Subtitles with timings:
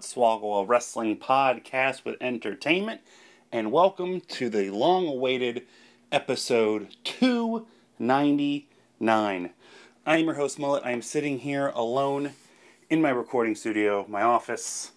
[0.00, 3.02] To a wrestling podcast with entertainment,
[3.52, 5.66] and welcome to the long awaited
[6.10, 9.50] episode 299.
[10.06, 10.86] I am your host, Mullet.
[10.86, 12.32] I am sitting here alone
[12.88, 14.92] in my recording studio, my office,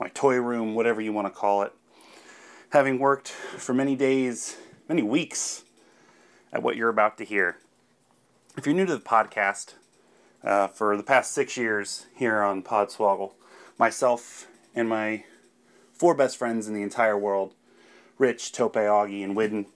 [0.00, 1.72] my toy room, whatever you want to call it.
[2.70, 4.56] Having worked for many days,
[4.88, 5.62] many weeks
[6.52, 7.58] at what you're about to hear.
[8.56, 9.74] If you're new to the podcast,
[10.42, 13.34] uh, for the past six years here on Podswoggle,
[13.78, 15.24] myself and my
[15.92, 17.54] four best friends in the entire world,
[18.18, 19.66] Rich, Tope, Augie, and Widden,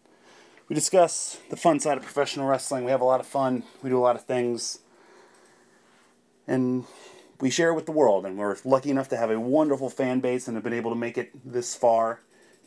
[0.69, 2.85] we discuss the fun side of professional wrestling.
[2.85, 3.63] We have a lot of fun.
[3.83, 4.81] We do a lot of things.
[6.47, 6.85] And
[7.41, 8.25] we share it with the world.
[8.25, 10.97] And we're lucky enough to have a wonderful fan base and have been able to
[10.97, 12.21] make it this far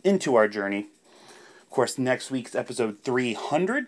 [0.03, 0.87] into our journey.
[1.63, 3.87] Of course, next week's episode 300,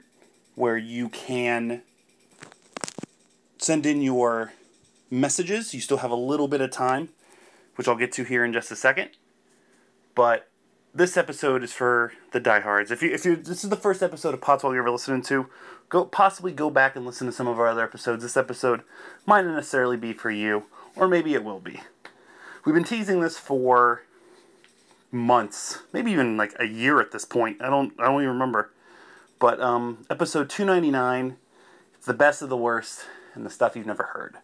[0.55, 1.83] where you can
[3.59, 4.53] send in your
[5.11, 5.73] messages.
[5.73, 7.09] You still have a little bit of time
[7.77, 9.11] which I'll get to here in just a second.
[10.15, 10.49] But
[10.93, 12.91] this episode is for the diehards.
[12.91, 15.47] If you if you this is the first episode of Podswoggle you're ever listening to,
[15.89, 18.23] go possibly go back and listen to some of our other episodes.
[18.23, 18.81] This episode
[19.25, 20.63] might not necessarily be for you,
[20.95, 21.79] or maybe it will be.
[22.65, 24.01] We've been teasing this for
[25.11, 27.61] months, maybe even like a year at this point.
[27.61, 28.71] I don't I don't even remember.
[29.39, 31.37] But um, episode 299,
[31.95, 34.37] it's the best of the worst and the stuff you've never heard.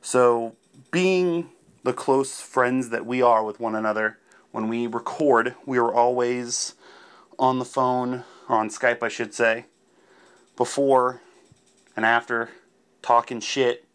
[0.00, 0.54] So
[0.92, 1.50] being
[1.82, 4.18] the close friends that we are with one another.
[4.52, 6.74] When we record, we are always
[7.38, 9.66] on the phone, or on Skype, I should say,
[10.56, 11.20] before
[11.96, 12.50] and after,
[13.00, 13.86] talking shit,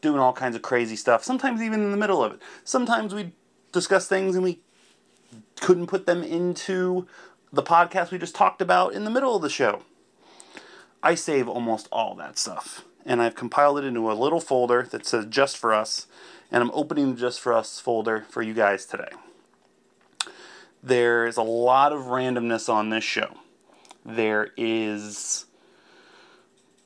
[0.00, 2.40] doing all kinds of crazy stuff, sometimes even in the middle of it.
[2.64, 3.32] Sometimes we
[3.72, 4.60] discuss things and we
[5.60, 7.06] couldn't put them into
[7.52, 9.82] the podcast we just talked about in the middle of the show.
[11.02, 15.06] I save almost all that stuff, and I've compiled it into a little folder that
[15.06, 16.06] says just for us
[16.50, 19.10] and I'm opening the Just For Us folder for you guys today.
[20.82, 23.36] There's a lot of randomness on this show.
[24.04, 25.46] There is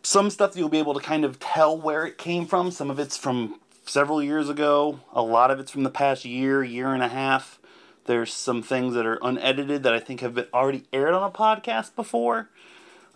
[0.03, 2.71] some stuff you'll be able to kind of tell where it came from.
[2.71, 6.63] Some of it's from several years ago, a lot of it's from the past year,
[6.63, 7.59] year and a half.
[8.07, 11.31] There's some things that are unedited that I think have been already aired on a
[11.31, 12.51] podcast before.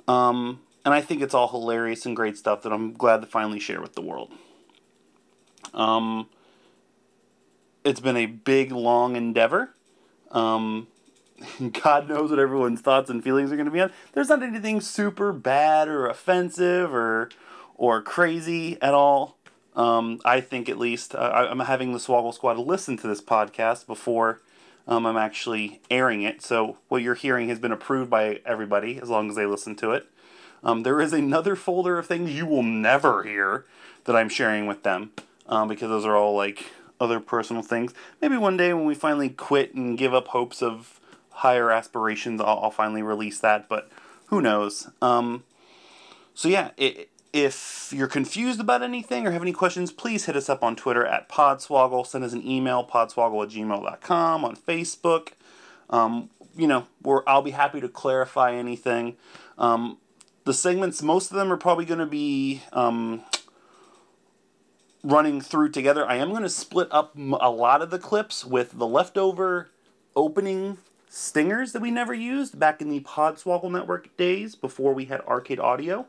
[0.06, 3.60] Um, and I think it's all hilarious and great stuff that I'm glad to finally
[3.60, 4.32] share with the world.
[5.74, 6.28] Um,
[7.84, 9.74] it's been a big, long endeavor.
[10.30, 10.88] Um,
[11.82, 13.92] God knows what everyone's thoughts and feelings are going to be on.
[14.12, 17.30] There's not anything super bad or offensive or
[17.76, 19.36] or crazy at all.
[19.76, 23.86] Um, I think at least uh, I'm having the Swoggle Squad listen to this podcast
[23.86, 24.40] before
[24.88, 26.42] um, I'm actually airing it.
[26.42, 29.92] So what you're hearing has been approved by everybody as long as they listen to
[29.92, 30.06] it.
[30.64, 33.64] Um, there is another folder of things you will never hear
[34.04, 35.12] that I'm sharing with them
[35.46, 36.66] um, because those are all like
[37.00, 37.94] other personal things.
[38.20, 41.00] Maybe one day when we finally quit and give up hopes of
[41.30, 43.68] higher aspirations, I'll, I'll finally release that.
[43.68, 43.90] But
[44.26, 44.88] who knows?
[45.00, 45.44] Um,
[46.34, 50.48] so yeah, it, if you're confused about anything or have any questions, please hit us
[50.48, 52.06] up on Twitter at Podswoggle.
[52.06, 55.30] Send us an email, podswoggle at gmail.com, on Facebook.
[55.90, 59.16] Um, you know, we I'll be happy to clarify anything.
[59.58, 59.98] Um,
[60.44, 63.22] the segments, most of them are probably going to be um,
[65.08, 66.06] running through together.
[66.06, 69.70] I am going to split up a lot of the clips with the leftover
[70.14, 70.76] opening
[71.08, 75.58] stingers that we never used back in the Podswoggle Network days before we had arcade
[75.58, 76.06] audio.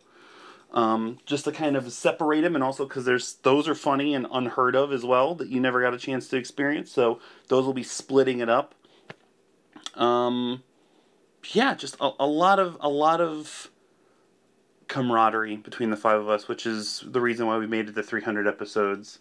[0.71, 4.27] Um, just to kind of separate them, and also because there's those are funny and
[4.31, 6.91] unheard of as well that you never got a chance to experience.
[6.91, 8.75] So those will be splitting it up.
[9.95, 10.61] Um,
[11.53, 13.71] yeah, just a, a lot of a lot of
[14.89, 18.03] camaraderie between the five of us, which is the reason why we made it to
[18.03, 19.19] 300 episodes.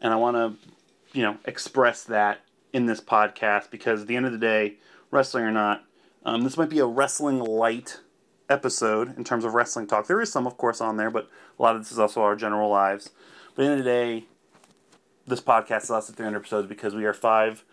[0.00, 0.70] And I want to,
[1.16, 2.40] you know, express that
[2.72, 4.78] in this podcast because at the end of the day,
[5.12, 5.84] wrestling or not,
[6.24, 8.00] um, this might be a wrestling light
[8.48, 10.06] episode in terms of wrestling talk.
[10.06, 12.34] There is some, of course, on there, but a lot of this is also our
[12.34, 13.10] general lives.
[13.54, 14.24] But at the end of the day,
[15.26, 17.64] this podcast lasts 300 episodes because we are five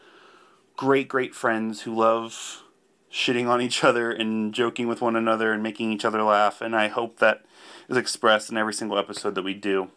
[0.75, 2.63] great, great friends who love
[3.11, 6.61] shitting on each other and joking with one another and making each other laugh.
[6.61, 7.45] And I hope that
[7.87, 9.89] is expressed in every single episode that we do.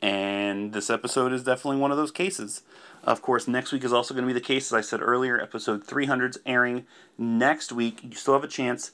[0.00, 2.62] And this episode is definitely one of those cases.
[3.04, 5.40] Of course, next week is also going to be the case, as I said earlier.
[5.40, 6.86] Episode 300's airing
[7.16, 8.02] next week.
[8.02, 8.90] You still have a chance.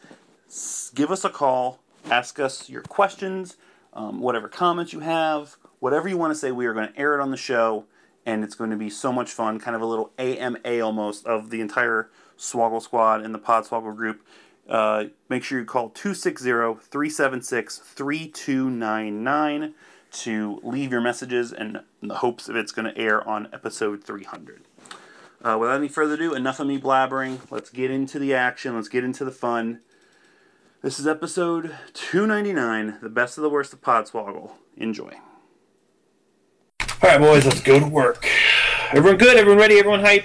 [0.95, 1.81] Give us a call.
[2.11, 3.57] Ask us your questions,
[3.93, 6.51] um, whatever comments you have, whatever you want to say.
[6.51, 7.85] We are going to air it on the show,
[8.25, 9.61] and it's going to be so much fun.
[9.61, 12.09] Kind of a little AMA almost of the entire
[12.41, 14.27] Swoggle Squad and the Pod Swoggle group.
[14.69, 19.75] Uh, make sure you call 260 376 3299
[20.13, 24.03] to leave your messages and in the hopes of it's going to air on episode
[24.03, 24.63] 300.
[25.43, 27.41] Uh, without any further ado, enough of me blabbering.
[27.51, 28.75] Let's get into the action.
[28.75, 29.81] Let's get into the fun.
[30.83, 34.53] This is episode 299, the best of the worst of Podswoggle.
[34.77, 35.13] Enjoy.
[36.81, 38.27] All right, boys, let's go to work.
[38.93, 39.37] Everyone good?
[39.37, 39.79] Everyone ready?
[39.79, 40.25] Everyone hype?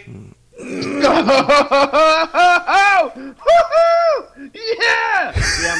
[4.54, 5.32] Yeah!
[5.62, 5.76] Yeah,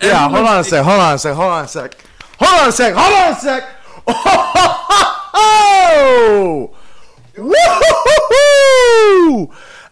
[0.00, 0.84] Yeah, hold on a sec.
[0.84, 1.34] Hold on a sec.
[1.34, 1.94] Hold on a sec.
[2.38, 2.94] Hold on a sec.
[2.94, 3.64] Hold on a sec.
[5.38, 6.74] Oh!
[7.36, 7.52] Woo!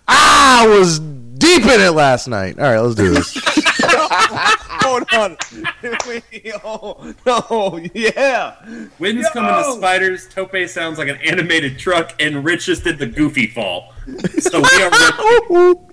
[0.08, 2.58] I was deep in it last night.
[2.58, 3.34] All right, let's do this.
[4.94, 5.36] Hold on.
[6.06, 8.54] Wait, oh, no, yeah.
[9.00, 10.28] Wind's coming to spiders.
[10.28, 13.92] Tope sounds like an animated truck, and Rich just did the goofy fall.
[14.38, 15.14] So we are ready.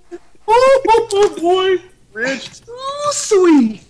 [0.53, 1.83] Oh, oh, oh, oh boy,
[2.13, 2.61] Rich.
[2.67, 3.81] oh, sweet.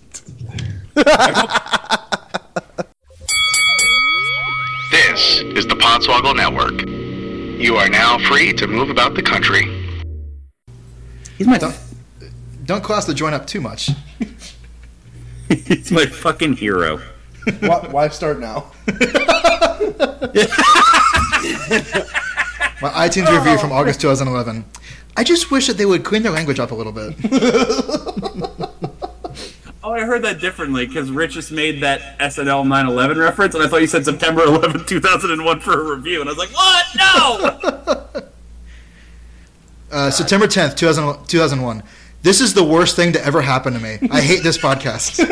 [4.92, 6.82] This is the Podswoggle Network.
[7.60, 9.64] You are now free to move about the country.
[11.38, 11.78] He's my, Don't,
[12.66, 13.90] don't class the joint up too much.
[15.76, 16.98] He's my fucking hero.
[17.60, 18.70] why, why start now?
[22.82, 24.64] My iTunes review from August 2011.
[25.16, 27.14] I just wish that they would clean their language up a little bit.
[29.84, 33.66] Oh, I heard that differently because Rich just made that SNL 9/11 reference, and I
[33.68, 36.86] thought you said September 11, 2001 for a review, and I was like, "What?
[38.14, 38.22] No!"
[39.90, 41.82] Uh, September 10th, 2000, 2001.
[42.22, 43.98] This is the worst thing to ever happen to me.
[44.12, 45.18] I hate this podcast.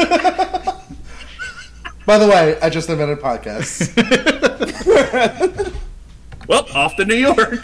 [2.07, 3.95] By the way, I just invented podcasts.
[6.49, 7.39] well, off to New York.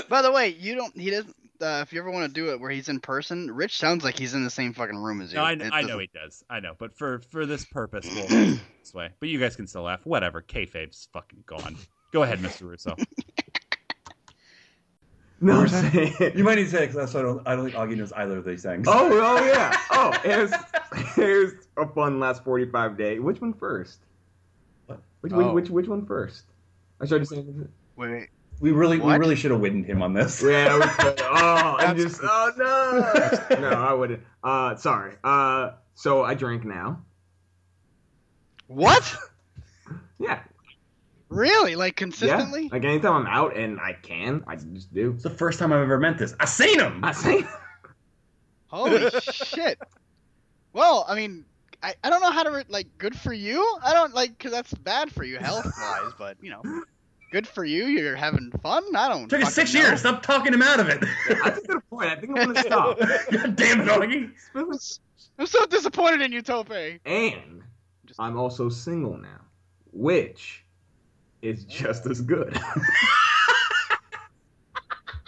[0.10, 0.98] By the way, you don't.
[0.98, 1.36] He doesn't.
[1.62, 4.17] Uh, if you ever want to do it where he's in person, Rich sounds like
[4.17, 5.38] he's in the same fucking room as you.
[5.38, 6.43] No, I, I know he does.
[6.50, 8.27] I know, but for for this purpose, we'll
[8.81, 9.09] this way.
[9.19, 10.05] But you guys can still laugh.
[10.05, 10.41] Whatever.
[10.41, 11.77] Kayfabe's fucking gone.
[12.12, 12.69] Go ahead, Mr.
[12.69, 12.95] Russo.
[15.41, 15.63] No,
[16.35, 17.45] You might need to say it because I don't.
[17.45, 18.88] I don't think Augie knows either of these things.
[18.89, 19.77] Oh, oh yeah.
[19.91, 20.51] Oh, here's
[21.15, 23.19] here's a fun last forty-five day.
[23.19, 24.00] Which one first?
[24.88, 25.01] What?
[25.21, 25.53] Which Oh.
[25.53, 26.43] which, which which one first?
[27.01, 27.67] I started saying.
[27.97, 28.29] Wait.
[28.59, 30.41] We really, we really should have widened him on this.
[30.41, 30.75] Yeah.
[30.75, 31.21] We could.
[31.21, 33.59] Oh, and just oh no.
[33.59, 34.21] No, I wouldn't.
[34.43, 35.15] Uh, sorry.
[35.24, 37.01] Uh, so I drink now.
[38.67, 39.15] What?
[40.19, 40.39] Yeah.
[41.29, 41.75] Really?
[41.75, 42.63] Like consistently?
[42.63, 42.69] Yeah.
[42.71, 45.12] Like anytime I'm out and I can, I just do.
[45.12, 46.33] It's the first time I've ever meant this.
[46.39, 47.03] I seen him.
[47.03, 47.45] I say.
[48.67, 49.79] Holy shit.
[50.74, 51.45] Well, I mean,
[51.83, 52.88] I, I don't know how to re- like.
[52.97, 53.77] Good for you.
[53.83, 56.62] I don't like because that's bad for you health wise, but you know,
[57.36, 57.88] good for you.
[57.88, 58.82] You're having fun.
[58.96, 59.27] I don't.
[59.27, 59.82] Took us six know.
[59.82, 60.00] years.
[60.00, 61.04] Stop talking him out of it.
[61.44, 62.10] That's a good point.
[62.10, 62.98] I think I'm gonna stop.
[62.98, 64.32] God damn it, Augie.
[65.38, 66.72] I'm so disappointed in you, Tope.
[67.06, 67.62] And
[68.18, 69.42] I'm also single now,
[69.92, 70.63] which
[71.42, 72.58] is just as good.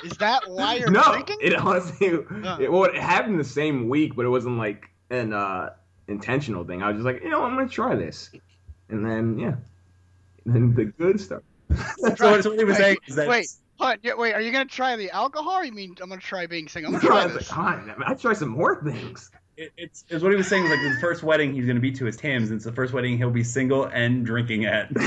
[0.06, 1.38] Is that why you're no, drinking?
[1.42, 2.58] it honestly, Oh.
[2.62, 5.72] it, well, it happened the same week, but it wasn't like an uh,
[6.08, 6.84] intentional thing.
[6.84, 8.30] I was just like, you know, I'm gonna try this,
[8.90, 9.56] and then yeah,
[10.46, 11.42] then the good stuff.
[12.18, 13.48] So what, so what he was Wait, saying is that Wait,
[13.80, 14.34] hold, yeah, wait.
[14.34, 15.54] Are you gonna try the alcohol?
[15.58, 16.94] Or you mean I'm gonna try being single?
[16.96, 17.52] I'm gonna try was like, this.
[17.52, 19.30] "God, I try some more things.
[19.58, 21.92] it, it's, it's what he was saying like the first wedding he's going to be
[21.92, 24.90] to is Tim's, and it's the first wedding he'll be single and drinking at.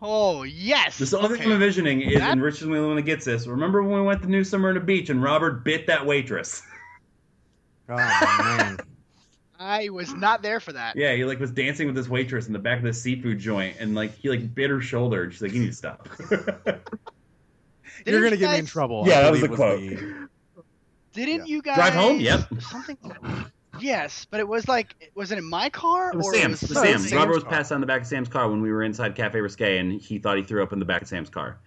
[0.00, 0.98] Oh yes.
[0.98, 3.02] This the only thing I'm envisioning is, That- and Rich is the only one that
[3.02, 3.46] gets this.
[3.46, 6.62] Remember when we went to New Summer on the beach and Robert bit that waitress?
[7.88, 8.78] Oh man.
[9.58, 10.96] I was not there for that.
[10.96, 13.76] Yeah, he like was dancing with this waitress in the back of the seafood joint,
[13.80, 16.08] and like he like bit her shoulder, and she's like, "You need to stop."
[18.06, 19.04] You're gonna you get me in trouble.
[19.06, 19.80] Yeah, that was believe the quote.
[19.80, 20.28] the-
[21.12, 22.20] Didn't you guys Drive home?
[22.20, 22.48] Yep.
[22.60, 22.96] Something.
[23.80, 26.62] Yes, but it was like, was it in my car It was or Sam's.
[26.62, 27.02] it It was was Sam's.
[27.02, 27.52] Sam's Robert was car?
[27.52, 30.18] passed on the back of Sam's car when we were inside Cafe Risque, and he
[30.18, 31.58] thought he threw up in the back of Sam's car.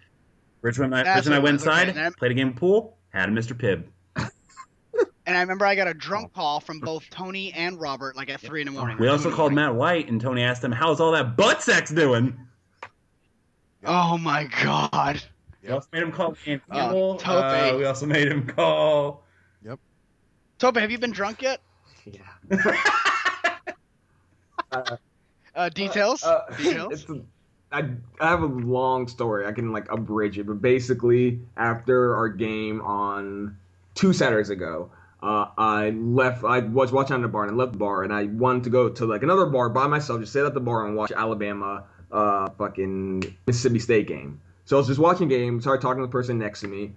[0.62, 2.56] Rich, and I, Rich and I went was, okay, inside, and played a game of
[2.56, 3.54] pool, had a Mr.
[3.54, 3.86] Pibb.
[5.26, 8.42] And I remember I got a drunk call from both Tony and Robert, like at
[8.42, 8.98] three in the morning.
[9.00, 9.74] We also two in the called morning.
[9.74, 12.38] Matt White, and Tony asked him, "How's all that butt sex doing?"
[13.86, 15.22] Oh my god.
[15.64, 17.16] We also made him call Ann Oh, Campbell.
[17.18, 17.44] Tope.
[17.44, 19.24] Uh, we also made him call.
[19.64, 19.80] Yep.
[20.58, 21.62] Tope, have you been drunk yet?
[22.06, 22.22] Yeah.
[25.54, 26.24] Uh, details.
[26.24, 27.06] Uh, details.
[27.74, 27.90] I, a, I,
[28.22, 29.46] I have a long story.
[29.46, 33.58] I can like abridge it, but basically, after our game on
[33.94, 34.90] two Saturdays ago,
[35.22, 36.44] uh, I left.
[36.44, 38.70] I was watching on the bar and I left the bar, and I wanted to
[38.70, 41.86] go to like another bar by myself, just sit at the bar and watch Alabama,
[42.12, 44.42] uh, fucking Mississippi State game.
[44.66, 46.94] So I was just watching game, started talking to the person next to me.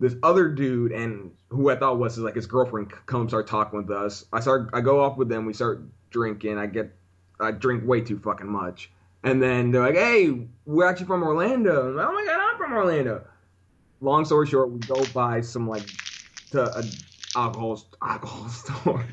[0.00, 3.90] This other dude and who I thought was like his girlfriend comes start talking with
[3.90, 4.24] us.
[4.32, 4.70] I start.
[4.72, 5.44] I go off with them.
[5.44, 6.58] We start drinking.
[6.58, 6.92] I get
[7.40, 8.90] I drink way too fucking much.
[9.24, 11.92] And then they're like, hey, we're actually from Orlando.
[11.92, 13.24] Like, oh my god, I'm from Orlando.
[14.00, 15.88] Long story short, we go buy some like
[16.52, 16.82] to a
[17.44, 19.04] alcohol alcohol store.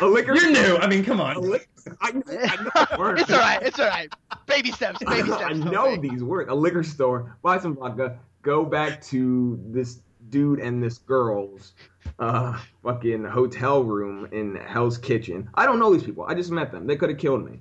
[0.00, 0.68] a liquor You're store.
[0.68, 0.76] new.
[0.78, 1.36] I mean, come on.
[1.40, 1.66] liquor,
[2.00, 2.62] I, I
[2.92, 3.22] know words.
[3.22, 3.62] it's all right.
[3.62, 4.12] It's all right.
[4.46, 4.98] Baby steps.
[5.04, 5.42] Baby steps.
[5.42, 5.72] I Tope.
[5.72, 6.50] know these words.
[6.50, 11.74] A liquor store, buy some vodka, go back to this dude and this girl's
[12.18, 15.48] uh fucking hotel room in Hell's Kitchen.
[15.54, 16.24] I don't know these people.
[16.28, 16.86] I just met them.
[16.86, 17.60] They could have killed me.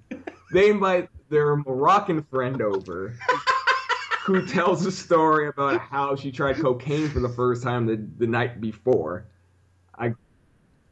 [0.53, 3.15] They invite their Moroccan friend over.
[4.25, 8.27] Who tells a story about how she tried cocaine for the first time the, the
[8.27, 9.25] night before.
[9.97, 10.13] I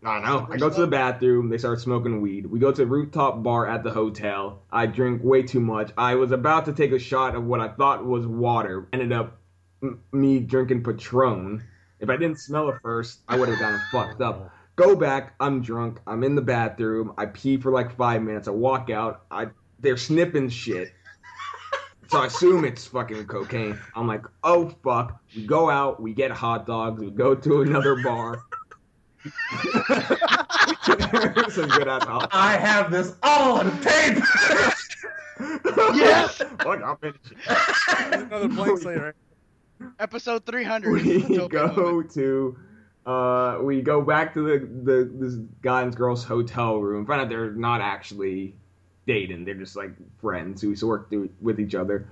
[0.04, 0.48] I don't know.
[0.50, 1.50] I go to the bathroom.
[1.50, 2.46] They start smoking weed.
[2.46, 4.62] We go to a rooftop bar at the hotel.
[4.72, 5.92] I drink way too much.
[5.98, 8.88] I was about to take a shot of what I thought was water.
[8.94, 9.42] Ended up
[9.84, 11.64] m- me drinking Patron.
[12.00, 14.52] If I didn't smell it first, I would have gotten fucked up.
[14.78, 15.36] Go back.
[15.42, 16.00] I'm drunk.
[16.08, 17.14] I'm in the bathroom.
[17.18, 18.48] I pee for like five minutes.
[18.48, 19.26] I walk out.
[19.30, 19.48] I
[19.82, 20.94] they're sniffing shit.
[22.08, 23.78] So I assume it's fucking cocaine.
[23.96, 25.22] I'm like, oh fuck.
[25.36, 26.02] We go out.
[26.02, 27.02] We get hot dogs.
[27.02, 28.42] We go to another bar.
[31.50, 34.24] Some good ass hot I have this all on tape.
[35.94, 36.38] Yes.
[36.38, 37.38] Fuck, I'll finish it.
[38.12, 39.14] Another blank slate, right?
[40.00, 40.92] Episode 300.
[40.92, 42.12] we go moment.
[42.12, 42.58] to
[43.06, 47.30] uh we go back to the the this guy and girl's hotel room find out
[47.30, 48.54] they're not actually
[49.08, 52.10] dating they're just like friends who used to work through, with each other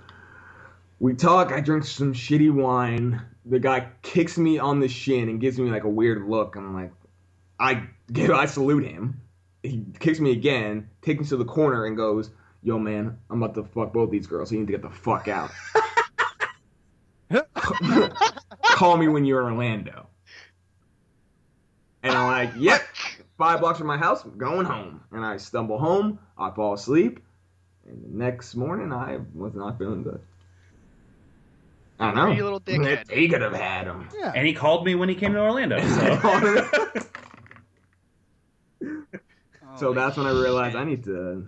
[1.00, 5.42] we talk i drink some shitty wine the guy kicks me on the shin and
[5.42, 6.92] gives me like a weird look i'm like
[7.60, 9.22] i give i salute him
[9.64, 12.30] he kicks me again takes me to the corner and goes
[12.64, 14.90] yo man i'm about to fuck both these girls so you need to get the
[14.90, 15.52] fuck out
[18.78, 20.08] call me when you're in Orlando.
[22.04, 22.82] And I'm like, yep,
[23.38, 25.02] five blocks from my house, I'm going home.
[25.12, 27.20] And I stumble home, I fall asleep,
[27.88, 30.22] and the next morning I was not feeling good.
[32.00, 32.32] I don't know.
[32.32, 33.12] You little dickhead.
[33.12, 34.08] He could have had him.
[34.16, 34.32] Yeah.
[34.36, 35.80] And he called me when he came to Orlando.
[35.80, 37.02] So.
[39.80, 40.82] So that's when I realized shit.
[40.82, 41.48] I need to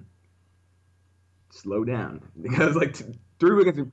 [1.52, 3.06] slow down because like t-
[3.40, 3.92] three weekends.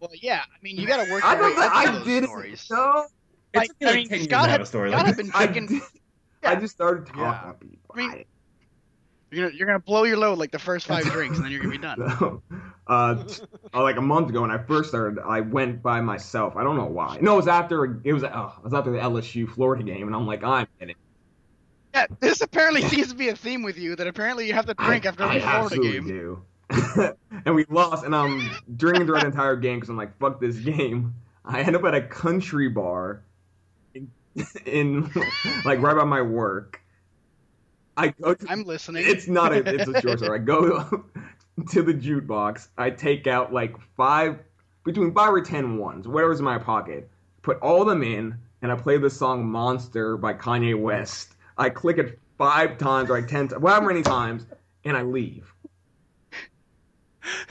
[0.00, 0.40] Well, yeah.
[0.42, 1.72] I mean, you got to work I your way don't.
[1.74, 2.68] I did stories.
[2.70, 2.74] it.
[2.74, 3.06] No,
[3.54, 5.26] It Like, took I mean, 10 Scott had, a story Scott like had this.
[5.26, 5.78] been I, drinking.
[5.78, 5.88] did-
[6.44, 7.52] I just started talking Yeah.
[7.52, 7.94] to people.
[7.94, 8.24] I mean-
[9.30, 11.60] You're gonna, you're gonna blow your load like the first five drinks, and then you're
[11.62, 11.98] gonna be done.
[12.18, 12.42] So,
[12.88, 13.24] uh,
[13.72, 16.56] uh, like a month ago when I first started, I went by myself.
[16.56, 17.16] I don't know why.
[17.22, 20.16] No, it was after it was oh, it was after the LSU Florida game, and
[20.16, 20.96] I'm like, I'm in it.
[21.94, 24.74] Yeah, this apparently seems to be a theme with you that apparently you have to
[24.74, 26.06] drink I, after every Florida game.
[26.06, 26.42] do.
[27.44, 28.04] and we lost.
[28.04, 31.14] And um, I'm drinking throughout the entire game because I'm like, fuck this game.
[31.44, 33.22] I end up at a country bar
[33.94, 34.10] in,
[34.66, 35.10] in
[35.64, 36.80] like right by my work.
[37.96, 39.04] I go to, I'm listening.
[39.06, 40.38] it's not a it's a short story.
[40.38, 41.04] I go
[41.72, 42.68] to the jukebox.
[42.78, 44.38] I take out like five
[44.84, 47.10] between five or ten ones, whatever's in my pocket.
[47.42, 51.34] Put all of them in, and I play the song "Monster" by Kanye West.
[51.62, 54.46] I click it five times or like ten, times, however many times,
[54.84, 55.52] and I leave.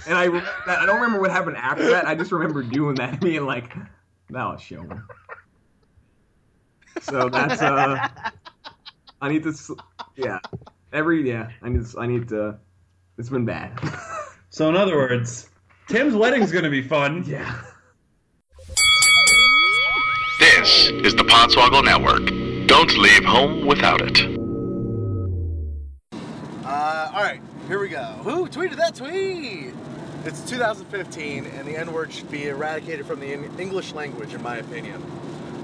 [0.05, 2.05] And I that- I don't remember what happened after that.
[2.05, 3.73] I just remember doing that, and being like,
[4.29, 5.01] "That was showing."
[7.01, 8.07] So that's uh,
[9.21, 9.53] I need to,
[10.17, 10.39] yeah,
[10.91, 12.57] every yeah, I need I need to.
[13.17, 13.79] It's been bad.
[14.49, 15.49] So in other words,
[15.87, 17.23] Tim's wedding's gonna be fun.
[17.25, 17.61] yeah.
[20.39, 22.40] This is the Podswoggle Network.
[22.71, 24.17] Don't leave home without it.
[26.63, 28.01] Uh, all right, here we go.
[28.23, 29.73] Who tweeted that tweet?
[30.23, 34.55] It's 2015, and the N word should be eradicated from the English language, in my
[34.55, 35.03] opinion.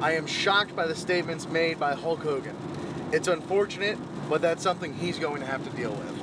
[0.01, 2.57] I am shocked by the statements made by Hulk Hogan.
[3.13, 3.97] It's unfortunate,
[4.27, 6.13] but that's something he's going to have to deal with.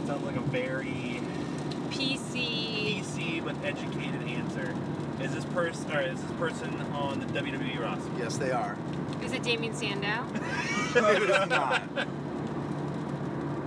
[0.00, 1.20] It sounds like a very
[1.90, 3.02] PC.
[3.02, 4.13] PC but educated answer.
[5.24, 8.10] Is this person or is this person on the WWE roster?
[8.18, 8.76] Yes, they are.
[9.22, 10.26] Is it Damien Sandow?
[10.94, 11.82] it is not.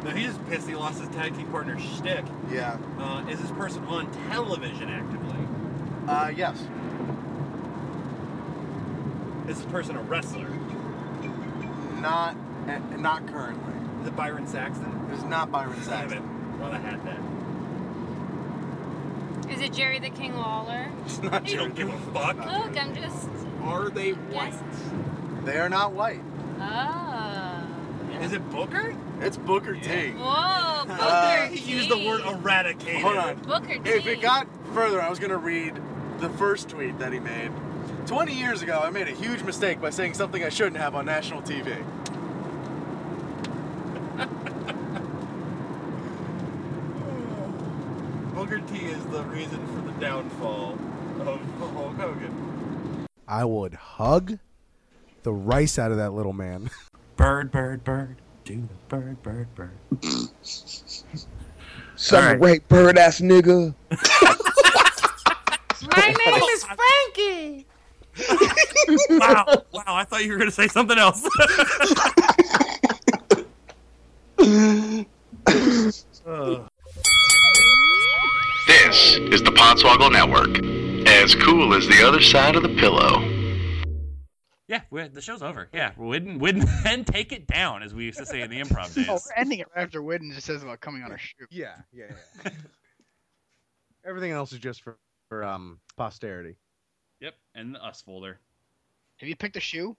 [0.03, 2.23] No, he's just pissed he lost his tag team partner shtick.
[2.51, 2.77] Yeah.
[2.99, 5.47] Uh, is this person on television actively?
[6.07, 6.61] Uh, yes.
[9.49, 10.47] Is this person a wrestler?
[11.99, 12.37] Not,
[12.67, 13.73] eh, not currently.
[14.01, 15.09] Is it Byron Saxton?
[15.09, 15.85] It is not Byron Damn it.
[15.85, 16.59] Saxton.
[16.59, 17.19] Well, I had that.
[19.49, 20.87] Is it Jerry the King Lawler?
[21.05, 22.37] It's not You don't give a fuck.
[22.37, 23.27] Look, I'm just.
[23.63, 24.51] Are they white?
[24.53, 24.63] Yes.
[25.45, 26.21] They are not white.
[26.59, 27.63] Oh.
[28.21, 28.95] Is it Booker?
[29.21, 30.11] It's Booker T.
[30.11, 31.55] Whoa, Booker Uh, T.
[31.55, 33.01] He used the word eradicated.
[33.01, 33.35] Hold on.
[33.37, 33.89] Booker T.
[33.89, 35.79] If it got further, I was going to read
[36.19, 37.51] the first tweet that he made.
[38.07, 41.05] 20 years ago, I made a huge mistake by saying something I shouldn't have on
[41.05, 41.83] national TV.
[48.33, 50.73] Booker T is the reason for the downfall
[51.19, 53.05] of Hulk Hogan.
[53.27, 54.39] I would hug
[55.21, 56.71] the rice out of that little man.
[57.17, 58.15] Bird, bird, bird.
[58.45, 59.77] Do the bird, bird, bird.
[61.95, 62.41] Some All right.
[62.41, 63.75] rape bird ass nigga.
[65.95, 67.67] My name is Frankie.
[69.19, 69.83] wow, wow!
[69.87, 71.23] I thought you were gonna say something else.
[76.25, 76.67] Ugh.
[78.87, 80.63] This is the Podswoggle Network.
[81.09, 83.19] As cool as the other side of the pillow.
[84.69, 85.67] yeah, we're, the show's over.
[85.73, 88.95] Yeah, Widden, Widden, and take it down, as we used to say in the improv
[88.95, 89.07] days.
[89.09, 91.45] Oh, we're ending it right after Widden just says about coming on a shoe.
[91.51, 92.05] Yeah, yeah,
[92.45, 92.51] yeah.
[94.07, 94.97] Everything else is just for,
[95.27, 96.55] for um posterity.
[97.19, 98.39] Yep, and the us folder.
[99.17, 99.97] Have you picked a shoe?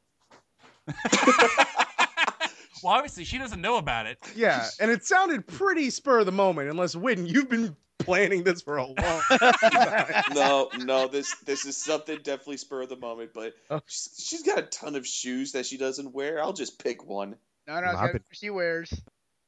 [2.83, 4.18] Well, obviously she doesn't know about it.
[4.35, 6.70] Yeah, and it sounded pretty spur of the moment.
[6.70, 8.94] Unless Widden, you've been planning this for a long
[9.38, 10.22] time.
[10.34, 13.80] no, no, this this is something definitely spur of the moment, but Oh.
[13.87, 16.40] she's, she's got a ton of shoes that she doesn't wear.
[16.42, 17.37] I'll just pick one.
[17.66, 18.92] No, no, I've been- she wears.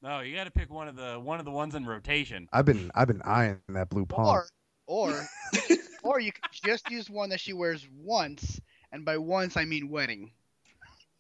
[0.02, 2.48] No, you got to pick one of the one of the ones in rotation.
[2.52, 4.26] I've been I've been eyeing that blue palm.
[4.26, 4.46] Or,
[4.86, 5.26] or,
[6.02, 8.60] or you could just use one that she wears once,
[8.90, 10.32] and by once I mean wedding.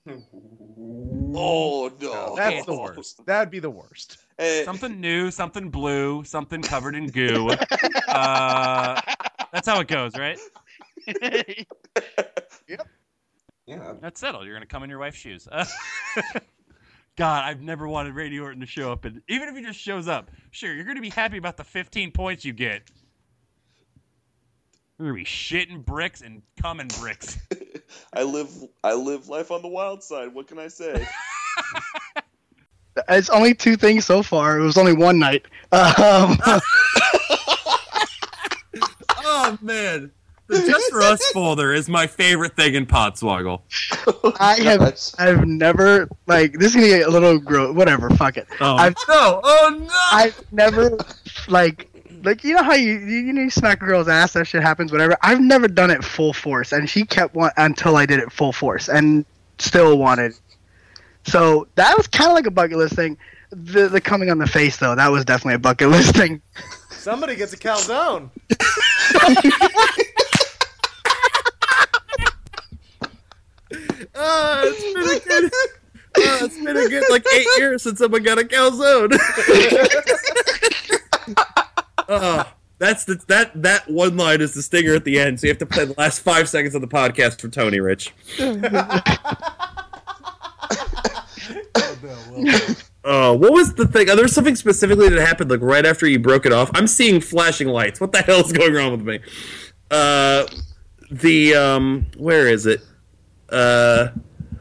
[0.08, 3.24] Oh no, That's the worst.
[3.26, 4.18] That'd be the worst.
[4.38, 7.50] Eh, Something new, something blue, something covered in goo.
[8.08, 9.00] Uh,
[9.52, 10.38] that's how it goes, right?
[12.68, 12.86] Yep.
[13.66, 14.46] Yeah, That's settled.
[14.46, 15.48] You're gonna come in your wife's shoes.
[15.50, 15.64] Uh,
[17.16, 20.06] God, I've never wanted Randy Orton to show up, and even if he just shows
[20.08, 22.82] up, sure, you're gonna be happy about the 15 points you get.
[25.00, 27.38] You're gonna be shitting bricks and coming bricks.
[28.12, 28.50] I live
[28.84, 30.34] I live life on the wild side.
[30.34, 31.08] What can I say?
[33.08, 34.58] It's only two things so far.
[34.58, 35.46] It was only one night.
[35.72, 36.36] Um,
[39.22, 40.10] oh man,
[40.48, 43.62] the Just for Us folder is my favorite thing in Podswoggle.
[44.40, 47.74] I have, I've never like this is gonna get a little gross.
[47.76, 48.48] Whatever, fuck it.
[48.60, 49.40] Oh I've, no!
[49.42, 49.88] Oh no!
[50.12, 50.98] I've never
[51.48, 51.89] like
[52.22, 54.62] like you know how you you, you know you smack a girl's ass that shit
[54.62, 55.16] happens whatever.
[55.22, 58.52] I've never done it full force, and she kept one until I did it full
[58.52, 59.24] force, and
[59.58, 60.34] still wanted.
[61.26, 63.18] So that was kind of like a bucket list thing.
[63.50, 66.40] The the coming on the face though, that was definitely a bucket list thing.
[66.90, 68.30] Somebody gets a calzone.
[74.12, 75.44] It's been a good.
[76.12, 79.16] Uh, it's been a good like eight years since someone got a calzone.
[82.10, 82.44] Uh,
[82.78, 85.38] that's the that that one line is the stinger at the end.
[85.38, 88.12] So you have to play the last five seconds of the podcast for Tony Rich.
[93.02, 94.10] Uh, what was the thing?
[94.10, 96.70] Uh, there was something specifically that happened like right after you broke it off.
[96.74, 97.98] I'm seeing flashing lights.
[97.98, 99.20] What the hell is going on with me?
[99.90, 100.46] Uh,
[101.10, 102.82] the um, where is it?
[103.48, 104.08] Uh,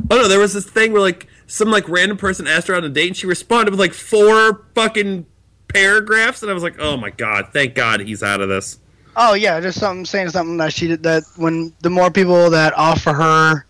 [0.09, 2.83] oh no, there was this thing where like some like random person asked her on
[2.83, 5.25] a date and she responded with like four fucking
[5.69, 8.79] paragraphs, and I was like, oh my god, thank God he's out of this.
[9.15, 12.73] Oh yeah, just something saying something that she did that when the more people that
[12.77, 13.65] offer her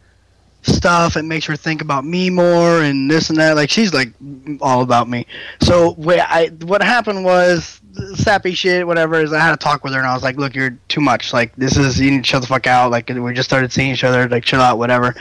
[0.61, 3.55] stuff, it makes her think about me more and this and that.
[3.55, 4.13] Like she's like
[4.61, 5.25] all about me.
[5.61, 7.79] So wait, I what happened was
[8.15, 9.21] sappy shit, whatever.
[9.21, 11.33] Is I had to talk with her and I was like, look, you're too much.
[11.33, 12.91] Like this is you need to shut the fuck out.
[12.91, 14.27] Like we just started seeing each other.
[14.27, 15.15] Like chill out, whatever.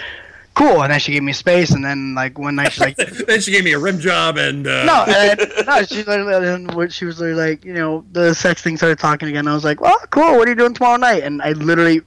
[0.58, 0.82] Cool.
[0.82, 2.96] And then she gave me space, and then like one night she's like,
[3.28, 7.04] then she gave me a rim job and uh, no, and no, she literally, she
[7.04, 9.46] was literally like, you know, the sex thing started talking again.
[9.46, 10.36] I was like, well, cool.
[10.36, 11.22] What are you doing tomorrow night?
[11.22, 12.00] And I literally,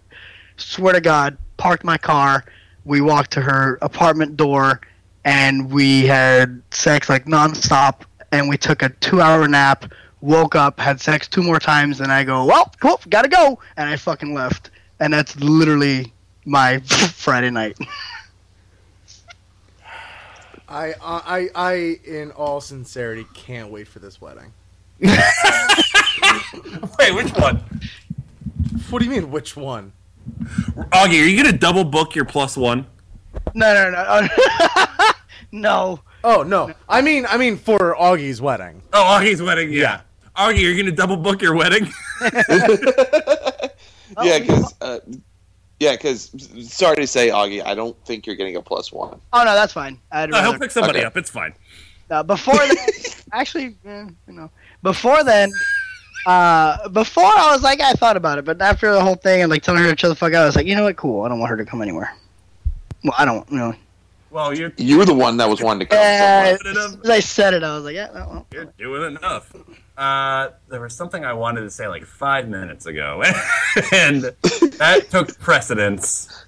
[0.57, 2.43] swear to God, parked my car.
[2.83, 4.81] We walked to her apartment door,
[5.23, 8.01] and we had sex like nonstop.
[8.33, 9.93] And we took a two-hour nap.
[10.19, 13.89] Woke up, had sex two more times, and I go, well, cool, gotta go, and
[13.89, 14.69] I fucking left.
[14.99, 16.13] And that's literally
[16.45, 16.79] my
[17.15, 17.77] Friday night.
[20.71, 21.73] I, I, I,
[22.05, 24.53] in all sincerity, can't wait for this wedding.
[25.01, 25.12] Wait,
[27.13, 27.62] which one?
[28.89, 29.91] What do you mean, which one?
[30.93, 32.86] Augie, are you gonna double book your plus one?
[33.53, 34.27] No, no, no,
[35.51, 35.99] no.
[36.23, 38.84] Oh no, I mean, I mean for Augie's wedding.
[38.93, 40.01] Oh, Augie's wedding, yeah.
[40.38, 41.91] Augie, are you gonna double book your wedding?
[44.21, 44.99] yeah, because uh,
[45.82, 46.30] yeah, because
[46.72, 49.20] sorry to say, Augie, I don't think you're getting a plus one.
[49.34, 50.00] Oh no, that's fine.
[50.12, 51.08] I'd No, he'll pick somebody Okay.
[51.08, 51.17] up.
[51.17, 51.54] It's fine.
[52.12, 52.78] Uh, before then,
[53.34, 54.52] actually, eh, you know,
[54.84, 55.52] before then,
[56.28, 59.50] uh, before I was like, I thought about it, but after the whole thing and
[59.50, 61.24] like telling her to chill the fuck out, I was like, you know what, cool.
[61.24, 62.13] I don't want her to come anywhere.
[63.04, 63.74] Well, I don't, you know.
[64.30, 65.98] Well, you're You were the one that was wanting to come.
[66.00, 66.76] Uh, so as much.
[66.76, 68.48] soon as I said it, I was like, yeah, no, well.
[68.54, 69.52] you're doing enough.
[70.01, 73.21] Uh, there was something I wanted to say like five minutes ago,
[73.91, 76.43] and that took precedence.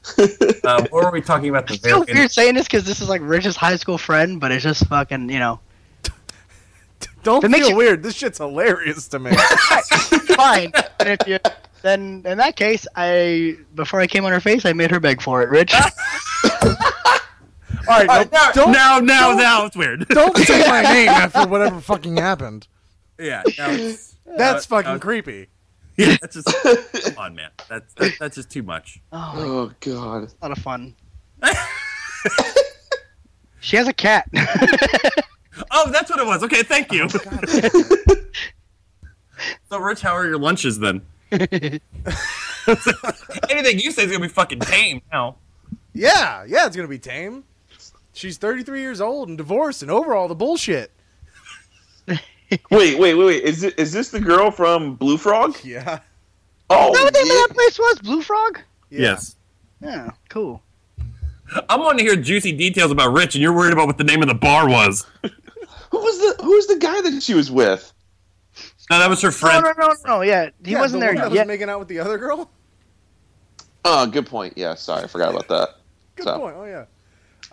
[0.63, 1.67] Um, what were we talking about?
[1.67, 4.39] The It's so very weird saying this because this is like Rich's high school friend,
[4.39, 5.59] but it's just fucking, you know,
[7.23, 8.01] Don't It makes feel you- weird.
[8.01, 9.31] This shit's hilarious to me.
[10.35, 10.71] fine.
[10.99, 11.37] and if you,
[11.83, 15.21] then in that case, I before I came on her face, I made her beg
[15.21, 15.75] for it, Rich.
[17.85, 20.07] All right, now, no, don't, now, now, now it's weird.
[20.07, 22.65] don't say my name after whatever fucking happened.
[23.19, 25.47] Yeah, now it's, That's now- fucking now- creepy.
[25.95, 26.47] Yeah, that's just
[27.06, 27.52] come on, man.
[27.69, 28.99] That's that, that's just too much.
[29.12, 30.23] oh, Oh god.
[30.41, 30.95] a lot of fun.
[33.60, 34.28] she has a cat.
[35.69, 36.41] Oh, that's what it was.
[36.41, 37.08] Okay, thank you.
[37.13, 38.15] Oh,
[39.69, 41.02] so, Rich, how are your lunches then?
[41.32, 41.80] Anything
[43.80, 45.36] you say is gonna be fucking tame now.
[45.93, 47.43] Yeah, yeah, it's gonna be tame.
[48.13, 50.89] She's 33 years old and divorced and over all the bullshit.
[52.71, 53.43] Wait, wait, wait, wait.
[53.43, 55.57] Is it is this the girl from Blue Frog?
[55.63, 55.99] Yeah.
[56.69, 57.43] Oh, Is that what the name yeah.
[57.43, 57.99] of that place was?
[57.99, 58.59] Blue Frog?
[58.89, 58.99] yeah.
[59.01, 59.35] Yes.
[59.81, 60.61] Yeah, cool.
[61.69, 64.21] I'm wanting to hear juicy details about Rich, and you're worried about what the name
[64.21, 65.05] of the bar was.
[65.21, 67.91] Who was the Who was the guy that she was with?
[68.89, 69.63] No, that was her friend.
[69.63, 70.21] No, no, no, no.
[70.21, 71.41] Yeah, he Yeah, wasn't the there one that yet.
[71.41, 72.49] Was making out with the other girl.
[73.85, 74.53] Oh, good point.
[74.57, 75.69] Yeah, sorry, I forgot about that.
[76.15, 76.39] Good So.
[76.39, 76.55] point.
[76.57, 76.85] Oh yeah.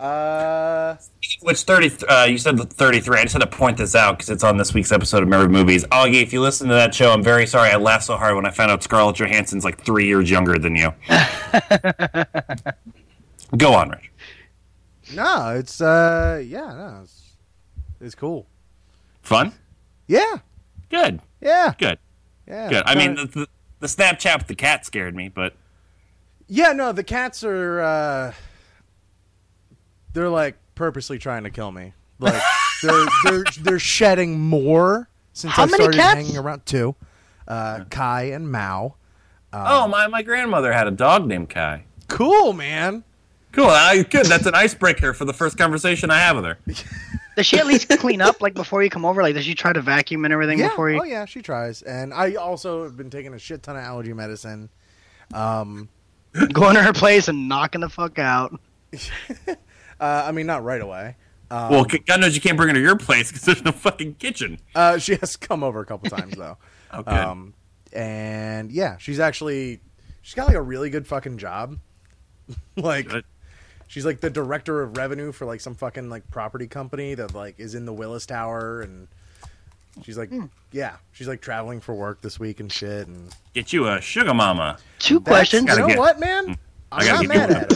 [0.01, 0.97] Uh,
[1.41, 2.05] Which 30?
[2.07, 3.19] Uh, you said 33.
[3.19, 5.47] I just had to point this out because it's on this week's episode of Remember
[5.47, 5.85] Movies.
[5.85, 8.47] Augie, if you listen to that show, I'm very sorry I laughed so hard when
[8.47, 10.91] I found out Scarlett Johansson's like three years younger than you.
[13.57, 14.11] Go on, Rich.
[15.13, 17.33] no, it's uh, yeah, no, it's,
[17.99, 18.47] it's cool.
[19.21, 19.53] Fun.
[20.07, 20.37] Yeah,
[20.89, 21.21] Good.
[21.41, 21.99] yeah, Good.
[22.47, 22.69] yeah.
[22.69, 22.83] Good.
[22.87, 23.47] I mean, the, the,
[23.81, 25.53] the Snapchat with the cat scared me, but
[26.47, 27.81] yeah, no, the cats are.
[27.81, 28.33] uh
[30.13, 31.93] They're like purposely trying to kill me.
[32.19, 32.41] Like
[32.83, 36.15] they're they're they're shedding more since How I many started cats?
[36.15, 36.65] hanging around.
[36.65, 36.95] Two,
[37.47, 38.95] uh, Kai and Mao.
[39.53, 41.83] oh, my my grandmother had a dog named Kai.
[42.07, 43.03] Cool, man.
[43.53, 43.65] Cool.
[43.67, 44.25] I, good.
[44.27, 46.57] That's an icebreaker for the first conversation I have with her.
[47.35, 49.21] Does she at least clean up like before you come over?
[49.21, 50.67] Like, does she try to vacuum and everything Yeah.
[50.67, 50.99] before you?
[50.99, 54.11] Oh yeah, she tries, and I also have been taking a shit ton of allergy
[54.11, 54.69] medicine.
[55.33, 55.87] Um,
[56.53, 58.59] Going to her place and knocking the fuck out.
[60.01, 61.15] uh, I mean, not right away.
[61.49, 64.15] Um, Well, God knows you can't bring her to your place because there's no fucking
[64.15, 64.59] kitchen.
[64.75, 66.57] Uh, she has come over a couple times though.
[66.93, 67.13] Oh, good.
[67.13, 67.53] Um,
[67.93, 69.79] and yeah, she's actually
[70.21, 71.77] she's got like a really good fucking job.
[72.75, 73.23] like Good.
[73.87, 77.55] she's like the director of revenue for like some fucking like property company that like
[77.61, 79.07] is in the Willis Tower and
[80.03, 80.31] She's like,
[80.71, 83.07] yeah, she's like traveling for work this week and shit.
[83.07, 84.77] And Get you a sugar mama.
[84.99, 85.69] Two That's- questions.
[85.69, 86.57] You know get- what, man?
[86.93, 87.71] I I'm gotta not get you mad one at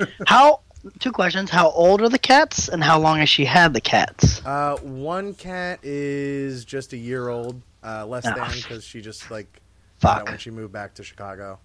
[0.00, 0.08] it.
[0.28, 0.60] How?
[0.98, 1.48] Two questions.
[1.50, 4.44] How old are the cats, and how long has she had the cats?
[4.44, 8.34] Uh, one cat is just a year old, uh, less Ah.
[8.34, 9.60] than because she just like
[10.00, 10.26] Fuck.
[10.26, 11.60] when she moved back to Chicago,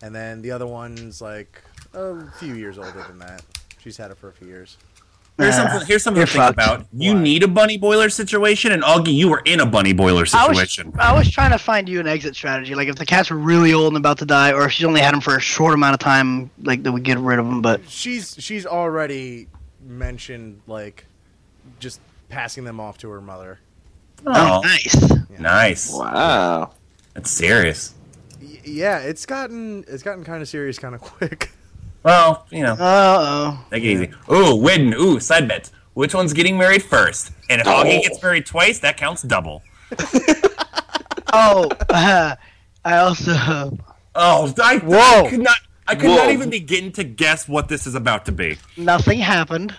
[0.00, 1.60] and then the other one's like
[1.92, 3.42] a few years older than that.
[3.78, 4.76] She's had it for a few years.
[5.38, 5.86] Here's Uh, something.
[5.86, 6.54] Here's something to think fucked.
[6.54, 6.86] about.
[6.96, 10.48] You need a bunny boiler situation, and Augie, you were in a bunny boiler I
[10.48, 10.94] was, situation.
[10.98, 13.74] I was trying to find you an exit strategy, like if the cats were really
[13.74, 15.92] old and about to die, or if she's only had them for a short amount
[15.94, 17.60] of time, like that we get rid of them.
[17.60, 19.48] But She's she's already
[19.84, 21.04] mentioned like
[21.80, 23.58] just passing them off to her mother.
[24.26, 25.12] Oh, nice.
[25.38, 25.92] Nice.
[25.92, 26.70] Wow.
[27.12, 27.94] That's serious.
[28.40, 31.50] Y- yeah, it's gotten it's gotten kind of serious kind of quick.
[32.06, 32.78] Well, you know, Uh
[33.58, 33.64] oh.
[33.72, 34.10] take it easy.
[34.32, 34.94] Ooh, win.
[34.94, 35.72] Ooh, side bets.
[35.94, 37.32] Which one's getting married first?
[37.50, 39.64] And if Augie gets married twice, that counts double.
[41.32, 41.68] oh.
[41.90, 42.36] Uh,
[42.84, 43.76] I also.
[44.18, 45.26] Oh, I, Whoa.
[45.26, 45.56] I could not.
[45.86, 46.30] I could not Whoa.
[46.30, 48.56] even begin to guess what this is about to be.
[48.78, 49.74] Nothing happened.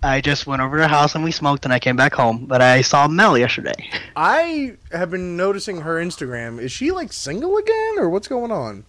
[0.00, 2.46] I just went over to her house and we smoked, and I came back home.
[2.46, 3.74] But I saw Mel yesterday.
[4.14, 6.60] I have been noticing her Instagram.
[6.60, 8.84] Is she like single again, or what's going on?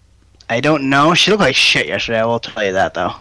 [0.50, 1.14] I don't know.
[1.14, 2.20] She looked like shit yesterday.
[2.20, 3.14] I will tell you that though.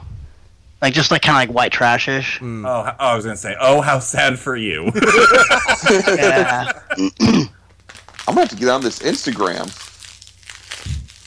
[0.82, 2.38] Like just like kind of like white trashish.
[2.40, 2.66] Mm.
[2.66, 4.92] Oh, oh, I was gonna say, oh, how sad for you.
[6.08, 6.72] yeah.
[8.26, 9.70] I'm gonna have to get on this Instagram.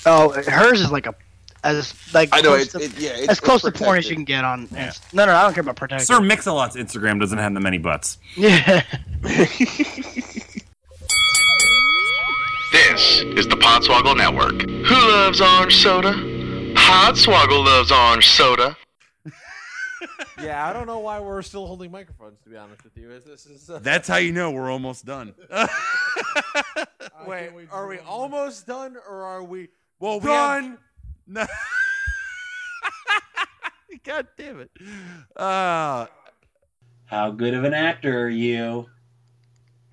[0.06, 1.16] Oh, hers is like a
[1.64, 3.10] as like I know close it's to- it, yeah.
[3.16, 4.68] It's, as close it's to porn as you can get on.
[4.72, 4.94] Yeah.
[5.12, 6.06] No, no, I don't care about protection.
[6.06, 8.18] Sir Mix-a-Lot's Instagram doesn't have that many butts.
[8.36, 8.84] Yeah.
[12.98, 14.60] This is the Podswoggle Network.
[14.64, 16.14] Who loves orange soda?
[16.74, 18.76] Podswoggle loves orange soda.
[20.42, 22.40] Yeah, I don't know why we're still holding microphones.
[22.42, 23.70] To be honest with you, this is.
[23.70, 25.36] Uh, That's how you know we're almost done.
[27.28, 29.70] Wait, are we almost done, or are we?
[30.00, 30.80] Well, we done.
[31.28, 31.46] No.
[34.04, 34.72] God damn it.
[35.36, 36.08] Uh,
[37.06, 38.88] how good of an actor are you?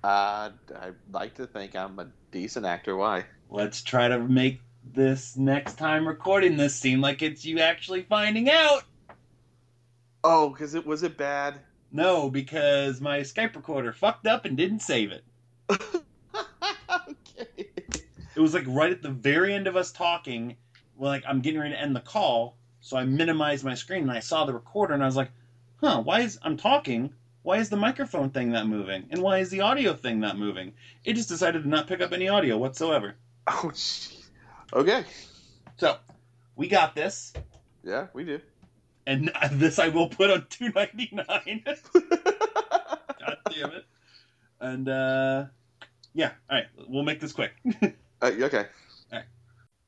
[0.05, 2.95] Uh, I'd like to think I'm a decent actor.
[2.95, 3.25] Why?
[3.49, 8.47] Let's try to make this next time recording this seem like it's you actually finding
[8.47, 8.83] out.
[10.23, 11.61] Oh, because it was it bad.
[11.91, 15.23] No, because my Skype recorder fucked up and didn't save it.
[15.71, 17.71] okay.
[18.35, 20.57] It was like right at the very end of us talking.
[20.95, 24.11] Well, like I'm getting ready to end the call, so I minimized my screen and
[24.11, 25.31] I saw the recorder and I was like,
[25.77, 26.03] "Huh?
[26.03, 27.15] Why is I'm talking?
[27.45, 29.05] Why is the microphone thing not moving?
[29.11, 32.11] And why is the audio thing not moving?" It just decided to not pick up
[32.11, 33.15] any audio whatsoever.
[33.47, 34.23] Oh, jeez.
[34.73, 35.03] Okay.
[35.77, 35.97] So
[36.55, 37.31] we got this,
[37.83, 38.39] Yeah, we do.
[39.05, 41.63] and this I will put on two ninety nine.
[41.93, 43.85] God damn it!
[44.59, 45.45] And uh,
[46.15, 47.51] yeah, all right, we'll make this quick.
[47.83, 48.65] Uh, okay.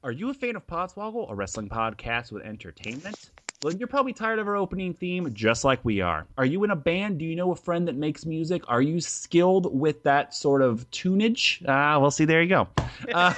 [0.03, 3.31] Are you a fan of Podswoggle, a wrestling podcast with entertainment?
[3.63, 6.27] Well, you're probably tired of our opening theme, just like we are.
[6.37, 7.17] Are you in a band?
[7.17, 8.61] Do you know a friend that makes music?
[8.67, 11.63] Are you skilled with that sort of tunage?
[11.67, 12.67] Ah, well, see, there you go.
[13.11, 13.33] Uh,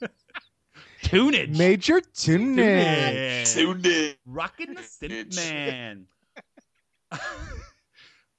[1.02, 1.58] tunage.
[1.58, 3.52] Major tunage.
[3.52, 4.16] Tunage.
[4.24, 6.06] Rockin' the Synth Man.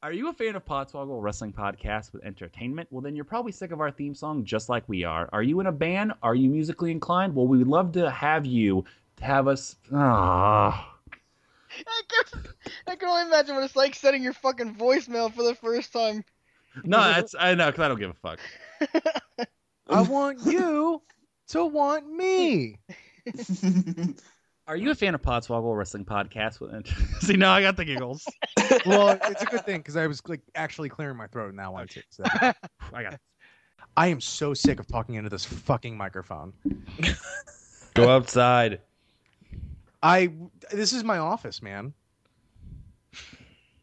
[0.04, 2.88] Are you a fan of Podswoggle, a wrestling podcast with entertainment?
[2.90, 5.30] Well, then you're probably sick of our theme song, just like we are.
[5.32, 6.14] Are you in a band?
[6.24, 7.36] Are you musically inclined?
[7.36, 8.86] Well, we would love to have you to
[9.22, 9.76] have us.
[9.94, 10.88] Ah.
[11.88, 12.44] I can,
[12.88, 16.24] I can only imagine what it's like setting your fucking voicemail for the first time.
[16.84, 18.40] No, that's I know because I don't give a fuck.
[19.90, 21.02] I want you
[21.50, 22.80] to want me.
[24.68, 26.60] Are you a fan of Podswoggle, wrestling podcast
[27.22, 28.26] See, now I got the giggles.
[28.86, 31.74] well, it's a good thing because I was like actually clearing my throat in that
[31.74, 32.02] one too.
[32.10, 32.24] So.
[32.94, 33.20] I got.
[33.98, 36.54] I am so sick of talking into this fucking microphone.
[37.94, 38.80] Go outside.
[40.04, 40.32] I
[40.72, 41.94] this is my office, man.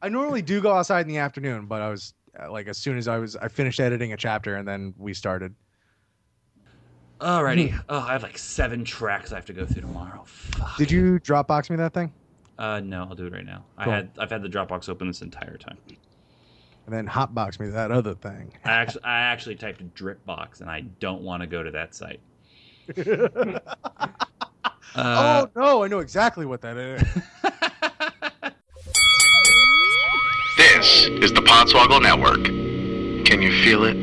[0.00, 2.98] I normally do go outside in the afternoon, but I was uh, like as soon
[2.98, 5.54] as I was I finished editing a chapter and then we started.
[7.20, 7.76] Alrighty.
[7.88, 10.22] Oh, I have like seven tracks I have to go through tomorrow.
[10.24, 10.76] Fuck.
[10.76, 12.12] Did you Dropbox me that thing?
[12.58, 13.64] Uh, no, I'll do it right now.
[13.76, 15.78] I had I've had the Dropbox open this entire time.
[16.86, 18.52] And then Hotbox me that other thing.
[18.64, 22.20] I actually I actually typed Dripbox, and I don't want to go to that site.
[24.94, 27.02] Uh, oh no, I know exactly what that is.
[30.58, 32.44] This is the Podswoggle Network.
[33.24, 33.96] Can you feel it?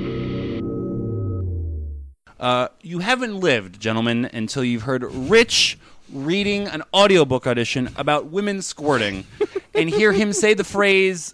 [2.39, 5.77] Uh, you haven't lived, gentlemen, until you've heard Rich
[6.11, 9.25] reading an audiobook audition about women squirting
[9.73, 11.33] and hear him say the phrase,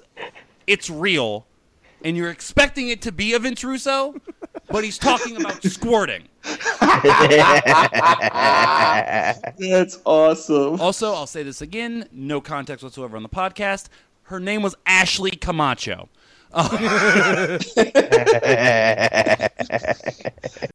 [0.68, 1.46] it's real,
[2.04, 4.16] and you're expecting it to be a Vince Russo,
[4.70, 6.28] but he's talking about squirting.
[9.58, 10.82] That's awesome.
[10.82, 13.90] Also, I'll say this again, no context whatsoever on the podcast.
[14.24, 16.10] Her name was Ashley Camacho.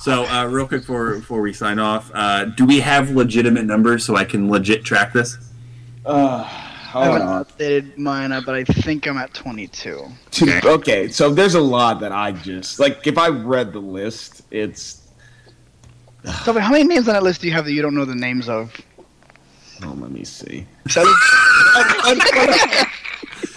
[0.00, 4.02] So, uh, real quick before before we sign off, uh, do we have legitimate numbers
[4.02, 5.36] so I can legit track this?
[6.06, 6.48] Uh,
[6.94, 7.44] I haven't on.
[7.44, 10.04] updated mine, but I think I'm at 22.
[10.64, 11.08] Okay.
[11.08, 13.06] so there's a lot that I just like.
[13.06, 15.08] If I read the list, it's
[16.44, 18.14] So, how many names on that list do you have that you don't know the
[18.14, 18.74] names of?
[19.82, 20.66] oh, let me see.
[20.88, 21.02] So,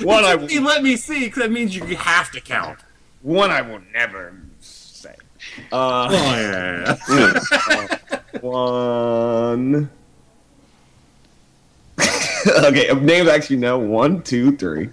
[0.01, 2.79] One I You let me see, because that means you have to count.
[3.21, 5.15] one I will never say.
[5.71, 7.39] Uh, Oh, yeah, yeah,
[8.31, 9.89] uh, one.
[12.63, 14.89] okay, names actually know one, two, three,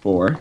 [0.00, 0.40] four,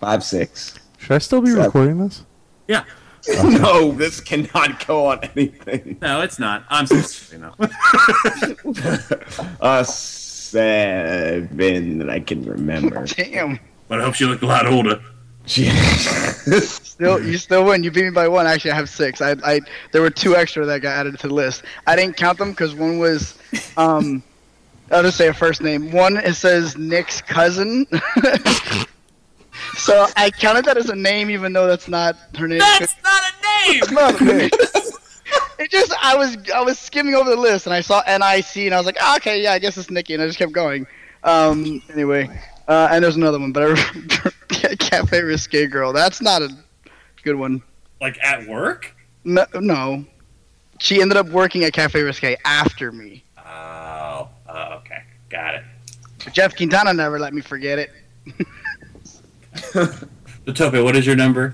[0.00, 0.78] five, six.
[0.98, 1.64] Should I still be Seven.
[1.64, 2.24] recording this?
[2.68, 2.84] Yeah.
[3.28, 5.98] no, this cannot go on anything.
[6.00, 6.64] No, it's not.
[6.70, 7.54] I'm so you know.
[9.60, 13.04] uh, seven that I can remember.
[13.06, 13.60] damn.
[13.88, 15.02] But I hope she looked a lot older.
[15.46, 17.82] Still, you still win.
[17.82, 18.46] You beat me by one.
[18.46, 19.20] Actually, I have six.
[19.20, 19.60] I, I,
[19.92, 21.64] there were two extra that got added to the list.
[21.86, 23.36] I didn't count them because one was,
[23.76, 24.22] um,
[24.90, 25.92] I'll just say a first name.
[25.92, 27.86] One it says Nick's cousin.
[29.74, 32.58] so I counted that as a name, even though that's not her name.
[32.58, 33.82] That's not a name.
[33.82, 34.50] It's not a name.
[35.60, 38.74] It just I was I was skimming over the list and I saw NIC and
[38.74, 40.86] I was like, ah, okay, yeah, I guess it's Nikki, and I just kept going.
[41.22, 42.30] Um, anyway,
[42.66, 44.32] uh, and there's another one, but I remember
[44.78, 45.92] Cafe Risque Girl.
[45.92, 46.48] That's not a
[47.22, 47.62] good one.
[48.00, 48.96] Like at work?
[49.24, 50.06] No, no.
[50.78, 53.22] She ended up working at Cafe Risque after me.
[53.36, 55.02] Oh, oh, okay.
[55.28, 55.56] Got
[56.26, 56.32] it.
[56.32, 57.90] Jeff Quintana never let me forget it.
[59.56, 59.84] So,
[60.54, 61.52] Tope, what is your number?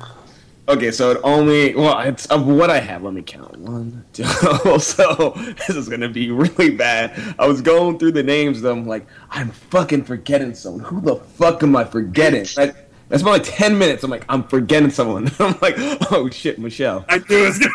[0.69, 3.05] Okay, so it only well, it's of what I have.
[3.05, 3.57] Let me count.
[3.59, 4.25] One, two.
[4.79, 5.33] so
[5.67, 7.13] this is gonna be really bad.
[7.39, 8.59] I was going through the names.
[8.59, 10.85] And I'm like, I'm fucking forgetting someone.
[10.85, 12.47] Who the fuck am I forgetting?
[12.59, 12.73] I,
[13.09, 14.03] that's about like ten minutes.
[14.03, 15.31] I'm like, I'm forgetting someone.
[15.39, 15.77] I'm like,
[16.11, 17.05] oh shit, Michelle.
[17.09, 17.73] I knew it was gonna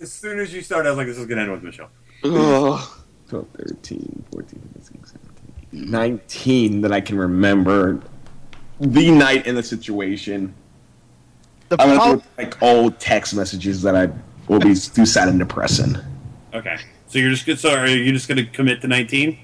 [0.00, 1.88] As soon as you started, I was like, this is going to end with Michelle.
[2.24, 2.95] Ugh.
[3.28, 5.04] 12, 13, 14, 15,
[5.72, 8.00] 17, 19 that I can remember.
[8.80, 10.54] The night in the situation.
[11.68, 14.08] The I went prob- through like old text messages that I
[14.48, 15.96] will be too sad and depressing.
[16.54, 16.76] Okay.
[17.08, 17.58] So you're just good.
[17.58, 19.38] So are you just going to commit to 19?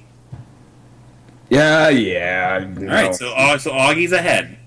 [1.48, 2.66] Yeah, yeah.
[2.78, 3.14] All right.
[3.14, 4.58] So, uh, so Augie's ahead.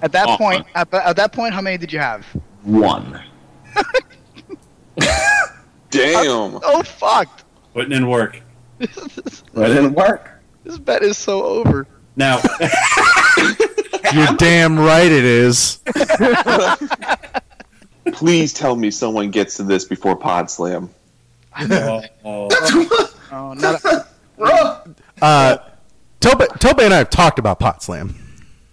[0.00, 2.24] At that Uh, point, at, at that point, how many did you have?
[2.62, 3.20] One.
[5.90, 6.58] Damn.
[6.62, 7.44] Oh fucked.
[7.74, 8.40] Putting in work.
[9.54, 10.30] That didn't work.
[10.64, 11.86] This bet is so over.
[12.16, 12.40] Now,
[14.14, 15.78] You're damn right it is.
[18.12, 20.90] Please tell me someone gets to this before Pod Slam.
[21.60, 23.08] oh, oh.
[23.30, 23.82] Oh, not
[25.20, 25.56] Uh,
[26.20, 28.14] Tope, Tope and I have talked about Pod Slam.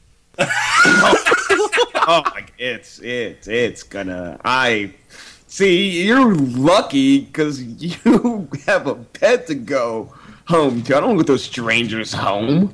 [0.40, 4.40] oh, my, it's it's it's gonna.
[4.46, 4.94] I
[5.48, 6.06] see.
[6.06, 10.14] You're lucky because you have a pet to go
[10.48, 10.98] home to.
[10.98, 12.74] I don't go with those strangers home.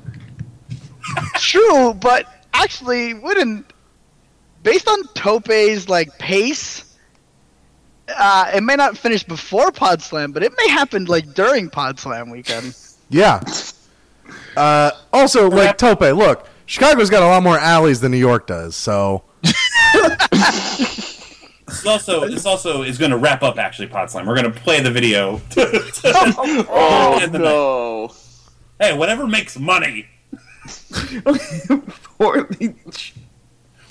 [1.36, 3.72] True, but actually, wouldn't
[4.66, 6.98] based on Tope's like pace,
[8.10, 11.98] uh, it may not finish before Pod Slam, but it may happen like during Pod
[12.00, 12.76] Slam weekend.
[13.10, 13.42] Yeah.
[14.58, 18.76] Uh, also, like Tope, look, Chicago's got a lot more alleys than New York does,
[18.76, 19.24] so
[21.68, 24.26] This also this also is going to wrap up actually Pod Slam.
[24.26, 25.42] We're going to play the video.
[25.58, 28.14] Oh And then no.
[28.80, 30.08] hey, whatever makes money.
[32.18, 32.50] Or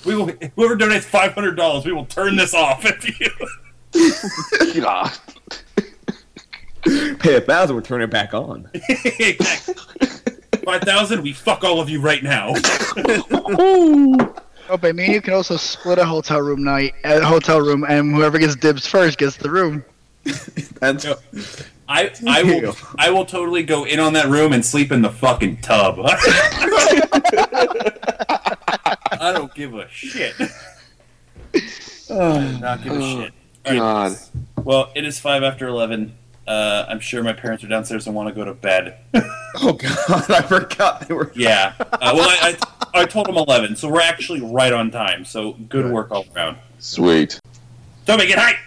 [0.05, 3.29] We will whoever donates five hundred dollars, we will turn this off if you.
[4.81, 5.11] God.
[7.19, 8.69] pay a thousand, we're turning it back on.
[10.65, 12.53] Five thousand, we fuck all of you right now.
[14.67, 18.15] Tope, me and you can also split a hotel room night, a hotel room, and
[18.15, 19.85] whoever gets dibs first gets the room.
[20.79, 21.05] That's
[21.87, 25.11] I I will I will totally go in on that room and sleep in the
[25.11, 25.97] fucking tub.
[29.25, 30.35] I don't give a shit.
[30.39, 31.59] I
[32.11, 33.33] do not give a shit.
[33.65, 33.77] All right.
[33.79, 34.17] God.
[34.63, 36.15] Well, it is five after eleven.
[36.47, 38.99] Uh, I'm sure my parents are downstairs and want to go to bed.
[39.55, 41.31] oh God, I forgot they were.
[41.33, 41.73] Yeah.
[41.79, 42.55] Uh, well, I,
[42.93, 45.25] I, I told them 11, so we're actually right on time.
[45.25, 46.57] So good work all around.
[46.77, 47.39] Sweet.
[48.05, 48.59] Toby, get high.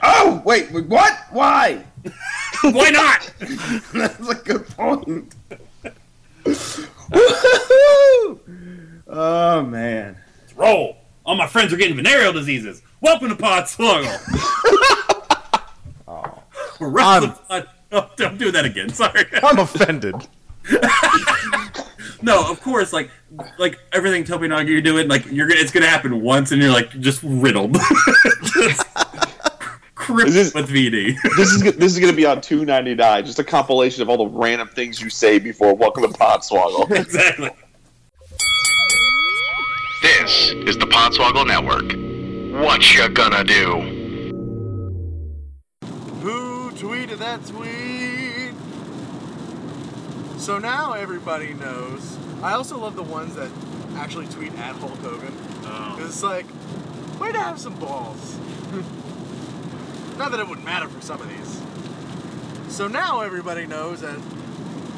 [0.00, 1.12] Oh wait, wait, what?
[1.32, 1.82] Why?
[2.62, 3.34] Why not?
[3.92, 5.34] That's a good point.
[9.08, 9.14] Woohoo!
[9.16, 10.16] oh man.
[10.40, 10.96] Let's roll.
[11.24, 12.82] All my friends are getting venereal diseases.
[13.00, 14.18] Welcome to Podswoggle.
[16.06, 16.42] Oh.
[16.80, 18.90] We're wrestling pod- Oh, don't do that again.
[18.90, 19.24] Sorry.
[19.42, 20.14] I'm offended.
[22.22, 23.10] no, of course, like,
[23.58, 26.60] like everything Toby and Augie are doing, like you're gonna, it's gonna happen once, and
[26.60, 27.72] you're like just riddled,
[28.42, 28.86] just
[29.94, 31.16] crippled with VD.
[31.38, 33.24] This is this is going to be on two ninety nine.
[33.24, 36.90] Just a compilation of all the random things you say before Welcome to Podswoggle.
[36.90, 37.50] exactly.
[40.00, 41.92] This is the Podswoggle Network.
[42.62, 43.80] What you gonna do?
[46.22, 48.54] Who tweeted that tweet?
[50.40, 52.16] So now everybody knows.
[52.42, 53.50] I also love the ones that
[53.96, 55.36] actually tweet at Hulk Hogan.
[55.64, 55.96] Oh.
[55.98, 56.46] 'Cause it's like,
[57.20, 58.36] way to have some balls.
[60.16, 61.60] Not that it would matter for some of these.
[62.74, 64.18] So now everybody knows that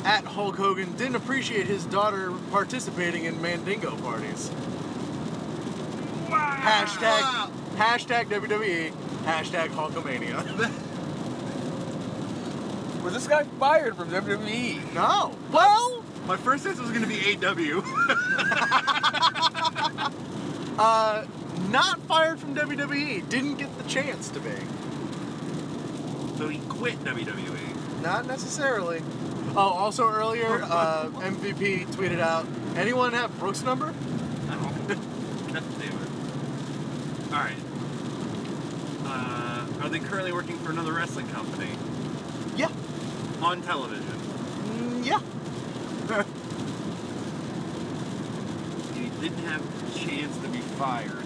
[0.04, 4.50] at Hulk Hogan didn't appreciate his daughter participating in Mandingo parties.
[6.30, 8.92] Hashtag, hashtag WWE,
[9.24, 10.44] hashtag Hulkamania.
[13.02, 14.92] Was this guy fired from WWE?
[14.94, 15.34] No.
[15.50, 17.80] Well, my first answer was going to be AW.
[20.78, 21.24] uh,
[21.70, 23.26] not fired from WWE.
[23.28, 24.50] Didn't get the chance to be.
[26.36, 28.02] So he quit WWE.
[28.02, 29.02] Not necessarily.
[29.56, 33.94] Oh, also earlier, uh, MVP tweeted out, anyone have Brooks' number?
[35.52, 35.89] God damn
[37.30, 37.34] it.
[37.34, 37.56] All right.
[39.04, 41.70] Uh, are they currently working for another wrestling company?
[42.56, 42.70] Yeah.
[43.40, 44.04] On television.
[44.04, 46.24] Mm, yeah.
[48.94, 51.24] He didn't have a chance to be fired.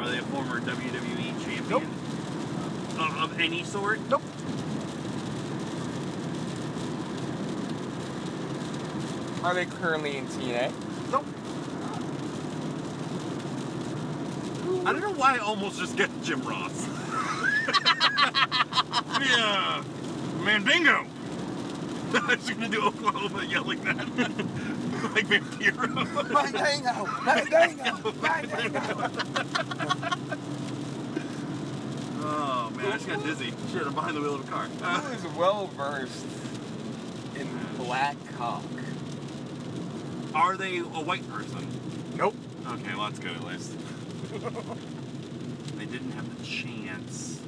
[0.00, 1.68] Are they a former WWE champion?
[1.68, 1.82] Nope.
[3.00, 4.00] Of, of any sort?
[4.08, 4.22] Nope.
[9.48, 10.70] Are they currently in TNA?
[11.10, 11.24] Nope.
[14.86, 16.86] I don't know why I almost just get Jim Ross.
[19.22, 19.82] yeah,
[20.44, 21.06] Mandingo.
[22.12, 23.96] I was gonna do Oklahoma yelling that,
[25.14, 25.94] like Vampiro.
[26.30, 27.06] Mandingo!
[27.24, 28.12] Mandingo!
[28.20, 29.10] Mandingo!
[32.20, 33.54] Oh man, I just got dizzy.
[33.72, 34.68] Sure, I'm behind the wheel of a car.
[34.82, 36.26] Uh, Who is well versed
[37.34, 38.62] in black cock?
[40.38, 41.66] Are they a white person?
[42.16, 42.36] Nope.
[42.68, 43.72] Okay, well that's good at least.
[45.76, 47.40] they didn't have the chance.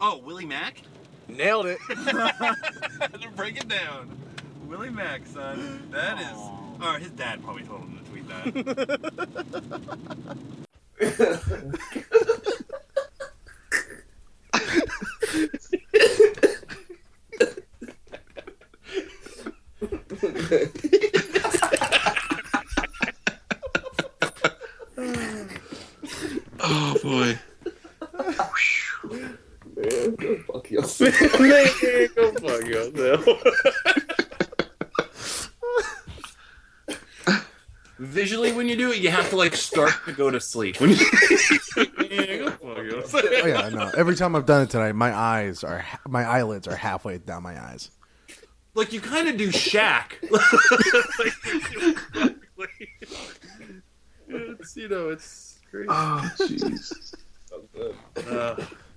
[0.00, 0.82] Oh, Willie Mack?
[1.28, 1.78] Nailed it.
[3.36, 4.10] Break it down.
[4.66, 5.88] Willie Mack, son.
[5.92, 6.36] That is.
[6.80, 8.54] Oh, his dad probably told him to tweet that.
[26.60, 27.38] oh boy.
[29.76, 31.40] Man, go fuck yourself.
[31.40, 33.42] Man, go fuck yourself.
[37.98, 39.54] Visually, when you do it, you have to like
[39.86, 40.80] start to go to sleep.
[40.80, 42.52] When you yeah, go.
[42.62, 43.90] Oh yeah, I know.
[43.96, 47.60] Every time I've done it tonight, my eyes are my eyelids are halfway down my
[47.60, 47.90] eyes.
[48.74, 50.12] Like you kind of do Shaq.
[54.28, 55.88] it's you know it's crazy.
[55.90, 57.14] Oh jeez.
[58.28, 58.56] Uh,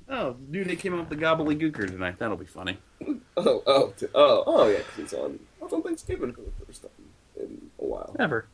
[0.09, 2.19] oh, dude, they came out with the gobbledygooker tonight.
[2.19, 2.77] That'll be funny.
[3.38, 6.82] Oh, oh, t- oh, oh, yeah, 'cause he's on, it's on Thanksgiving for the first
[6.84, 6.91] time
[7.39, 8.15] in a while.
[8.19, 8.45] Ever.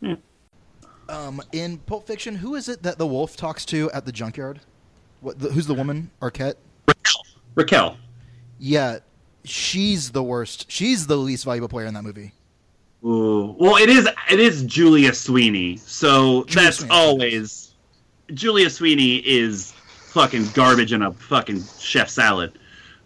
[1.10, 4.60] Um, in Pulp Fiction, who is it that the wolf talks to at the junkyard?
[5.22, 5.39] What?
[5.39, 6.12] The, who's the woman?
[6.22, 6.55] Arquette.
[6.88, 7.22] Raquel.
[7.55, 7.97] Raquel.
[8.60, 8.99] Yeah,
[9.43, 10.70] she's the worst.
[10.72, 12.34] She's the least valuable player in that movie.
[13.05, 13.55] Ooh.
[13.60, 16.91] Well, it is it is Julia Sweeney, so that's Sweeney.
[16.93, 17.72] always
[18.34, 22.58] Julia Sweeney is fucking garbage in a fucking chef salad.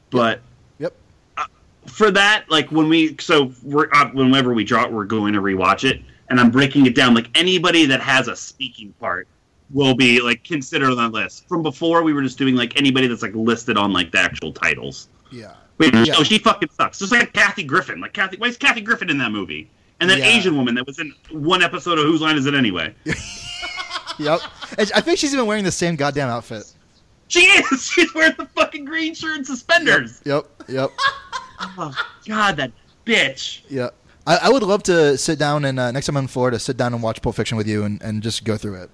[0.10, 0.42] But
[0.80, 0.94] Yep.
[1.38, 1.46] uh,
[1.88, 5.42] for that, like when we so we're uh, whenever we draw, it, we're going to
[5.42, 6.02] rewatch it,
[6.32, 7.14] and I'm breaking it down.
[7.14, 9.28] Like anybody that has a speaking part
[9.70, 11.48] will be like considered on that list.
[11.48, 14.52] From before, we were just doing like anybody that's like listed on like the actual
[14.52, 15.10] titles.
[15.32, 15.54] Yeah.
[15.78, 16.04] Wait, Yeah.
[16.14, 17.00] no, she fucking sucks.
[17.00, 18.02] Just like Kathy Griffin.
[18.02, 19.70] Like Kathy, why is Kathy Griffin in that movie?
[20.00, 20.26] And that Yeah.
[20.26, 22.96] Asian woman that was in one episode of Whose Line Is It Anyway?
[24.20, 24.42] Yep.
[24.78, 26.72] I think she's even wearing the same goddamn outfit.
[27.28, 27.84] She is.
[27.92, 30.22] She's wearing the fucking green shirt and suspenders.
[30.26, 30.46] Yep.
[30.68, 30.92] Yep.
[31.78, 31.96] Oh,
[32.28, 32.72] God, that
[33.06, 33.62] bitch.
[33.70, 33.94] Yep.
[34.28, 36.78] I, I would love to sit down and uh, next time I'm in Florida, sit
[36.78, 38.90] down and watch Pulp Fiction with you and, and just go through it.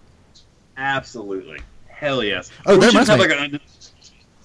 [0.78, 1.60] Absolutely.
[1.88, 2.52] Hell yes.
[2.66, 3.28] Oh, We that reminds have, me.
[3.28, 3.60] like, a-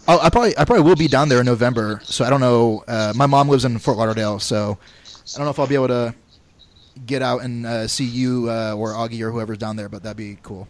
[0.08, 2.82] Oh, I probably I probably will be down there in November, so I don't know.
[2.88, 4.76] Uh, my mom lives in Fort Lauderdale, so
[5.32, 6.12] I don't know if I'll be able to
[7.06, 10.16] get out and uh, see you uh, or Augie or whoever's down there, but that'd
[10.16, 10.66] be cool.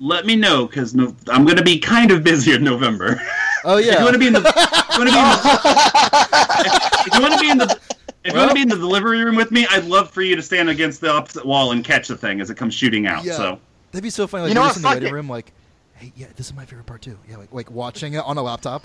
[0.00, 3.18] let me know because no, I'm going to be kind of busy in November.
[3.64, 3.98] Oh yeah.
[4.00, 7.32] you want to be in the, you want to be in the, if you want
[7.34, 7.80] to be in the,
[8.26, 10.36] if you want to be in the delivery room with me, I'd love for you
[10.36, 13.24] to stand against the opposite wall and catch the thing as it comes shooting out.
[13.24, 13.36] Yeah.
[13.36, 13.60] So
[13.92, 14.42] That'd be so funny.
[14.42, 14.76] Like You know you're what?
[14.76, 15.52] in the Fuck waiting room, like,
[15.94, 17.18] hey, yeah, this is my favorite part too.
[17.28, 18.84] Yeah, like like watching it on a laptop.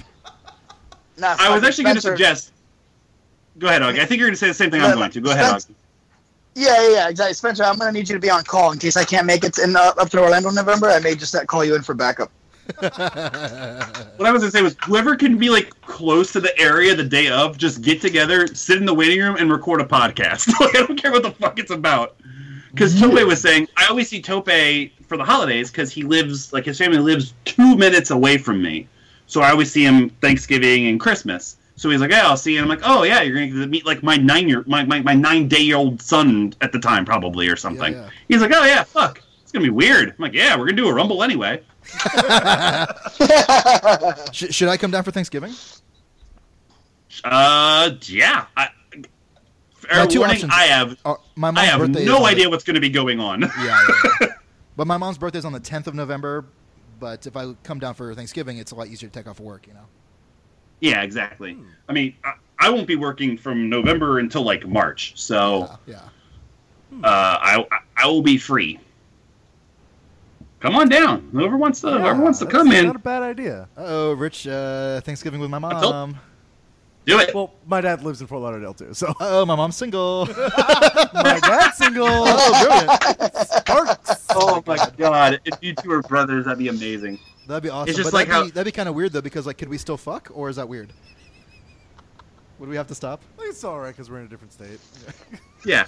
[1.17, 2.51] Nah, I was fucking actually going to suggest.
[3.59, 3.99] Go ahead, Augie.
[3.99, 5.21] I think you're going to say the same thing I'm going to.
[5.21, 5.75] Go ahead, Spence- Augie.
[6.53, 7.33] Yeah, yeah, yeah, exactly.
[7.33, 9.57] Spencer, I'm gonna need you to be on call in case I can't make it
[9.57, 10.89] in uh, up to Orlando in November.
[10.89, 12.29] I may just uh, call you in for backup.
[14.17, 17.03] What I was gonna say was whoever can be like close to the area the
[17.03, 20.47] day of, just get together, sit in the waiting room, and record a podcast.
[20.59, 22.17] like, I don't care what the fuck it's about.
[22.71, 24.45] Because Tope was saying, I always see Tope
[25.07, 28.87] for the holidays because he lives like his family lives two minutes away from me,
[29.27, 31.57] so I always see him Thanksgiving and Christmas.
[31.75, 33.85] So he's like, "Yeah, I'll see you." And I'm like, "Oh yeah, you're gonna meet
[33.85, 37.05] like my nine year my, my, my nine day year old son at the time
[37.05, 38.09] probably or something." yeah.
[38.27, 39.21] He's like, "Oh yeah, fuck,
[39.51, 41.61] it's gonna be weird." I'm like, "Yeah, we're gonna do a rumble anyway."
[44.31, 45.53] Sh- should I come down for Thanksgiving?
[47.23, 48.45] Uh, yeah.
[48.55, 48.69] I,
[49.73, 50.97] fair two warning, options I have.
[51.05, 52.89] are- my I mom's have birthday is no on the- idea what's going to be
[52.89, 53.41] going on.
[53.41, 53.85] Yeah, yeah,
[54.21, 54.27] yeah.
[54.77, 56.45] but my mom's birthday's on the 10th of November.
[56.99, 59.65] But if I come down for Thanksgiving, it's a lot easier to take off work.
[59.67, 59.85] You know.
[60.81, 61.57] yeah, exactly.
[61.89, 65.95] I mean, I, I won't be working from November until like March, so Yeah.
[67.03, 67.65] uh, I
[67.97, 68.79] I will be free.
[70.61, 71.27] Come on down.
[71.31, 73.67] Whoever wants to, whoever wants to come in, Not a bad idea.
[73.75, 76.19] Oh, Rich, uh, Thanksgiving with my told- mom.
[77.05, 77.33] do it.
[77.33, 80.25] Well, my dad lives in Fort Lauderdale too, so Oh, my mom's single.
[81.13, 82.05] my dad's single.
[82.07, 82.65] oh,
[83.17, 83.35] brilliant.
[83.47, 84.27] Sparks.
[84.35, 85.41] Oh my god!
[85.45, 87.17] If you two are brothers, that'd be amazing.
[87.47, 87.89] That'd be awesome.
[87.89, 89.57] It's just but like that'd, how- be, that'd be kind of weird though, because like,
[89.57, 90.93] could we still fuck, or is that weird?
[92.59, 93.21] Would we have to stop?
[93.39, 94.79] It's all right because we're in a different state.
[95.65, 95.87] Yeah.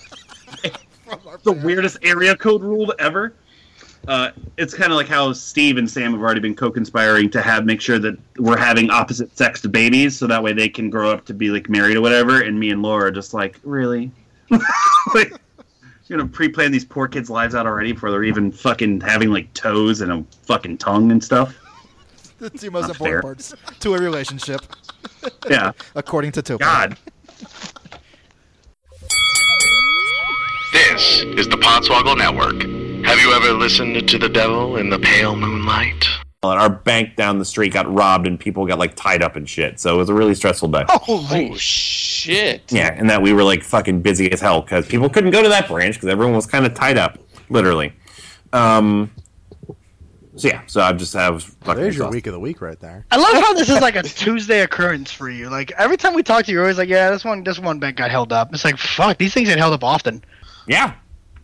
[1.44, 3.36] the weirdest area code rule ever.
[4.08, 7.66] Uh, it's kind of like how Steve and Sam have already been co-conspiring to have
[7.66, 11.26] make sure that we're having opposite sexed babies, so that way they can grow up
[11.26, 12.42] to be like married or whatever.
[12.42, 14.12] And me and Laura are just like, really,
[15.14, 15.34] like,
[16.08, 19.54] you're gonna pre-plan these poor kids' lives out already before they're even fucking having like
[19.54, 21.58] toes and a fucking tongue and stuff.
[22.40, 23.22] The two most Not important fair.
[23.22, 24.62] parts to a relationship.
[25.50, 25.72] Yeah.
[25.96, 26.58] According to Topo.
[26.58, 26.98] God.
[30.74, 32.83] This is the Podswoggle Network.
[33.04, 36.08] Have you ever listened to the devil in the pale moonlight?
[36.42, 39.48] And our bank down the street got robbed and people got like tied up and
[39.48, 39.80] shit.
[39.80, 40.84] So it was a really stressful day.
[40.90, 42.70] Oh shit!
[42.72, 45.50] Yeah, and that we were like fucking busy as hell because people couldn't go to
[45.50, 47.18] that branch because everyone was kind of tied up,
[47.50, 47.94] literally.
[48.52, 49.12] Um.
[50.36, 52.16] So yeah, so I just have fucking There's your exhausted.
[52.16, 53.06] week of the week right there.
[53.12, 55.50] I love how this is like a Tuesday occurrence for you.
[55.50, 57.80] Like every time we talk to you, you're always like, "Yeah, this one, this one
[57.80, 60.24] bank got held up." It's like, fuck, these things get held up often.
[60.68, 60.94] Yeah,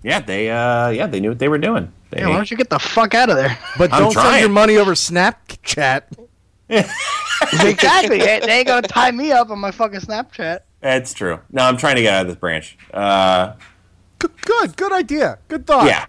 [0.03, 1.91] yeah, they uh, yeah, they knew what they were doing.
[2.09, 3.57] They, Yeah, why don't you get the fuck out of there?
[3.77, 6.03] But I'm don't send your money over Snapchat.
[6.69, 8.19] exactly.
[8.19, 10.59] They, they ain't gonna tie me up on my fucking Snapchat.
[10.81, 11.39] That's true.
[11.51, 12.77] No, I'm trying to get out of this branch.
[12.93, 13.53] Uh,
[14.19, 15.39] Good, good, good idea.
[15.47, 15.85] Good thought.
[15.85, 16.05] yeah,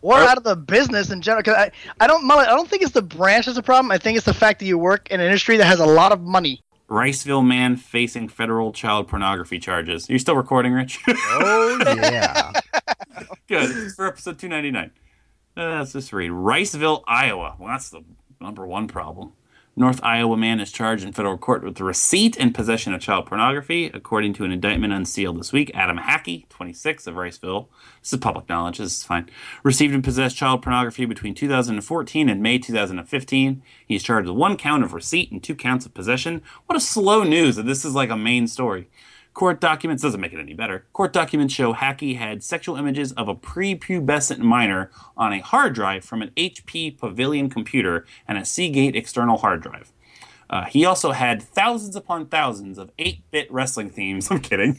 [0.00, 1.42] Or out of the business in general.
[1.42, 1.70] Cause I,
[2.00, 3.90] I don't, Mullet, I don't think it's the branch that's a problem.
[3.92, 6.12] I think it's the fact that you work in an industry that has a lot
[6.12, 6.62] of money.
[6.88, 10.08] Riceville man facing federal child pornography charges.
[10.08, 10.98] Are you still recording, Rich?
[11.08, 12.52] Oh yeah.
[13.48, 13.92] Good.
[13.92, 14.90] For episode 299.
[15.56, 16.30] Uh, let's just read.
[16.30, 17.56] Riceville, Iowa.
[17.58, 18.04] Well, that's the
[18.40, 19.32] number one problem.
[19.76, 23.86] North Iowa man is charged in federal court with receipt and possession of child pornography,
[23.86, 25.70] according to an indictment unsealed this week.
[25.74, 27.68] Adam Hackey, 26, of Riceville.
[28.02, 28.78] This is public knowledge.
[28.78, 29.30] This is fine.
[29.62, 33.62] Received and possessed child pornography between 2014 and May 2015.
[33.86, 36.42] He's charged with one count of receipt and two counts of possession.
[36.66, 38.90] What a slow news that this is like a main story.
[39.40, 40.84] Court documents doesn't make it any better.
[40.92, 46.04] Court documents show Hackey had sexual images of a prepubescent minor on a hard drive
[46.04, 49.92] from an HP Pavilion computer and a Seagate external hard drive.
[50.50, 54.28] Uh, he also had thousands upon thousands of 8-bit wrestling themes.
[54.30, 54.74] I'm kidding.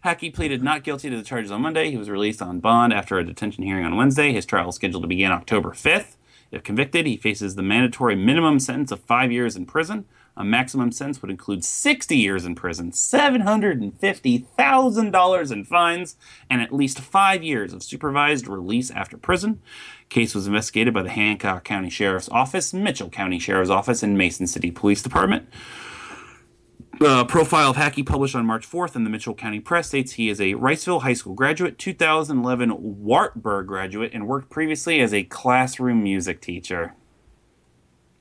[0.00, 1.90] Hackey pleaded not guilty to the charges on Monday.
[1.90, 4.32] He was released on bond after a detention hearing on Wednesday.
[4.32, 6.16] His trial is scheduled to begin October 5th.
[6.50, 10.06] If convicted, he faces the mandatory minimum sentence of five years in prison.
[10.38, 16.16] A maximum sentence would include 60 years in prison, $750,000 in fines,
[16.50, 19.62] and at least five years of supervised release after prison.
[20.10, 24.46] Case was investigated by the Hancock County Sheriff's Office, Mitchell County Sheriff's Office, and Mason
[24.46, 25.48] City Police Department.
[27.00, 30.28] Uh, profile of Hackey published on March 4th in the Mitchell County Press states he
[30.30, 36.02] is a Riceville High School graduate, 2011 Wartburg graduate, and worked previously as a classroom
[36.02, 36.94] music teacher.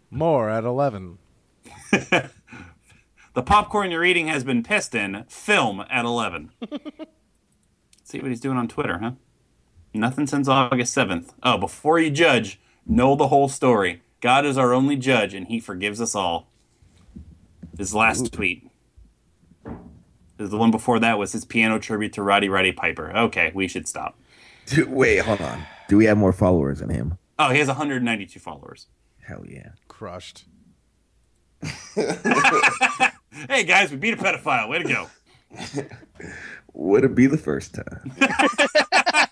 [0.09, 1.19] More at 11.
[3.35, 5.25] The popcorn you're eating has been pissed in.
[5.27, 6.51] Film at 11.
[8.03, 9.11] See what he's doing on Twitter, huh?
[9.93, 11.33] Nothing since August 7th.
[11.43, 14.01] Oh, before you judge, know the whole story.
[14.21, 16.49] God is our only judge, and he forgives us all.
[17.77, 18.69] His last tweet.
[20.37, 23.11] The one before that was his piano tribute to Roddy Roddy Piper.
[23.17, 24.17] Okay, we should stop.
[24.65, 25.65] Dude, wait, hold on.
[25.89, 27.17] Do we have more followers than him?
[27.37, 28.87] Oh, he has 192 followers.
[29.23, 29.71] Hell yeah.
[29.89, 30.45] Crushed.
[33.49, 34.69] Hey guys, we beat a pedophile.
[34.69, 35.07] Way to go.
[36.73, 38.11] Would it be the first time?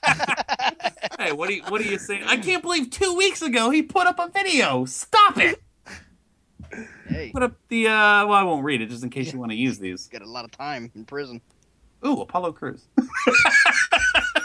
[1.19, 2.23] Hey, what do you what are you saying?
[2.25, 4.83] I can't believe two weeks ago he put up a video.
[4.83, 5.61] Stop it.
[7.07, 7.31] Hey.
[7.31, 9.55] Put up the uh well I won't read it just in case you want to
[9.55, 10.07] use these.
[10.07, 11.39] Got a lot of time in prison.
[12.05, 12.83] Ooh, Apollo Crews.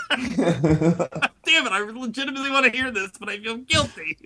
[0.08, 4.16] Damn it, I legitimately want to hear this, but I feel guilty.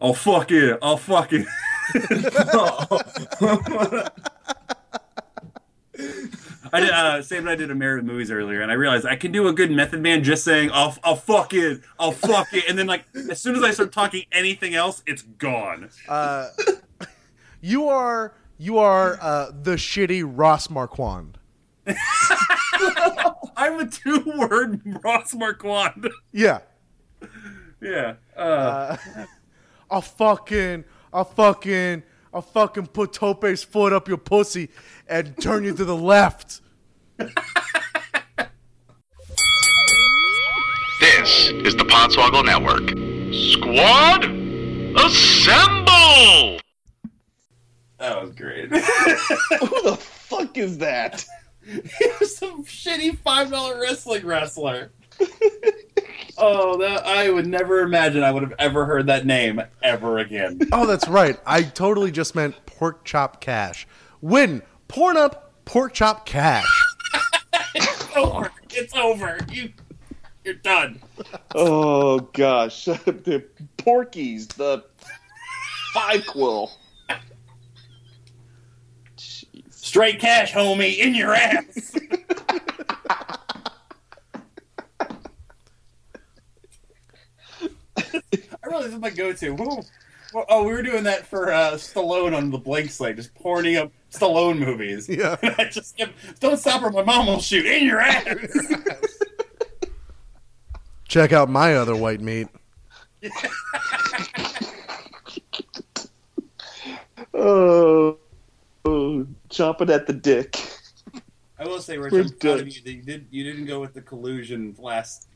[0.00, 0.78] Oh fuck it!
[0.82, 1.46] Oh fuck it!
[6.74, 9.16] I did, uh, Sam and I did a Married Movies earlier, and I realized I
[9.16, 12.64] can do a good Method Man just saying, "I'll, I'll fuck it, I'll fuck it,"
[12.68, 15.90] and then like as soon as I start talking anything else, it's gone.
[16.08, 16.48] Uh,
[17.60, 21.36] you are you are uh, the shitty Ross Marquand.
[23.56, 26.08] I'm a two-word Ross Marquand.
[26.32, 26.60] Yeah.
[27.80, 28.14] Yeah.
[28.36, 28.96] Uh,
[29.90, 32.02] I'll fucking, I'll fucking,
[32.32, 34.70] I'll fucking put Tope's foot up your pussy
[35.06, 36.60] and turn you to the left.
[37.18, 37.28] This
[41.50, 42.88] is the Podswoggle Network.
[43.34, 44.24] Squad,
[45.04, 46.58] assemble!
[47.98, 48.68] That was great.
[48.70, 51.24] Who the fuck is that?
[51.64, 54.90] he was some shitty five dollar wrestling wrestler.
[56.38, 60.60] oh, that I would never imagine I would have ever heard that name ever again.
[60.72, 61.38] Oh, that's right.
[61.46, 63.86] I totally just meant pork chop cash.
[64.20, 66.66] Win porn up pork chop cash.
[67.74, 68.50] it's over.
[68.70, 69.38] It's over.
[69.50, 69.72] You,
[70.44, 71.00] you're done.
[71.54, 73.44] Oh gosh, the
[73.78, 74.84] Porkies, the
[75.92, 76.70] five quill.
[79.70, 81.94] Straight cash, homie, in your ass.
[88.14, 89.54] I really this is my go-to.
[89.54, 89.82] Whoa.
[90.34, 93.78] Well, Oh, we were doing that for uh, Stallone on the blank slate, just porning
[93.78, 95.08] up Stallone movies.
[95.08, 95.36] Yeah.
[95.58, 98.24] I just kept, don't stop or my mom will shoot in your ass.
[101.06, 102.48] Check out my other white meat.
[107.34, 108.16] Oh,
[108.86, 110.56] oh, chomping at the dick.
[111.58, 112.80] I will say, Rich, We're I'm proud of you.
[112.82, 115.28] that You, did, you didn't go with the collusion last.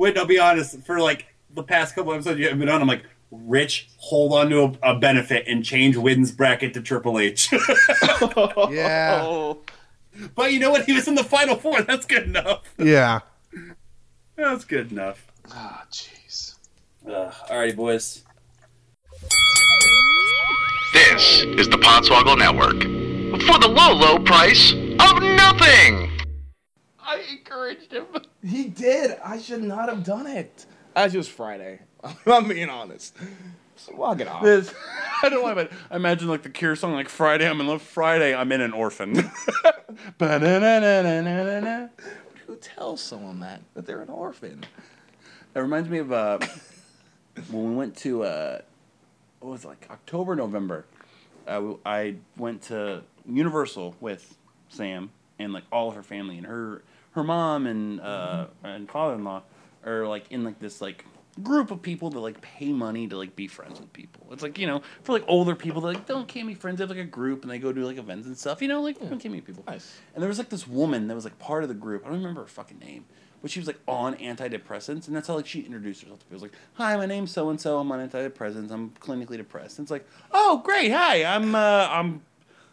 [0.00, 0.80] Wait, I'll be honest.
[0.80, 4.48] For like the past couple episodes you haven't been on, I'm like, Rich, hold on
[4.48, 7.52] to a, a benefit and change Widden's bracket to Triple H.
[8.70, 9.52] Yeah.
[10.34, 10.86] But you know what?
[10.86, 11.82] He was in the final four.
[11.82, 12.62] That's good enough.
[12.78, 13.20] Yeah.
[14.36, 15.30] That's good enough.
[15.52, 16.56] Ah, jeez.
[17.06, 18.24] Uh, alrighty, boys.
[20.92, 22.82] This is the Podswoggle Network.
[23.42, 26.19] For the low, low price of nothing!
[27.10, 28.06] I encouraged him.
[28.40, 29.18] He did.
[29.24, 30.64] I should not have done it.
[30.94, 31.80] As it was Friday.
[32.26, 33.16] I'm being honest.
[33.74, 34.44] So walk it off.
[34.44, 34.72] This,
[35.22, 37.82] I don't know, but I imagine like the Cure song, like Friday, I'm in love.
[37.82, 39.16] Friday, I'm in an orphan.
[42.46, 44.64] Who tells someone that that they're an orphan?
[45.52, 46.38] That reminds me of uh,
[47.50, 48.60] when we went to uh,
[49.40, 50.84] what was it, like October, November.
[51.48, 54.36] Uh, I went to Universal with
[54.68, 56.82] Sam and like all of her family and her
[57.12, 59.42] her mom and uh, and father in law
[59.84, 61.04] are like in like this like
[61.42, 64.26] group of people that like pay money to like be friends with people.
[64.30, 66.78] It's like you know for like older people that like don't can't be friends.
[66.78, 68.62] They have like a group and they go do like events and stuff.
[68.62, 69.64] You know like can't meet people.
[69.66, 69.98] Nice.
[70.14, 72.02] And there was like this woman that was like part of the group.
[72.04, 73.06] I don't remember her fucking name,
[73.42, 76.34] but she was like on antidepressants, and that's how like she introduced herself to people.
[76.36, 77.78] It was like, "Hi, my name's so and so.
[77.78, 78.70] I'm on antidepressants.
[78.70, 80.92] I'm clinically depressed." And it's like, "Oh, great.
[80.92, 82.22] Hi, I'm uh, I'm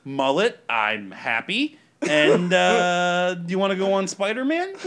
[0.03, 0.59] mullet.
[0.69, 1.79] I'm happy.
[2.01, 4.73] And uh, do you want to go on Spider Man?"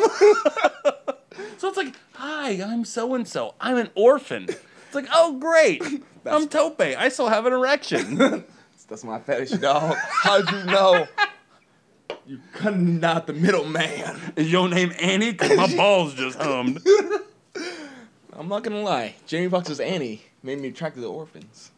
[1.58, 3.54] so it's like, "Hi, I'm so and so.
[3.60, 5.82] I'm an orphan." It's like, "Oh, great.
[6.26, 6.80] I'm Tope.
[6.80, 8.16] I still have an erection."
[8.88, 9.96] That's my fetish, dog.
[9.96, 11.06] How'd you know?
[12.26, 14.18] You cutting out the middleman.
[14.34, 15.32] Is your name Annie?
[15.32, 16.80] Cause my balls just hummed.
[18.32, 19.14] I'm not gonna lie.
[19.26, 21.70] Jamie Foxx's Annie made me attracted to orphans.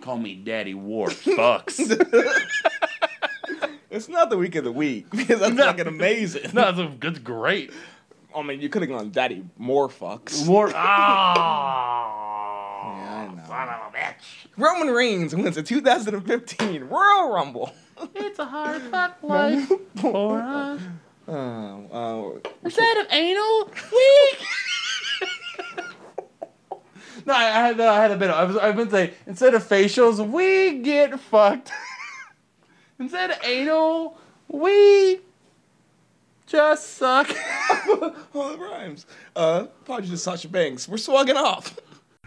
[0.00, 1.78] Call me Daddy War Fucks.
[3.94, 6.50] It's not the week of the week because that's fucking amazing.
[6.52, 7.70] no, that's, that's great.
[8.34, 10.44] I mean, you could have gone Daddy More Fucks.
[10.46, 10.70] More.
[10.74, 12.22] Ah.
[12.86, 14.46] Yeah, Son of a bitch.
[14.58, 17.72] Roman Reigns wins the 2015 Royal Rumble.
[18.16, 19.70] It's a hard fuck life
[20.00, 20.80] for us.
[21.28, 22.32] Uh, uh,
[22.64, 24.36] Instead of anal, we.
[27.24, 28.30] no, I, I had no, I had a bit.
[28.30, 31.70] Of, I was I've been saying instead of facials, we get fucked.
[32.98, 34.18] Instead of anal,
[34.48, 35.20] we
[36.46, 37.28] just suck.
[38.34, 39.06] All it rhymes.
[39.34, 40.88] Uh, apologies to Sasha Banks.
[40.88, 41.78] We're swagging off.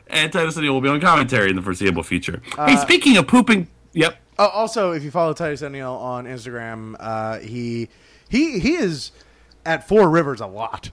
[0.07, 2.41] And Titus O'Neil will be on commentary in the foreseeable future.
[2.55, 4.17] hey, Uh, speaking of pooping, yep.
[4.39, 7.89] Oh, also, if you follow Titus O'Neil on Instagram, uh, he
[8.29, 9.11] he he is
[9.65, 10.91] at Four Rivers a lot.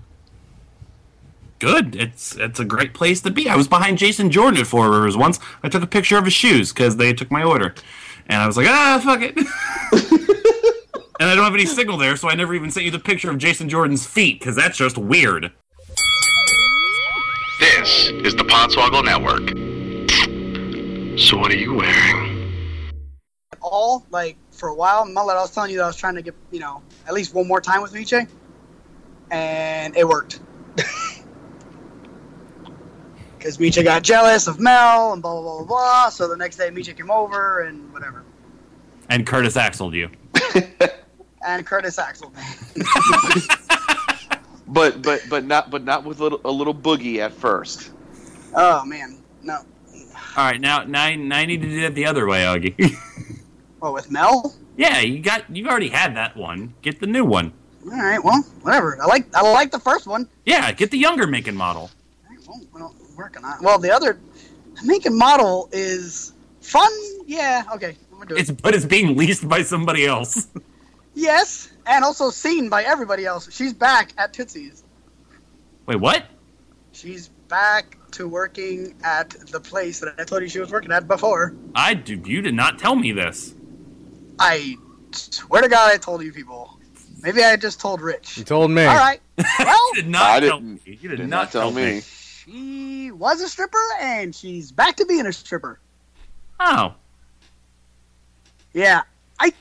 [1.60, 1.94] Good.
[1.94, 3.48] It's it's a great place to be.
[3.48, 5.38] I was behind Jason Jordan at Four Rivers once.
[5.62, 7.74] I took a picture of his shoes because they took my order,
[8.26, 9.36] and I was like, ah, fuck it.
[11.20, 13.30] and I don't have any signal there, so I never even sent you the picture
[13.30, 15.52] of Jason Jordan's feet because that's just weird.
[17.60, 19.48] This is the Podswoggle Network.
[21.18, 22.34] So what are you wearing?
[23.64, 25.04] all like for a while.
[25.06, 27.34] Mullet, I was telling you that I was trying to get you know at least
[27.34, 28.28] one more time with Miche,
[29.30, 30.40] and it worked.
[33.44, 36.08] Because Miche got jealous of Mel and blah blah blah blah blah.
[36.08, 38.24] So the next day Miche came over and whatever.
[39.10, 40.08] And Curtis Axel you.
[41.46, 42.32] And Curtis Axel.
[44.66, 47.90] But but but not but not with little, a little boogie at first.
[48.54, 49.58] Oh man, no.
[49.58, 49.64] All
[50.44, 52.96] right, now now now I need to do that the other way, Augie.
[53.80, 54.54] What with Mel?
[54.78, 56.72] yeah, you got you already had that one.
[56.80, 57.52] Get the new one.
[57.84, 58.98] All right, well, whatever.
[59.02, 60.30] I like I like the first one.
[60.46, 61.90] Yeah, get the younger making model.
[62.72, 63.62] Well, working on.
[63.62, 64.18] Well, the other
[64.84, 66.90] make and model is fun.
[67.26, 67.96] Yeah, okay.
[68.12, 68.40] I'm gonna do it.
[68.40, 70.46] It's but it's being leased by somebody else.
[71.16, 73.48] Yes, and also seen by everybody else.
[73.54, 74.82] She's back at Tootsie's.
[75.86, 76.24] Wait, what?
[76.90, 81.06] She's back to working at the place that I told you she was working at
[81.06, 81.54] before.
[81.72, 82.20] I do.
[82.26, 83.54] You did not tell me this.
[84.40, 84.74] I
[85.12, 86.80] swear to God, I told you people.
[87.22, 88.36] Maybe I just told Rich.
[88.38, 88.84] You told me.
[88.84, 89.20] All right.
[89.60, 90.98] Well, did not I tell didn't- me.
[91.00, 91.92] You did, did not not tell tell me.
[91.98, 92.02] me.
[92.44, 95.78] She was a stripper, and she's back to being a stripper.
[96.60, 96.94] Oh,
[98.72, 99.02] Yeah.
[99.38, 99.52] I.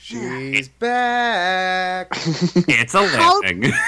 [0.00, 2.08] She's back.
[2.16, 3.72] it's a living.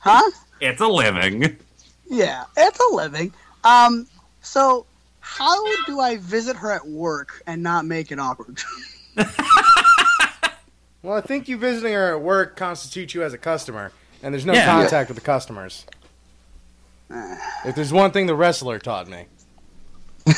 [0.00, 0.30] Huh?
[0.60, 1.56] it's a living.
[2.08, 3.32] Yeah, it's a living.
[3.64, 4.06] Um.
[4.42, 4.86] So,
[5.20, 8.60] how do I visit her at work and not make it awkward?
[11.00, 14.44] Well, I think you visiting her at work constitutes you as a customer, and there's
[14.44, 14.66] no Yeah.
[14.66, 15.86] contact with the customers.
[17.64, 19.26] If there's one thing the wrestler taught me,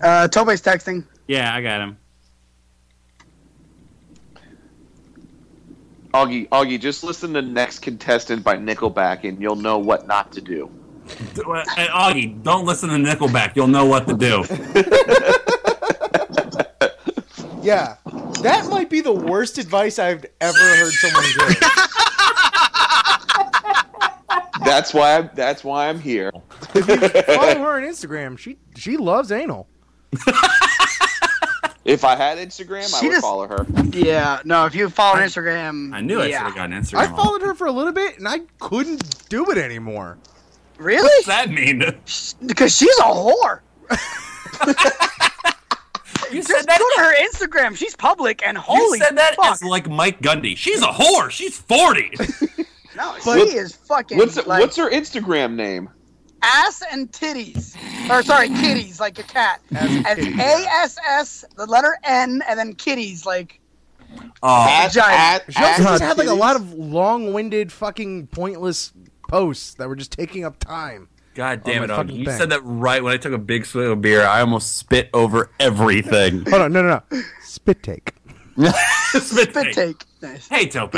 [0.00, 1.04] Uh, Tobe's texting.
[1.26, 1.98] Yeah, I got him.
[6.14, 10.40] Augie, Augie, just listen to Next Contestant by Nickelback and you'll know what not to
[10.40, 10.70] do.
[11.76, 13.54] Hey, Augie, don't listen to Nickelback.
[13.54, 14.44] You'll know what to do.
[17.62, 17.96] yeah,
[18.42, 22.05] that might be the worst advice I've ever heard someone give.
[24.66, 26.30] That's why I'm, that's why I'm here.
[26.60, 28.38] Follow her on Instagram.
[28.38, 29.68] She she loves anal.
[31.84, 33.64] If I had Instagram, I would just- follow her.
[33.92, 34.40] Yeah.
[34.44, 35.94] No, if you follow Instagram.
[35.94, 36.44] I knew I should yeah.
[36.46, 36.98] have gotten Instagram.
[36.98, 40.18] I followed her for a little bit, and I couldn't do it anymore.
[40.78, 41.04] Really?
[41.04, 41.78] What's that mean?
[42.44, 43.60] Because she's a whore.
[46.32, 46.80] You Just said that.
[46.80, 47.76] go to her Instagram.
[47.76, 49.52] She's public, and holy you said that fuck.
[49.52, 50.56] as like Mike Gundy.
[50.56, 51.30] She's a whore.
[51.30, 52.10] She's forty.
[52.96, 55.88] No, But- she is fucking What's like what's her Instagram name?
[56.42, 57.76] ass and titties.
[58.10, 59.60] Or sorry, kitties, like a cat.
[59.74, 63.60] As A S S, the letter N, and then kitties, like
[64.42, 65.42] Oh, At- giant.
[65.48, 68.92] at- She also just had like a lot of long-winded, fucking pointless
[69.28, 71.08] posts that were just taking up time.
[71.34, 72.16] God damn it, Augie.
[72.20, 72.38] You thing.
[72.38, 74.22] said that right when I took a big swig of beer.
[74.24, 76.46] I almost spit over everything.
[76.48, 77.22] Hold on, no, no, no.
[77.42, 78.12] Spit take.
[78.56, 79.72] spit Spit take.
[79.74, 80.04] take.
[80.22, 80.48] Nice.
[80.48, 80.94] Hey, Tope.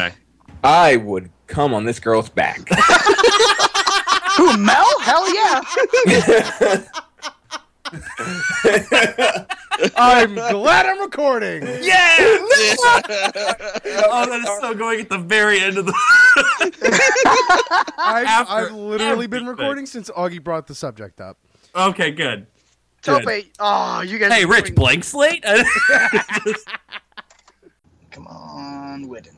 [0.63, 2.69] I would come on this girl's back.
[4.37, 5.01] Who, Mel?
[5.01, 5.61] Hell yeah.
[9.97, 11.63] I'm glad I'm recording.
[11.83, 12.17] Yeah!
[12.21, 15.95] oh, that is so going at the very end of the.
[17.99, 19.47] I've, After I've literally been everything.
[19.47, 21.39] recording since Augie brought the subject up.
[21.75, 22.47] Okay, good.
[23.03, 23.47] Tope, Good.
[23.61, 24.33] oh, you guys.
[24.33, 25.43] Hey, Rich, doing- blank slate.
[28.11, 29.38] Come on, Whitten.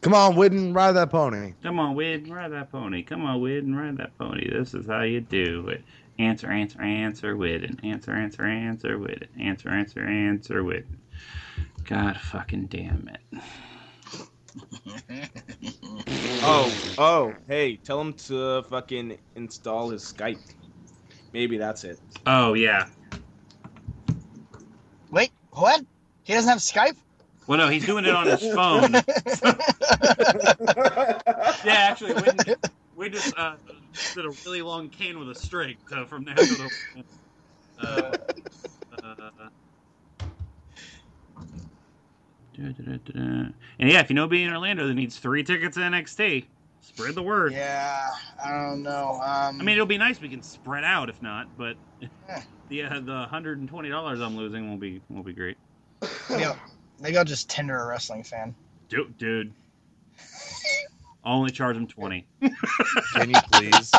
[0.00, 1.52] Come on, Whitten, ride that pony.
[1.62, 3.02] Come on, Wid, ride that pony.
[3.02, 4.50] Come on, Wid, and ride that pony.
[4.50, 5.82] This is how you do it.
[6.18, 10.86] Answer, answer, answer, Wid, and answer, answer, answer, Wid, answer, answer, answer, Wid.
[11.84, 13.42] God fucking damn it.
[16.42, 20.40] Oh, oh, hey, tell him to fucking install his Skype.
[21.32, 22.00] Maybe that's it.
[22.26, 22.86] Oh yeah.
[25.10, 25.84] Wait, what?
[26.24, 26.96] He doesn't have Skype?
[27.50, 28.92] Well, no, he's doing it on his phone.
[31.64, 32.54] yeah, actually, we,
[32.94, 33.56] we just uh,
[34.14, 37.04] did a really long cane with a string uh, from Nashville to.
[37.84, 38.12] Uh,
[39.02, 39.48] uh,
[43.16, 46.44] and yeah, if you know being in Orlando that needs three tickets to NXT,
[46.82, 47.52] spread the word.
[47.52, 48.10] Yeah,
[48.44, 49.20] I don't know.
[49.24, 50.20] Um, I mean, it'll be nice.
[50.20, 51.74] We can spread out if not, but
[52.68, 55.56] the uh, the hundred and twenty dollars I'm losing will be will be great.
[56.30, 56.56] maybe, I'll,
[57.00, 58.54] maybe I'll just Tinder a wrestling fan.
[58.88, 59.52] Dude, dude.
[61.24, 62.26] I'll only charge him twenty.
[62.40, 63.92] Can you please?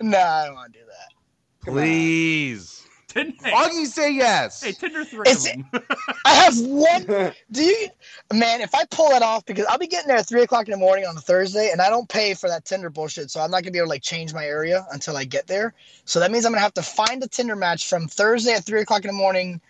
[0.00, 1.70] Nah, I don't want to do that.
[1.72, 2.76] Please.
[3.06, 3.34] Tinder.
[3.42, 4.62] Augie, say yes.
[4.62, 5.82] Hey, Tinder three It's- of them.
[6.24, 7.06] I have one.
[7.50, 7.88] Do you,
[8.32, 8.60] man?
[8.60, 10.76] If I pull that off, because I'll be getting there at three o'clock in the
[10.76, 13.62] morning on a Thursday, and I don't pay for that Tinder bullshit, so I'm not
[13.62, 15.74] gonna be able to like change my area until I get there.
[16.04, 18.80] So that means I'm gonna have to find a Tinder match from Thursday at three
[18.80, 19.60] o'clock in the morning,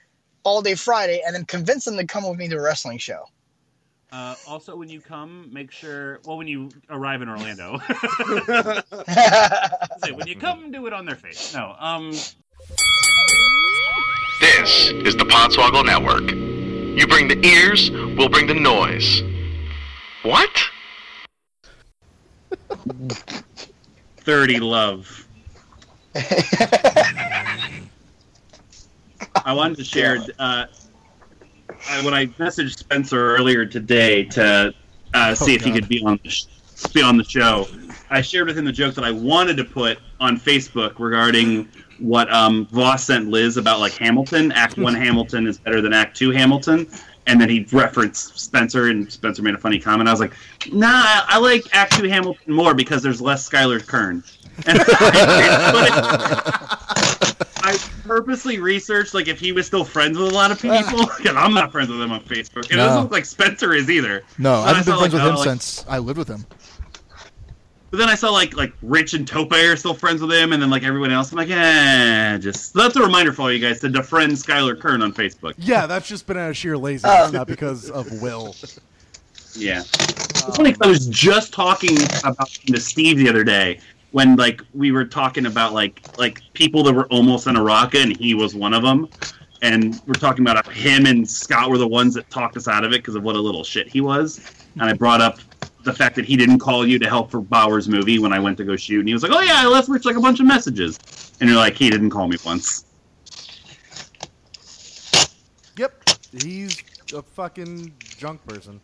[0.42, 3.24] all day Friday, and then convince them to come with me to a wrestling show.
[4.12, 6.18] Uh, also, when you come, make sure.
[6.24, 7.78] Well, when you arrive in Orlando,
[10.02, 11.54] say when you come, do it on their face.
[11.54, 12.10] No, um,
[14.40, 16.28] This is the Podswoggle Network.
[16.32, 19.22] You bring the ears, we'll bring the noise.
[20.22, 20.50] What?
[24.18, 25.28] thirty love.
[29.44, 30.66] I wanted to share uh,
[31.88, 34.74] I, when I messaged Spencer earlier today to
[35.14, 36.44] uh, see Oh, if he could be on the sh-
[36.94, 37.66] be on the show.
[38.10, 41.68] I shared with him the joke that I wanted to put on Facebook regarding
[41.98, 44.52] what um, Voss sent Liz about like Hamilton.
[44.52, 46.86] Act one Hamilton is better than Act two Hamilton,
[47.26, 50.08] and then he referenced Spencer, and Spencer made a funny comment.
[50.08, 50.32] I was like,
[50.72, 54.22] Nah, I, I like Act two Hamilton more because there's less Skylar Kern.
[54.66, 56.76] And I
[58.20, 60.82] purposely researched like if he was still friends with a lot of ah.
[60.82, 62.70] people because I'm not friends with him on Facebook.
[62.70, 62.86] It No.
[62.86, 64.22] doesn't look like Spencer is either.
[64.36, 66.44] No, I haven't been saw, friends with him oh, like- since I lived with him.
[67.90, 70.62] But then I saw like like Rich and Tope are still friends with him, and
[70.62, 71.32] then like everyone else.
[71.32, 75.02] I'm like, eh, just that's a reminder for all you guys to defriend Skylar Kern
[75.02, 75.54] on Facebook.
[75.58, 77.30] Yeah, that's just been out of sheer laziness, oh.
[77.32, 78.54] not because of will.
[79.56, 79.78] Yeah.
[79.78, 83.80] Um, it's funny 'cause I was just talking about to Steve the other day
[84.12, 88.16] when like we were talking about like like people that were almost in Araka and
[88.16, 89.08] he was one of them.
[89.62, 92.92] And we're talking about him and Scott were the ones that talked us out of
[92.92, 94.40] it because of what a little shit he was.
[94.74, 95.38] And I brought up
[95.84, 98.56] the fact that he didn't call you to help for Bauer's movie when I went
[98.58, 99.00] to go shoot.
[99.00, 100.98] And he was like, "Oh yeah, I left Rich like a bunch of messages."
[101.40, 102.84] And you're like, "He didn't call me once."
[105.76, 106.04] Yep,
[106.42, 106.82] he's
[107.14, 108.80] a fucking junk person.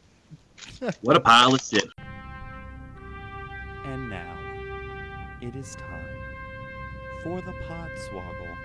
[1.03, 1.89] What a pile of shit.
[3.85, 4.36] And now,
[5.47, 6.19] it is time
[7.23, 8.57] for the Podswoggle.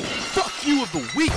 [0.00, 1.32] Fuck you of the week.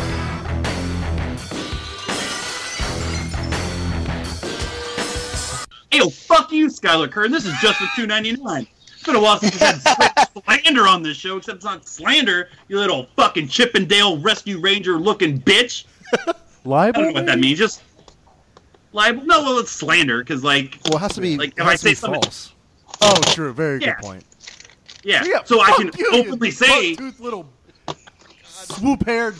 [5.91, 7.31] Hey, yo, fuck you, Skylar Kern.
[7.31, 8.67] This is just for two ninety nine.
[8.93, 12.49] It's been a while since we've had slander on this show, except it's not slander,
[12.67, 15.85] you little fucking Chippendale Rescue Ranger looking bitch.
[16.27, 16.33] I
[16.65, 17.01] Libel?
[17.03, 17.57] don't know what that means.
[17.57, 17.81] Just
[18.91, 19.23] libel?
[19.25, 21.37] No, well, it's slander because like, Well, it has to be.
[21.37, 22.53] like if I has to be say something, false.
[23.01, 23.51] Oh, true.
[23.53, 23.95] Very Yeah.
[23.95, 24.23] good point.
[25.03, 25.23] Yeah.
[25.25, 27.49] Yeah, So I can you, you openly say, buck-toothed little
[28.45, 29.35] swoop-haired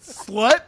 [0.00, 0.62] slut.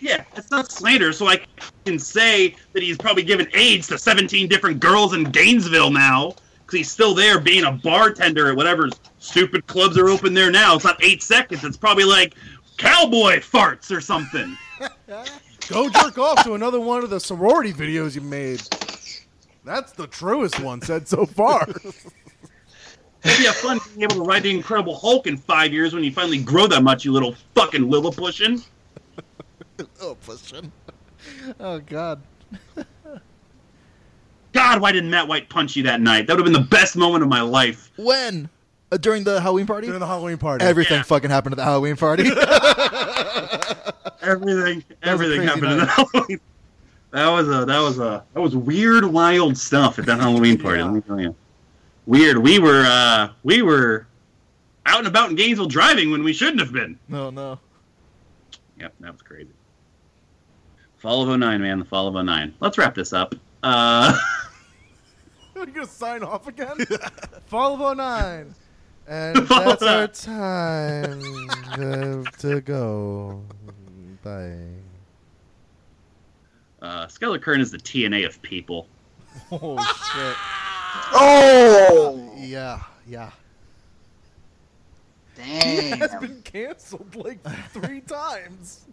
[0.00, 1.12] yeah, it's not slander.
[1.12, 1.40] So I
[1.84, 6.78] can say that he's probably given AIDS to seventeen different girls in Gainesville now because
[6.78, 8.88] he's still there being a bartender at whatever
[9.18, 10.76] stupid clubs are open there now.
[10.76, 11.64] It's not eight seconds.
[11.64, 12.34] It's probably like
[12.78, 14.56] cowboy farts or something.
[15.68, 18.62] Go jerk off to another one of the sorority videos you made.
[19.64, 21.66] That's the truest one said so far.
[23.24, 26.04] It'd be a fun being able to ride the Incredible Hulk in five years when
[26.04, 28.62] you finally grow that much, you little fucking Lilliputian.
[30.00, 30.70] Oh, pushing.
[31.58, 32.22] Oh God.
[34.52, 36.28] God, why didn't Matt White punch you that night?
[36.28, 37.90] That would have been the best moment of my life.
[37.96, 38.48] When?
[38.92, 39.88] Uh, during the Halloween party?
[39.88, 40.64] During the Halloween party.
[40.64, 42.22] Everything fucking happened at the Halloween party.
[44.22, 45.88] Everything, That was a everything crazy happened at the night.
[46.12, 46.40] Halloween.
[47.10, 50.82] That was a that was a that was weird, wild stuff at that Halloween party.
[50.82, 51.34] Let me tell you,
[52.06, 52.38] weird.
[52.38, 54.06] We were uh we were
[54.86, 56.98] out and about in Gainesville driving when we shouldn't have been.
[57.08, 57.58] No, no.
[58.78, 59.50] Yep, that was crazy.
[60.98, 61.78] Fall of 09, man.
[61.78, 62.54] The fall of 09.
[62.60, 63.34] Let's wrap this up.
[63.62, 64.18] Uh,
[65.56, 66.76] Are you gonna sign off again?
[67.46, 68.54] Fall of 09.
[69.06, 71.22] And Fall that's our time
[71.72, 73.42] uh, to go.
[74.22, 74.56] Bye.
[76.82, 78.88] uh, Skylar Kern is the TNA of people.
[79.52, 79.76] Oh
[80.14, 80.36] shit.
[81.12, 82.32] Oh!
[82.36, 83.30] Yeah, yeah.
[85.40, 88.84] He has been canceled like three times.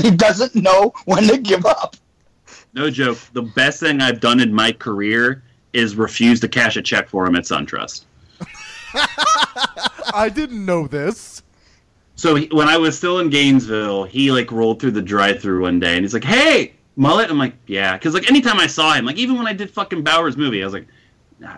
[0.00, 1.96] he doesn't know when to give up.
[2.74, 3.18] No joke.
[3.32, 7.26] The best thing I've done in my career is refuse to cash a check for
[7.26, 8.04] him at SunTrust.
[10.14, 11.42] I didn't know this.
[12.16, 15.80] So he, when I was still in Gainesville, he like rolled through the drive-through one
[15.80, 19.04] day, and he's like, "Hey, mullet." I'm like, "Yeah," because like anytime I saw him,
[19.04, 20.86] like even when I did fucking Bauer's movie, I was like,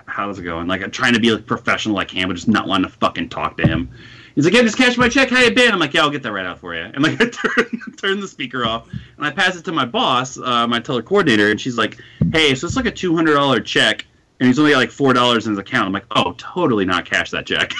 [0.06, 2.66] "How's it going?" Like I'm trying to be like professional like him, but just not
[2.66, 3.90] wanting to fucking talk to him.
[4.34, 5.30] He's like, "Yeah, just cash my check.
[5.30, 7.12] How you been?" I'm like, "Yeah, I'll get that right out for you." And like
[7.20, 10.80] I turn turn the speaker off, and I pass it to my boss, uh, my
[10.80, 11.98] teller coordinator, and she's like,
[12.32, 14.06] "Hey, so it's like a two hundred dollar check."
[14.40, 15.86] And he's only got like four dollars in his account.
[15.86, 17.72] I'm like, oh, totally not cash that check.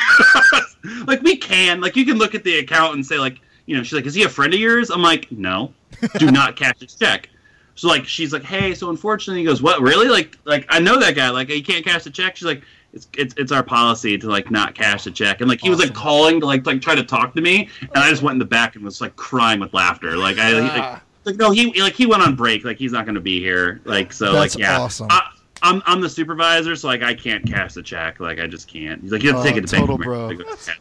[1.07, 3.83] like we can, like you can look at the account and say like, you know,
[3.83, 4.91] she's like, is he a friend of yours?
[4.91, 5.75] I'm like, no,
[6.19, 7.29] do not cash his check.
[7.77, 10.09] So like, she's like, hey, so unfortunately, he goes, what, really?
[10.09, 11.31] Like, like I know that guy.
[11.31, 12.37] Like, he can't cash the check.
[12.37, 12.63] She's like,
[12.95, 15.41] it's it's it's our policy to like not cash the check.
[15.41, 17.91] And like he was like calling to like like try to talk to me, and
[17.97, 20.17] I just went in the back and was like crying with laughter.
[20.17, 21.03] Like I like, ah.
[21.25, 22.65] like no, he like he went on break.
[22.65, 23.81] Like he's not going to be here.
[23.85, 24.79] Like so, That's like yeah.
[24.79, 25.09] awesome.
[25.11, 25.29] I,
[25.63, 28.21] I'm I'm the supervisor, so like I can't cash the check.
[28.21, 29.03] Like I just can't.
[29.03, 30.25] He's like, you have to Oh, take it to total Bank of bro.
[30.31, 30.73] America.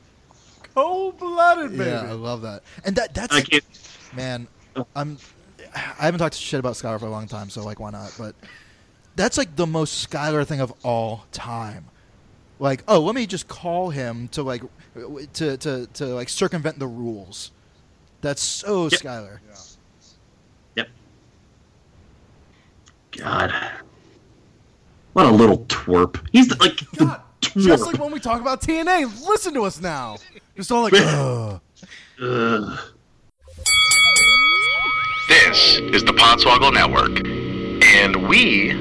[0.75, 1.89] Cold blooded, baby.
[1.89, 2.61] Yeah, I love that.
[2.85, 3.63] And that that's I can't.
[4.15, 4.47] man,
[4.95, 5.17] I'm
[5.75, 8.13] I haven't talked shit about Skylar for a long time, so like why not?
[8.17, 8.35] But
[9.15, 11.85] that's like the most Skylar thing of all time.
[12.59, 14.63] Like, oh, let me just call him to like
[15.33, 17.51] to to to like circumvent the rules.
[18.21, 18.91] That's so Yep.
[18.91, 19.39] Skylar.
[20.75, 20.89] Yep.
[23.11, 23.53] God.
[25.13, 26.25] What a little twerp.
[26.31, 27.21] He's the, like the twerp.
[27.57, 30.17] Just like when we talk about TNA, listen to us now.
[30.55, 31.61] Just all like, ugh.
[32.21, 32.79] Ugh.
[35.53, 37.27] This is the Podswoggle Network,
[37.85, 38.71] and we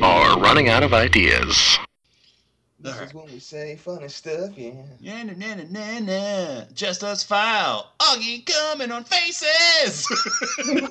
[0.00, 1.76] are running out of ideas.
[2.78, 4.70] This is when we say funny stuff, yeah.
[5.00, 6.64] Yeah, na, na, na, na, na.
[6.72, 7.90] Just us file.
[7.98, 10.06] Augie coming on faces.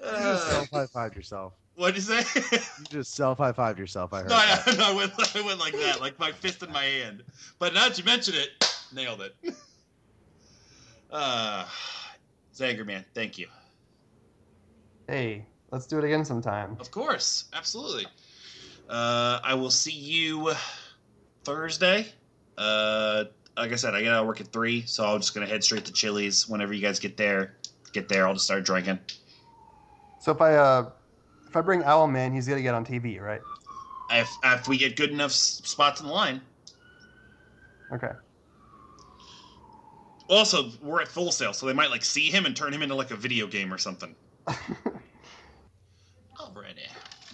[0.00, 1.52] You just self high five yourself.
[1.74, 2.24] What'd you say?
[2.52, 4.12] You just self high five yourself.
[4.12, 4.28] I heard.
[4.28, 4.36] no.
[4.36, 7.24] I, no, I went, I went like that, like my fist in my hand.
[7.58, 8.50] But now that you mention it,
[8.92, 9.34] nailed it.
[11.10, 11.66] Uh,
[12.54, 13.46] Zanger man, thank you.
[15.08, 16.76] Hey, let's do it again sometime.
[16.78, 18.06] Of course, absolutely.
[18.88, 20.52] Uh, I will see you
[21.44, 22.06] Thursday.
[22.56, 23.24] Uh,
[23.56, 25.92] like I said, I gotta work at three, so I'm just gonna head straight to
[25.92, 26.48] Chili's.
[26.48, 27.56] Whenever you guys get there,
[27.92, 28.98] get there, I'll just start drinking.
[30.20, 30.90] So if I uh,
[31.48, 33.40] if I bring Owl Man, he's gonna get on TV, right?
[34.10, 36.40] If if we get good enough spots in the line.
[37.92, 38.12] Okay.
[40.30, 42.94] Also, we're at Full Sail, so they might like see him and turn him into
[42.94, 44.14] like a video game or something.
[44.46, 44.68] Alrighty,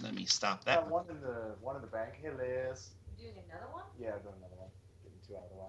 [0.01, 0.89] let me stop that.
[0.89, 2.13] one in the one in the bank.
[2.19, 2.89] Hey, Liz.
[3.19, 3.83] Doing another one?
[3.99, 4.69] Yeah, I'm doing another one.
[5.03, 5.67] Getting two out of the way.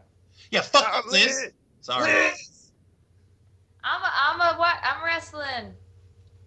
[0.51, 1.51] Yeah, fuck up Liz.
[1.83, 2.11] Sorry.
[3.85, 4.79] I'm a, I'm a what?
[4.83, 5.75] I'm wrestling.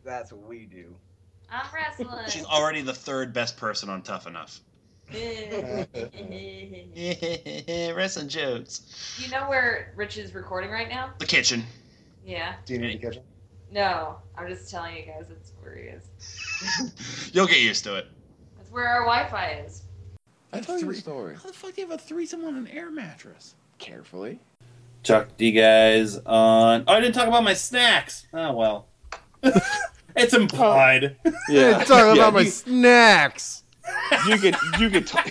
[0.04, 0.96] That's what we do.
[1.52, 2.28] I'm wrestling.
[2.30, 4.60] She's already the third best person on Tough Enough.
[7.96, 8.82] Wrestling jokes.
[9.22, 11.11] You know where Rich is recording right now?
[11.19, 11.63] The kitchen.
[12.26, 12.55] Yeah.
[12.65, 13.24] Do you need the kitchen?
[13.72, 17.30] No, I'm just telling you guys it's where he is.
[17.34, 18.07] You'll get used to it.
[18.57, 19.84] That's where our Wi-Fi is.
[20.53, 21.36] I told you a story.
[21.36, 23.55] How the fuck do you have a threesome on an air mattress?
[23.78, 24.39] Carefully.
[25.03, 26.84] Chuck D guys on.
[26.88, 28.28] Oh, I didn't talk about my snacks.
[28.34, 28.88] Oh well.
[30.15, 31.15] it's implied.
[31.26, 31.32] Oh.
[31.49, 33.63] Yeah, talking about my snacks.
[34.28, 35.30] You could you could talk,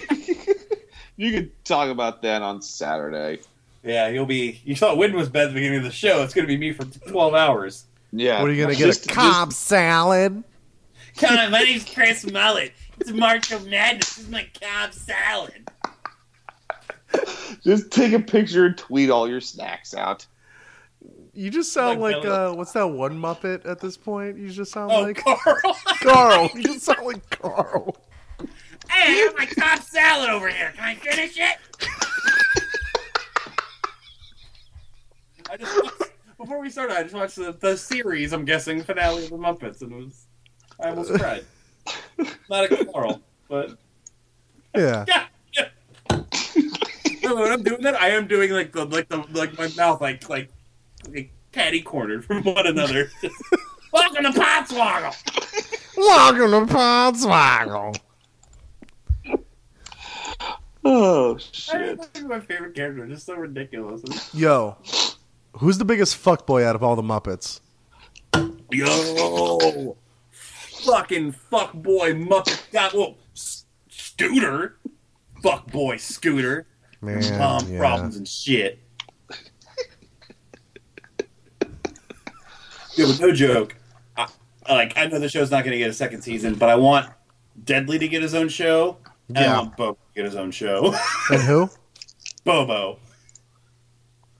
[1.16, 3.40] you could talk about that on Saturday.
[3.82, 4.60] Yeah, you'll be.
[4.64, 6.22] You thought Wind was bad at the beginning of the show.
[6.22, 7.86] It's going to be me for twelve hours.
[8.12, 8.40] Yeah.
[8.40, 9.12] What are you gonna Just- get?
[9.12, 10.42] A cob salad?
[11.16, 12.72] Come on, my name's Chris Mullet.
[12.98, 14.16] It's March of Madness.
[14.16, 15.68] This is my cob salad.
[17.64, 20.26] Just take a picture and tweet all your snacks out.
[21.32, 24.38] You just sound Like like, uh, what's that one Muppet at this point?
[24.38, 25.76] You just sound Oh, like Carl.
[26.02, 26.50] Carl.
[26.54, 27.96] You just sound like Carl.
[28.88, 30.72] Hey, I got my cob salad over here.
[30.76, 31.56] Can I finish it?
[35.50, 35.80] I just
[36.38, 38.32] before we started, I just watched the, the series.
[38.32, 40.26] I'm guessing finale of the Muppets, and it was
[40.78, 41.44] I almost cried.
[42.48, 43.76] Not a quarrel, but
[44.76, 45.04] Yeah.
[45.08, 45.68] yeah, yeah.
[47.24, 50.00] No, when I'm doing that, I am doing like the like the like my mouth
[50.00, 50.50] like like,
[51.08, 53.10] like catty cornered from one another.
[53.92, 55.96] Welcome to Podswoggle.
[55.96, 57.98] Welcome to Podswoggle.
[60.84, 61.98] Oh shit!
[62.22, 64.32] my favorite character, just so ridiculous.
[64.32, 64.76] Yo,
[65.54, 67.60] who's the biggest fuckboy out of all the Muppets?
[68.72, 69.96] Yo,
[70.30, 74.76] fucking fuck boy Muppet got well, S- Scooter,
[75.42, 76.66] fuck boy Scooter,
[77.00, 77.78] Man, yeah.
[77.78, 78.78] problems and shit.
[82.94, 83.76] Yeah, but no joke.
[84.16, 84.26] I,
[84.68, 87.08] like I know the show's not going to get a second season, but I want
[87.64, 88.98] Deadly to get his own show,
[89.28, 89.56] and I Yeah.
[89.58, 90.94] want Bobo to get his own show.
[91.30, 91.70] And who?
[92.44, 92.98] Bobo,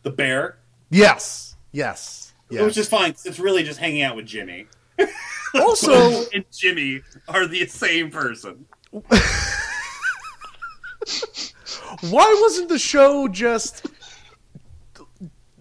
[0.02, 0.56] the bear,
[0.90, 1.56] Yes.
[1.72, 2.32] Yes.
[2.50, 2.64] Yes.
[2.64, 3.12] which is fine.
[3.12, 4.66] 'cause It's really just hanging out with Jimmy.
[5.54, 8.66] Also- and Jimmy are the same person.
[12.10, 13.86] Why wasn't the show just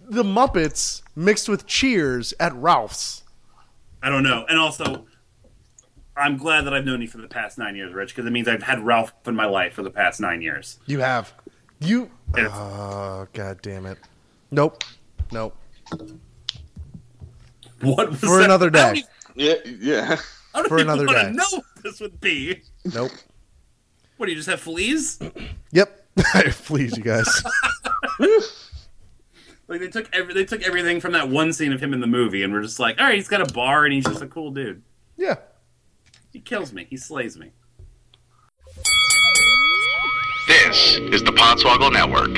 [0.08, 3.24] the Muppets mixed with Cheers at Ralph's?
[4.02, 4.46] I don't know.
[4.48, 5.06] And also,
[6.16, 8.48] I'm glad that I've known you for the past nine years, Rich, because it means
[8.48, 10.78] I've had Ralph in my life for the past nine years.
[10.86, 11.32] You have.
[11.80, 12.10] You.
[12.36, 13.98] Oh, god damn it.
[14.50, 14.82] Nope.
[15.32, 15.56] Nope.
[17.82, 18.44] What was For that?
[18.44, 19.00] another I don't day.
[19.00, 20.16] even- Yeah, yeah.
[20.54, 21.32] I don't For even another wanna day.
[21.32, 22.62] know what this would be.
[22.92, 23.12] Nope.
[24.16, 25.18] What do you just have fleas?
[25.72, 26.06] Yep.
[26.52, 27.42] fleas, you guys.
[29.68, 32.08] Like they took every they took everything from that one scene of him in the
[32.08, 34.26] movie, and we're just like, all right, he's got a bar, and he's just a
[34.26, 34.82] cool dude.
[35.16, 35.36] Yeah.
[36.32, 36.88] He kills me.
[36.90, 37.52] He slays me.
[40.48, 42.36] This is the Podswoggle Network.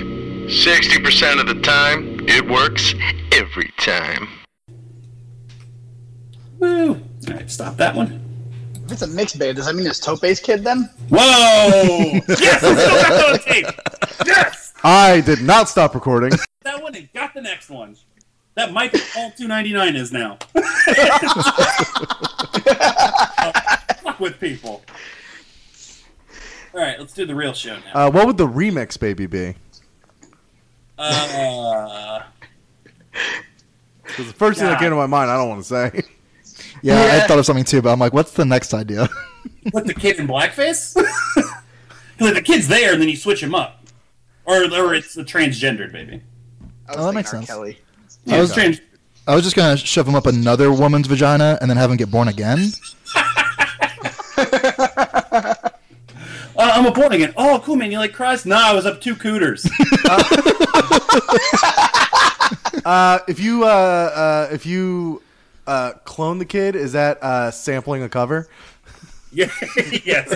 [0.53, 2.95] 60% of the time, it works
[3.33, 4.29] every time.
[6.59, 6.91] Woo!
[6.91, 8.21] All right, stop that one.
[8.85, 10.91] If it's a mixed bait, does that mean it's Tope's kid then?
[11.09, 11.17] Whoa!
[12.29, 13.67] yes, I still got on tape.
[14.27, 16.33] Yes, I did not stop recording.
[16.65, 16.95] that one.
[16.95, 17.97] And got the next one.
[18.55, 20.37] That might be all two ninety nine is now.
[24.03, 24.83] Fuck with people.
[26.75, 28.07] All right, let's do the real show now.
[28.07, 29.55] Uh, what would the remix baby be?
[31.03, 32.23] Uh,
[34.17, 36.03] the first thing that came to my mind, I don't want to say.
[36.85, 39.09] Yeah, I thought of something too, but I'm like, what's the next idea?
[39.73, 40.97] Put the kid in blackface?
[42.21, 43.85] like the kid's there, and then you switch him up,
[44.47, 46.21] or or it's the transgendered baby.
[46.89, 47.47] Oh, that makes sense.
[47.47, 47.79] Kelly.
[48.29, 48.81] I was trans-
[49.29, 52.11] I was just gonna shove him up another woman's vagina and then have him get
[52.11, 52.71] born again.
[56.63, 57.35] Uh, I'm a born again.
[57.37, 57.91] Oh, cool, man.
[57.91, 58.47] You like Christ?
[58.47, 59.69] Nah, I was up two cooters.
[62.85, 65.23] Uh, if you uh, uh, if you
[65.69, 68.49] uh, clone the kid, is that uh, sampling a cover?
[69.33, 69.49] yeah,
[70.05, 70.33] yes,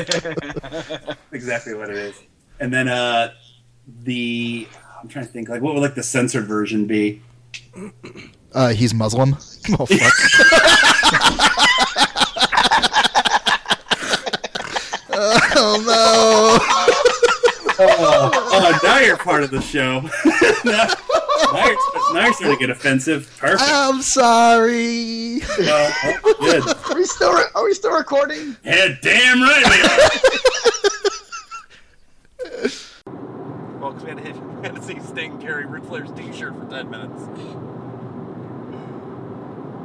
[1.33, 2.23] exactly what it is.
[2.61, 3.33] And then uh,
[4.05, 4.69] the
[5.01, 7.21] I'm trying to think like what would like the censored version be?
[8.53, 9.37] Uh, he's Muslim.
[9.79, 11.46] Oh fuck!
[15.89, 17.07] Oh
[17.79, 20.01] oh, oh, now you're part of the show.
[20.65, 20.65] now,
[21.53, 23.31] now, you're, now you're starting to get offensive.
[23.39, 23.63] Perfect.
[23.65, 25.43] I'm sorry.
[25.43, 25.93] Uh,
[26.25, 26.63] oh, good.
[26.91, 28.57] Are we still re- are we still recording?
[28.65, 29.89] Yeah, damn right we are.
[33.81, 36.55] well, because we had to hit, we had to see Sting carry Ric Flair's T-shirt
[36.55, 37.23] for ten minutes.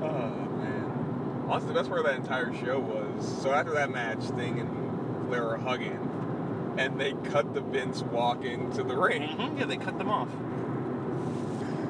[0.04, 1.46] Oh man.
[1.50, 4.91] Honestly, the best part of that entire show was so after that match, Sting and
[5.32, 9.22] Flair were hugging, and they cut the Vince walking to the ring.
[9.22, 9.60] Mm-hmm.
[9.60, 10.28] Yeah, they cut them off.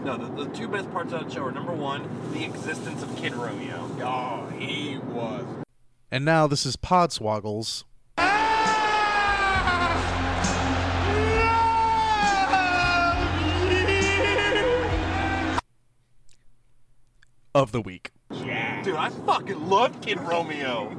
[0.05, 3.15] No, the, the two best parts of the show are number one, the existence of
[3.15, 3.89] Kid Romeo.
[4.03, 5.43] Oh, he was.
[6.11, 7.83] And now this is Podswoggles.
[17.55, 18.11] Of the week.
[18.29, 18.83] Yeah.
[18.83, 20.95] Dude, I fucking love Kid Romeo.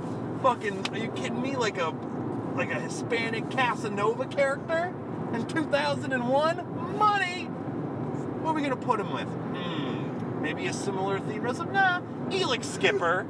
[0.42, 1.56] fucking, are you kidding me?
[1.56, 1.94] Like a,
[2.54, 4.94] like a Hispanic Casanova character
[5.32, 6.98] in 2001?
[6.98, 7.44] Money.
[7.44, 9.28] What are we gonna put him with?
[9.28, 11.42] Hmm, maybe a similar theme.
[11.54, 11.74] Something?
[11.74, 12.00] Nah,
[12.30, 13.26] Elix Skipper.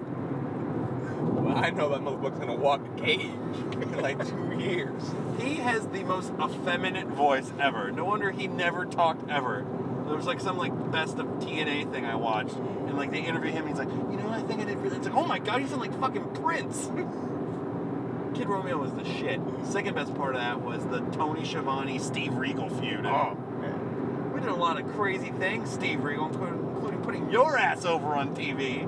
[1.18, 5.02] Well, I know that motherfucker's gonna walk a cage in like two years.
[5.40, 7.90] He has the most effeminate voice ever.
[7.90, 9.66] No wonder he never talked ever.
[10.08, 13.52] There was like some like best of TNA thing I watched, and like they interview
[13.52, 13.66] him.
[13.66, 14.78] And He's like, you know, what I think I did.
[14.78, 14.96] Really.
[14.96, 16.90] It's like, oh my god, he's in like fucking Prince.
[18.34, 19.40] Kid Romeo was the shit.
[19.64, 23.04] Second best part of that was the Tony Schiavone Steve Regal feud.
[23.06, 27.58] Oh, man, We did a lot of crazy things, Steve Regal, including including putting your
[27.58, 28.82] ass over on TV.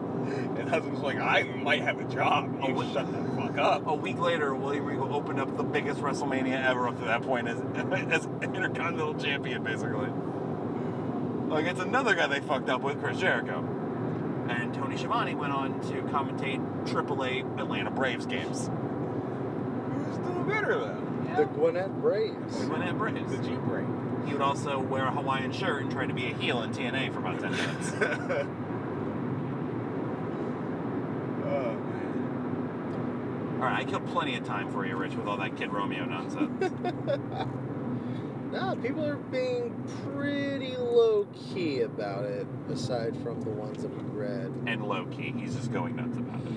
[0.58, 2.52] And husband's like, I might have a job.
[2.66, 3.86] You oh, shut the fuck up.
[3.86, 7.48] A week later, William Regal opened up the biggest WrestleMania ever up to that point
[7.48, 7.58] as,
[8.10, 10.08] as Intercontinental Champion, basically.
[11.50, 13.58] Like, it's another guy they fucked up with, Chris Jericho.
[14.48, 18.70] And Tony Schiavone went on to commentate AAA Atlanta Braves games.
[19.94, 21.06] Who's doing better, though?
[21.36, 22.60] The Gwinnett Braves.
[22.60, 23.30] The Gwinnett Braves.
[23.30, 23.86] The G Brave.
[24.26, 27.12] He would also wear a Hawaiian shirt and try to be a heel in TNA
[27.12, 27.92] for about 10 minutes.
[31.42, 33.56] Oh, man.
[33.60, 36.04] All right, I killed plenty of time for you, Rich, with all that Kid Romeo
[36.04, 36.72] nonsense.
[38.52, 39.72] No, people are being
[40.12, 44.52] pretty low key about it, aside from the ones that we read.
[44.66, 46.52] and low key, he's just going nuts about it.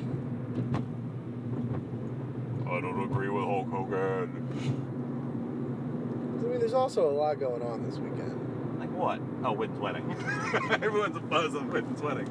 [2.68, 4.48] I don't agree with Hulk Hogan.
[6.40, 8.80] I mean, there's also a lot going on this weekend.
[8.80, 9.20] Like what?
[9.46, 10.12] Oh, Witten's wedding.
[10.72, 12.28] Everyone's opposed on Witten's wedding.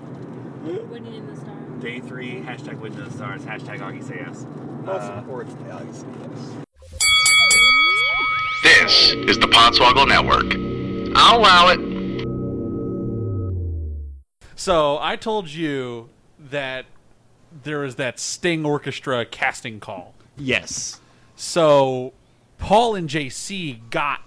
[0.90, 1.80] Winning in the Stars.
[1.82, 4.44] Day three, hashtag Witten in the Stars, hashtag Augie say yes.
[4.84, 6.04] Most Uh, important, Alex.
[6.20, 6.56] Yes.
[9.12, 10.54] This is the Podswoggle Network.
[11.14, 11.78] I'll allow it.
[14.56, 16.08] So I told you
[16.38, 16.86] that
[17.64, 20.14] there was that Sting Orchestra casting call.
[20.38, 20.98] Yes.
[21.36, 22.14] So
[22.56, 24.20] Paul and JC got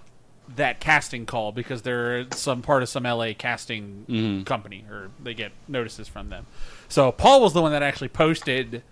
[0.54, 4.46] that casting call because they're some part of some LA casting Mhm.
[4.46, 6.46] company or they get notices from them.
[6.88, 8.84] So Paul was the one that actually posted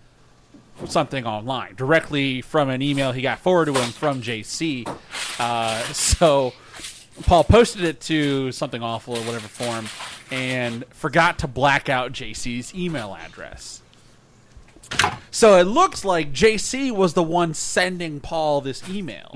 [0.86, 4.86] something online directly from an email he got forwarded to him from JC.
[5.38, 6.52] Uh, so
[7.22, 9.86] Paul posted it to something awful or whatever form
[10.30, 13.82] and forgot to black out JC's email address.
[15.30, 19.30] So it looks like JC was the one sending Paul this email.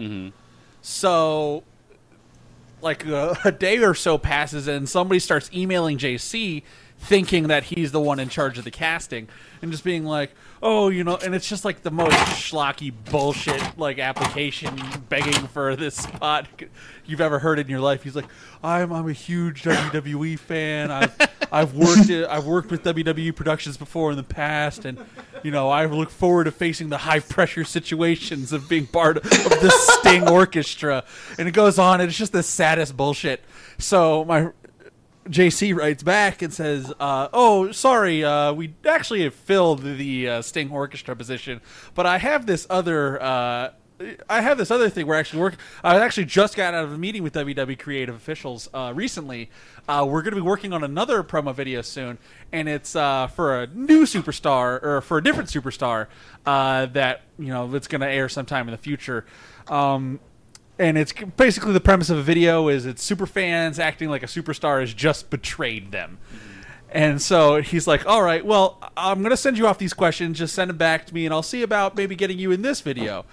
[0.83, 1.65] So,
[2.81, 6.63] like a, a day or so passes, and somebody starts emailing JC,
[6.99, 9.29] thinking that he's the one in charge of the casting,
[9.63, 10.33] and just being like,
[10.63, 14.79] "Oh, you know," and it's just like the most schlocky bullshit like application
[15.09, 16.47] begging for this spot
[17.07, 18.03] you've ever heard in your life.
[18.03, 18.27] He's like,
[18.63, 20.91] "I'm I'm a huge WWE fan.
[20.91, 21.15] I've
[21.53, 24.99] I've worked i- I've worked with WWE productions before in the past, and
[25.43, 29.23] you know I look forward to facing the high pressure situations of being part of
[29.25, 29.71] the
[30.01, 31.05] Sting Orchestra."
[31.39, 33.43] And it goes on, and it's just the saddest bullshit.
[33.79, 34.51] So my
[35.31, 40.43] JC writes back and says, uh, "Oh, sorry, uh, we actually have filled the uh,
[40.43, 41.61] Sting Orchestra position,
[41.95, 43.71] but I have this other." Uh,
[44.31, 45.59] I have this other thing we're actually working.
[45.83, 49.51] I actually just got out of a meeting with WWE creative officials uh, recently.
[49.89, 52.17] Uh, we're going to be working on another promo video soon,
[52.53, 56.07] and it's for a new superstar or for a different superstar
[56.45, 59.27] that you know it's going to air sometime in the future.
[59.67, 60.21] Um,
[60.79, 64.27] and it's basically the premise of a video is it's super fans acting like a
[64.27, 66.19] superstar has just betrayed them.
[66.91, 70.39] And so he's like, "All right, well, I'm gonna send you off these questions.
[70.39, 72.81] Just send them back to me, and I'll see about maybe getting you in this
[72.81, 73.27] video."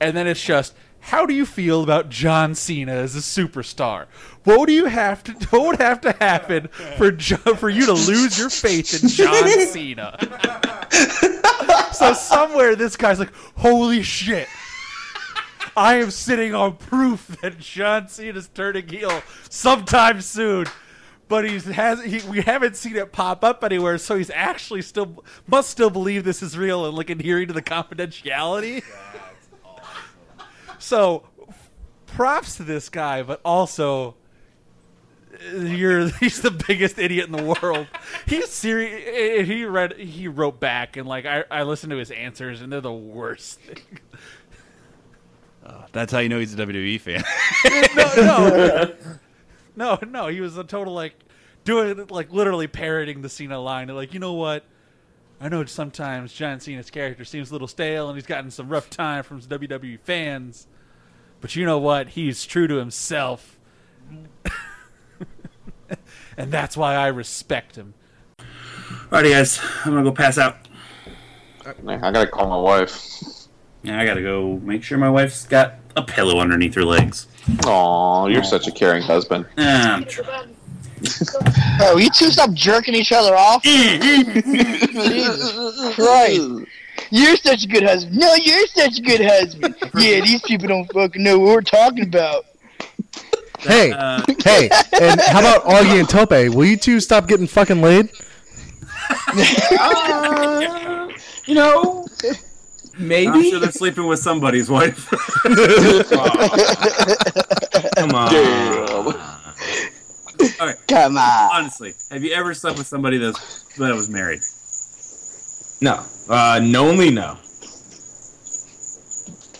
[0.00, 4.06] And then it's just, "How do you feel about John Cena as a superstar?
[4.44, 5.32] What do you have to?
[5.50, 9.66] What would have to happen for Jo- for you to lose your faith in John
[9.66, 10.16] Cena?"
[11.92, 14.48] so somewhere this guy's like, "Holy shit!"
[15.76, 20.66] I am sitting on proof that John Cena's turning heel sometime soon.
[21.28, 25.24] But he's has he, we haven't seen it pop up anywhere, so he's actually still
[25.46, 28.82] must still believe this is real and like adhering to the confidentiality.
[30.78, 31.22] So
[32.06, 34.16] props to this guy, but also
[35.32, 37.86] uh, you're he's the biggest idiot in the world.
[38.26, 39.46] He's serious.
[39.46, 42.80] He read he wrote back and like I I listened to his answers and they're
[42.80, 43.60] the worst.
[45.92, 47.22] That's how you know he's a WWE fan.
[48.16, 48.94] no,
[49.76, 50.26] no, no, no.
[50.28, 51.14] He was a total like
[51.64, 53.88] doing like literally parroting the Cena line.
[53.88, 54.64] Like, you know what?
[55.40, 58.88] I know sometimes John Cena's character seems a little stale, and he's gotten some rough
[58.88, 60.66] time from his WWE fans.
[61.40, 62.10] But you know what?
[62.10, 63.58] He's true to himself,
[66.36, 67.94] and that's why I respect him.
[69.10, 70.56] Alrighty, guys, I'm gonna go pass out.
[71.66, 73.41] I gotta call my wife.
[73.82, 77.26] Yeah, I gotta go make sure my wife's got a pillow underneath her legs.
[77.66, 79.46] Aw, you're such a caring husband.
[79.58, 80.04] Yeah, I'm
[81.80, 83.62] Oh, you two stop jerking each other off.
[83.64, 84.44] Jesus
[85.96, 86.50] Christ.
[87.10, 88.16] You're such a good husband.
[88.16, 89.74] No, you're such a good husband.
[89.96, 92.46] Yeah, these people don't fucking know what we're talking about.
[93.58, 94.68] Hey, uh, hey,
[95.00, 96.30] and how about Augie and Tope?
[96.54, 98.10] Will you two stop getting fucking laid?
[99.78, 101.08] Uh,
[101.46, 102.06] you know,
[103.02, 103.28] maybe.
[103.28, 105.08] I'm sure they're sleeping with somebody's wife.
[107.96, 108.34] Come on.
[110.60, 110.76] All right.
[110.88, 111.50] Come on.
[111.52, 114.40] Honestly, have you ever slept with somebody that was, that was married?
[115.80, 116.04] No.
[116.28, 117.36] Uh, knowingly, no.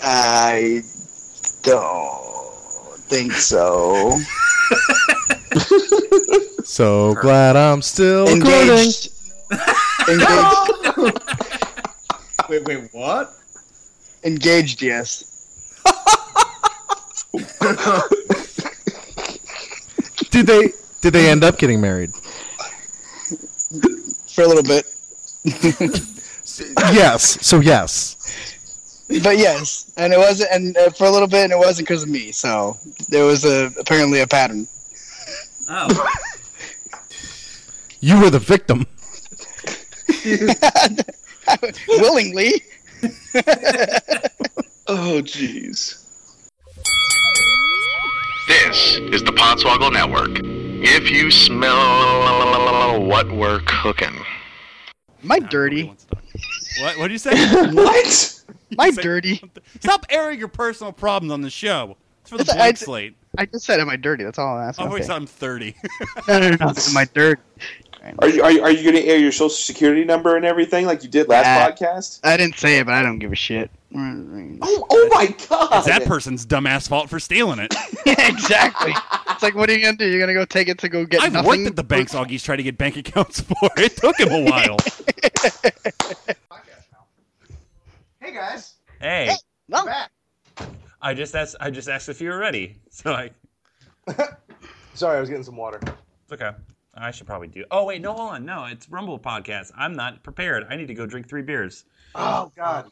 [0.02, 0.82] I
[1.62, 4.16] don't think so.
[6.64, 9.10] So glad I'm still Engaged.
[10.08, 11.58] Engaged.
[12.48, 13.34] Wait, wait, what?
[14.24, 15.24] Engaged, yes.
[20.30, 22.12] Did they did they end up getting married?
[24.34, 24.86] For a little bit.
[26.94, 27.46] yes.
[27.46, 28.16] So yes.
[29.22, 32.04] But yes, and it wasn't, and uh, for a little bit, and it wasn't because
[32.04, 32.32] of me.
[32.32, 32.78] So
[33.10, 34.66] there was a apparently a pattern.
[35.68, 36.08] Oh.
[38.04, 38.84] You were the victim.
[41.88, 42.62] Willingly.
[44.88, 46.04] Oh, jeez.
[48.48, 50.40] This is the Podswoggle Network.
[50.84, 54.18] If you smell what we're cooking.
[55.22, 55.94] My I dirty?
[56.80, 56.98] What?
[56.98, 57.30] What did you say?
[57.72, 58.42] what?
[58.76, 59.40] My I dirty?
[59.80, 61.96] Stop airing your personal problems on the show.
[62.22, 63.16] It's for the It's- blank I- slate.
[63.38, 64.24] I just said, am I dirty?
[64.24, 64.88] That's all I'm asking.
[64.88, 65.12] Oh, wait, Okay.
[65.14, 65.74] I'm 30.
[66.28, 66.66] No, no, no, no.
[66.68, 67.40] Am I dirty?
[68.18, 70.86] Are you, are you, are you going to air your social security number and everything
[70.86, 72.18] like you did last Uh, podcast?
[72.24, 73.70] I didn't say it, but I don't give a shit.
[73.94, 75.68] Oh, oh my god!
[75.78, 77.72] It's that person's dumbass fault for stealing it.
[78.06, 78.92] yeah, exactly.
[79.30, 80.08] It's like, what are you gonna do?
[80.08, 81.46] You're gonna go take it to go get I've nothing?
[81.48, 83.68] worked at the banks Augie's tried to get bank accounts for.
[83.76, 84.78] It took him a while.
[88.20, 88.74] Hey guys.
[89.00, 89.34] Hey,
[89.72, 90.10] I'm back.
[91.00, 91.56] I just asked.
[91.60, 92.76] I just asked if you were ready.
[92.90, 93.30] So I.
[94.94, 95.80] Sorry, I was getting some water.
[95.82, 96.50] It's okay.
[96.94, 97.64] I should probably do.
[97.70, 98.44] Oh wait, no, hold on.
[98.44, 99.70] No, it's Rumble podcast.
[99.76, 100.64] I'm not prepared.
[100.68, 101.84] I need to go drink three beers.
[102.14, 102.90] Oh God.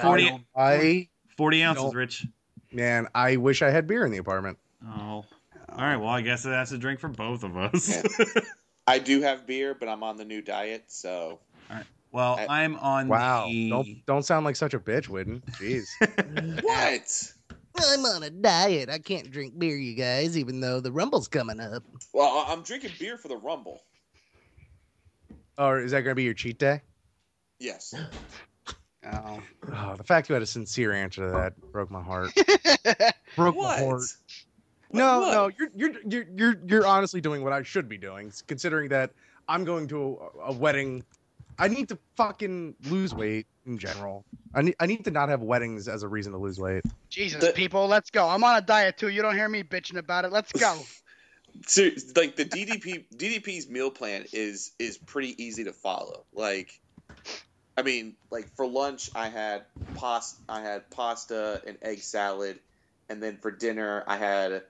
[0.00, 1.94] 40, I 40 ounces, Nope.
[1.94, 2.26] Rich.
[2.72, 4.58] man, I wish I had beer in the apartment.
[4.86, 5.24] Oh.
[5.68, 5.96] All right.
[5.96, 8.02] Well, I guess it has to drink for both of us.
[8.86, 11.38] I do have beer, but I'm on the new diet, so.
[11.70, 11.84] All right.
[12.10, 13.46] Well, I- I'm on Wow.
[13.46, 13.70] the.
[13.70, 15.42] Don't don't sound like such a bitch, Whitten.
[15.52, 15.86] Jeez.
[16.62, 17.32] What?
[17.78, 18.88] I'm on a diet.
[18.90, 21.82] I can't drink beer, you guys, even though the Rumble's coming up.
[22.12, 23.82] Well, I- I'm drinking beer for the Rumble.
[25.58, 26.82] or is that gonna be your cheat day?
[27.58, 27.94] Yes.
[29.04, 29.42] Oh.
[29.74, 32.30] Oh, the fact you had a sincere answer to that broke my heart.
[33.36, 34.02] broke my heart.
[34.92, 35.32] No, What?
[35.34, 39.10] no, you're you're you're you're you're honestly doing what I should be doing, considering that
[39.48, 41.02] I'm going to a, a wedding.
[41.58, 44.24] I need to fucking lose weight in general.
[44.54, 46.82] I need I need to not have weddings as a reason to lose weight.
[47.10, 48.28] Jesus, people, let's go.
[48.28, 49.08] I'm on a diet too.
[49.08, 50.32] You don't hear me bitching about it.
[50.32, 50.78] Let's go.
[51.66, 51.82] So,
[52.16, 56.24] like the DDP DDP's meal plan is is pretty easy to follow.
[56.32, 56.80] Like,
[57.76, 62.58] I mean, like for lunch I had pasta, I had pasta and egg salad,
[63.10, 64.62] and then for dinner I had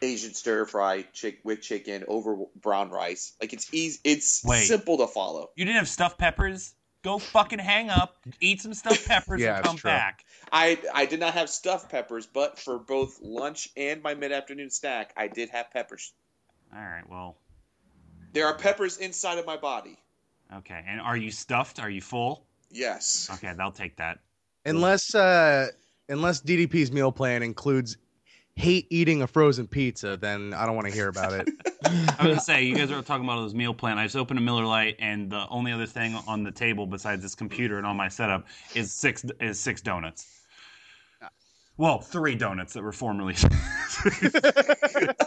[0.00, 3.34] Asian stir fry chick with chicken over brown rice.
[3.40, 4.64] Like it's easy, it's Wait.
[4.64, 5.50] simple to follow.
[5.54, 6.74] You didn't have stuffed peppers?
[7.02, 10.24] Go fucking hang up, eat some stuffed peppers, Yeah, and come back.
[10.52, 14.70] I I did not have stuffed peppers, but for both lunch and my mid afternoon
[14.70, 16.12] snack, I did have peppers.
[16.74, 17.08] All right.
[17.08, 17.36] Well.
[18.32, 19.98] There are peppers inside of my body.
[20.56, 20.82] Okay.
[20.86, 21.80] And are you stuffed?
[21.80, 22.46] Are you full?
[22.70, 23.28] Yes.
[23.34, 24.20] Okay, they'll take that.
[24.64, 25.68] Unless uh
[26.08, 27.96] unless DDP's meal plan includes
[28.56, 31.48] hate eating a frozen pizza, then I don't want to hear about it.
[31.84, 33.98] I was gonna say you guys are talking about this meal plan.
[33.98, 37.22] I just opened a Miller Lite, and the only other thing on the table besides
[37.22, 40.26] this computer and all my setup is six is six donuts.
[41.78, 43.54] Well, three donuts that were formerly six
[44.32, 45.24] donuts.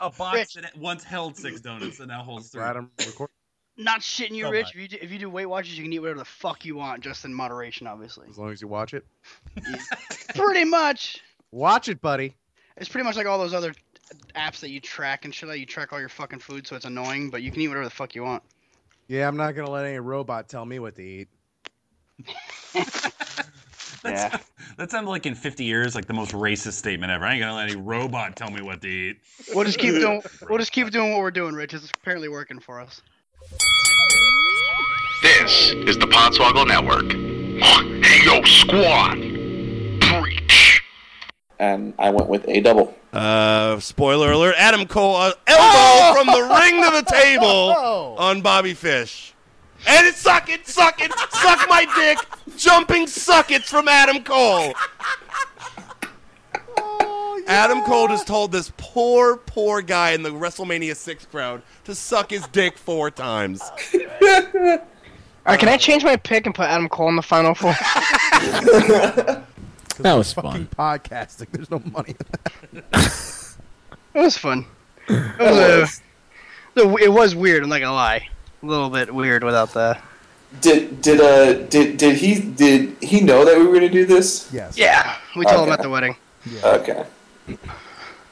[0.00, 2.62] a box that once held six donuts and now holds three.
[3.78, 4.66] Not shitting you, So Rich.
[4.66, 4.74] much.
[4.74, 6.76] If you, do, if you do Weight Watchers, you can eat whatever the fuck you
[6.76, 8.26] want, just in moderation, obviously.
[8.28, 9.06] As long as you watch it.
[10.34, 11.20] Pretty much.
[11.52, 12.34] Watch it, buddy.
[12.78, 13.74] It's pretty much like all those other
[14.34, 15.48] apps that you track and shit.
[15.48, 17.84] Like you track all your fucking food, so it's annoying, but you can eat whatever
[17.84, 18.42] the fuck you want.
[19.06, 21.28] Yeah, I'm not gonna let any robot tell me what to eat.
[24.04, 24.38] yeah.
[24.78, 27.26] That sounds like in 50 years, like the most racist statement ever.
[27.26, 29.18] I ain't gonna let any robot tell me what to eat.
[29.54, 30.22] We'll just keep doing.
[30.48, 31.74] We'll just keep doing what we're doing, Rich.
[31.74, 33.02] It's apparently working for us.
[35.22, 37.12] This is the Podswoggle Network.
[38.04, 39.31] Hey, yo, squad.
[41.62, 42.92] And I went with a double.
[43.12, 48.74] Uh, spoiler alert: Adam Cole uh, elbow from the ring to the table on Bobby
[48.74, 49.32] Fish,
[49.86, 52.18] and it's suck it, suck it, suck my dick,
[52.58, 54.74] jumping suckets from Adam Cole.
[57.46, 62.30] Adam Cole just told this poor, poor guy in the WrestleMania six crowd to suck
[62.30, 63.62] his dick four times.
[63.94, 64.80] All
[65.46, 67.74] right, can I change my pick and put Adam Cole in the final four?
[70.02, 71.46] That was fucking podcasting.
[71.52, 72.14] There's no money.
[74.14, 74.66] It was fun.
[75.08, 76.00] It was,
[76.76, 77.62] a- it was weird.
[77.62, 78.28] I'm not gonna lie.
[78.62, 79.98] A little bit weird without the.
[80.60, 84.50] Did did uh did did he did he know that we were gonna do this?
[84.52, 84.76] Yes.
[84.76, 85.72] Yeah, we told him Okay.
[85.72, 86.16] at the wedding.
[86.44, 86.66] Yeah.
[86.66, 87.04] Okay.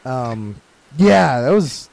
[0.05, 0.57] Um,
[0.99, 1.89] yeah, that was.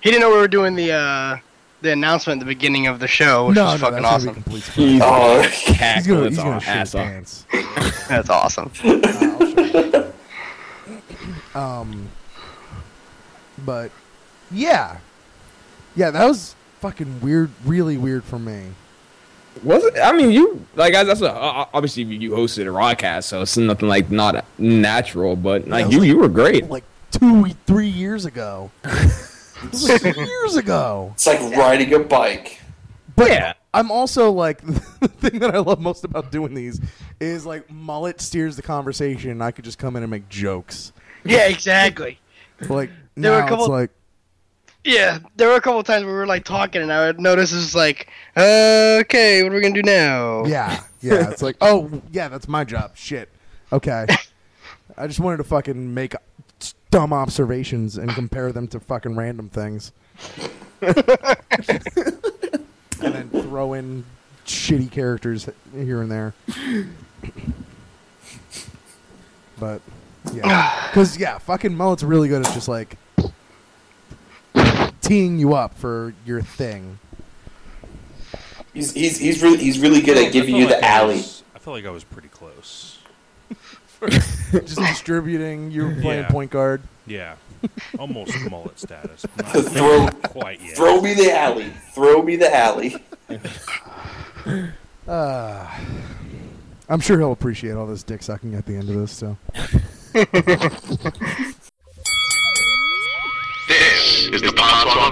[0.00, 1.36] He didn't know we were doing the uh,
[1.80, 4.26] the announcement at the beginning of the show, which No, was no, fucking that's awesome.
[4.26, 5.00] gonna be complete surprise.
[5.02, 7.46] Oh, he's gonna, he's gonna shit his pants.
[8.08, 8.70] That's awesome.
[11.54, 12.08] Um,
[13.64, 13.90] but
[14.50, 14.98] yeah,
[15.96, 18.66] yeah, that was fucking weird, really weird for me.
[19.64, 19.94] Was it?
[20.00, 23.42] I mean, you like I- that's a, uh, obviously you you hosted a broadcast, so
[23.42, 25.34] it's nothing like not natural.
[25.34, 26.68] But like Yeah, you, like- you were great.
[26.68, 28.70] Like two, three years ago.
[29.64, 31.10] It was years ago.
[31.14, 32.60] It's like riding a bike.
[33.16, 33.52] But yeah.
[33.74, 34.60] I'm also like
[35.00, 36.80] the thing that I love most about doing these
[37.20, 39.30] is like mullet steers the conversation.
[39.32, 40.92] and I could just come in and make jokes.
[41.24, 42.18] Yeah, exactly.
[42.68, 43.90] Like There were a couple- it's like
[44.84, 47.20] Yeah, there were a couple of times where we were like talking, and I would
[47.20, 50.44] notice it's like, uh, okay, what are we gonna do now?
[50.46, 51.30] yeah, yeah.
[51.30, 52.96] It's like oh yeah, that's my job.
[52.96, 53.28] Shit.
[53.72, 54.06] Okay.
[54.96, 56.14] I just wanted to fucking make
[56.90, 59.92] dumb observations and compare them to fucking random things.
[60.80, 60.94] and
[63.00, 64.04] then throw in
[64.46, 66.34] shitty characters here and there.
[69.58, 69.80] But
[70.32, 72.96] yeah, because yeah, fucking mullet's really good at just like
[75.00, 76.98] teeing you up for your thing.
[78.74, 81.14] He's he's he's really he's really good at giving you felt the I alley.
[81.16, 82.27] was- I feel like I was pretty close.
[84.50, 85.70] just distributing.
[85.70, 86.30] You were playing Yeah.
[86.30, 86.82] point guard.
[87.06, 87.34] Yeah,
[87.98, 89.24] almost mullet status.
[89.36, 90.76] Not Throw quite yet.
[90.76, 91.72] throw me the alley.
[91.92, 92.96] Throw me the alley.
[95.06, 95.66] Uh,
[96.90, 99.12] I'm sure he'll appreciate all this dick sucking at the end of this.
[99.12, 99.36] So.
[103.68, 105.10] This is the Podswoggle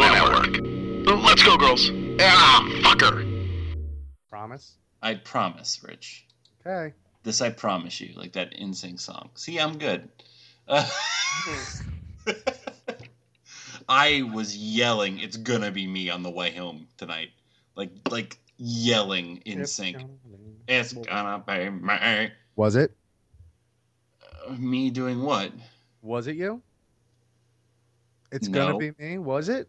[1.04, 1.24] Network.
[1.24, 1.90] Let's go, girls.
[2.20, 3.24] Ah, fucker.
[4.30, 4.76] Promise.
[5.02, 6.26] I promise, Rich.
[6.66, 6.94] Okay.
[7.26, 9.30] This I promise you, like that NSYNC song.
[9.34, 10.08] See, I'm good.
[10.68, 10.88] Uh,
[13.88, 17.30] I was yelling, "It's gonna be me" on the way home tonight,
[17.74, 19.58] like like yelling NSYNC.
[19.58, 20.54] It's gonna be me.
[22.54, 22.96] Was it?
[24.46, 25.50] Uh, Me doing what?
[26.02, 26.62] Was it you?
[28.30, 28.54] It's No.
[28.54, 29.18] gonna be me.
[29.18, 29.68] Was it?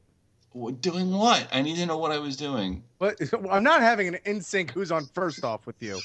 [0.57, 1.47] W- Doing what?
[1.51, 2.83] I need to know what I was doing.
[2.99, 3.19] But
[3.51, 4.71] I'm not having an in sync.
[4.71, 5.99] Who's on first off with you?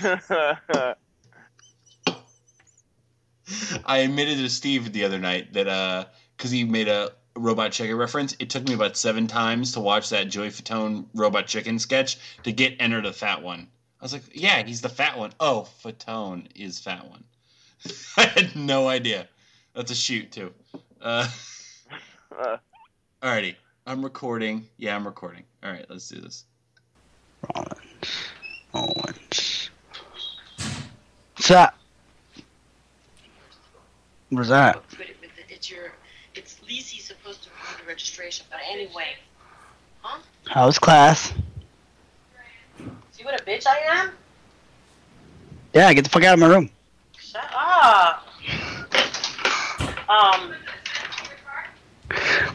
[3.84, 6.04] I admitted to Steve the other night that uh,
[6.36, 10.10] because he made a Robot Chicken reference, it took me about seven times to watch
[10.10, 13.68] that Joey Fatone Robot Chicken sketch to get Enter the Fat One.
[14.00, 15.32] I was like, yeah, he's the fat one.
[15.40, 17.22] Oh, Fatone is fat one.
[18.16, 19.28] I had no idea.
[19.74, 20.52] That's a shoot too.
[21.02, 21.28] Uh,
[23.22, 24.68] alrighty, I'm recording.
[24.76, 25.44] Yeah, I'm recording.
[25.64, 26.44] All right, let's do this.
[27.54, 27.78] Rollins.
[28.74, 29.70] Owens.
[31.36, 31.74] What's that?
[34.28, 34.82] Where's that?
[34.90, 35.92] But it, but it's your,
[36.34, 39.16] it's Lisi's supposed to do the registration, but anyway.
[40.02, 40.20] Huh?
[40.46, 41.32] How's class?
[43.12, 44.12] See what a bitch I am?
[45.74, 46.70] Yeah, get the fuck out of my room.
[47.18, 48.26] Shut up.
[50.08, 50.54] Um,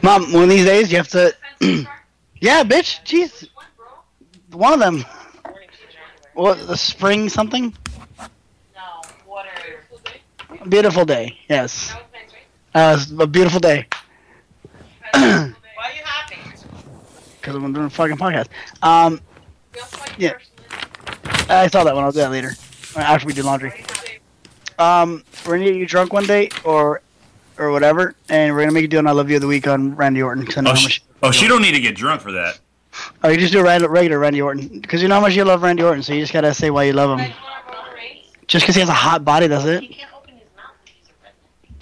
[0.02, 1.34] Mom, one of these days you have to.
[2.40, 3.02] yeah, bitch.
[3.04, 3.48] Jeez.
[4.52, 5.04] One of them.
[6.34, 7.74] What, the spring something?
[10.68, 11.38] Beautiful day.
[11.48, 11.94] Yes.
[12.74, 13.86] Uh, a beautiful day.
[15.12, 16.36] Why are you happy?
[17.40, 18.48] Because I'm doing a fucking podcast.
[18.82, 19.20] Um,
[20.18, 20.34] yeah.
[21.48, 22.04] I saw that one.
[22.04, 22.52] I'll do that later.
[22.96, 23.84] After we do laundry.
[24.78, 27.00] Um, we're gonna get you drunk one day, or
[27.58, 29.66] or whatever, and we're gonna make you do an "I Love You" of the week
[29.66, 30.44] on Randy Orton.
[30.44, 32.58] 'cause I know Oh, oh she, oh, she don't need to get drunk for that.
[33.24, 35.62] oh, you just do a regular Randy Orton because you know how much you love
[35.62, 37.32] Randy Orton, so you just gotta say why you love him.
[38.46, 39.84] Just because he has a hot body, that's it.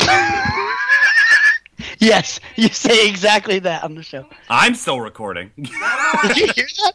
[1.98, 4.26] yes, you say exactly that on the show.
[4.48, 5.51] I'm still recording.
[5.56, 6.92] Did you hear that?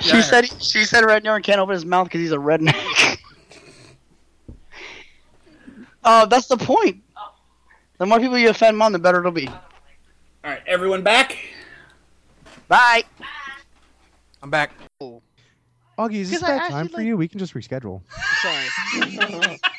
[0.00, 3.18] She said she said Randy Orton can't open his mouth because he's a redneck.
[6.10, 7.02] Oh, that's the point.
[7.98, 9.48] The more people you offend, mom, the better it'll be.
[9.48, 9.54] All
[10.44, 11.36] right, everyone back.
[12.68, 13.02] Bye.
[14.42, 14.72] I'm back.
[15.02, 17.16] Augie, is this Because bad time you, for like- you?
[17.16, 18.02] We can just reschedule.
[18.40, 19.58] Sorry.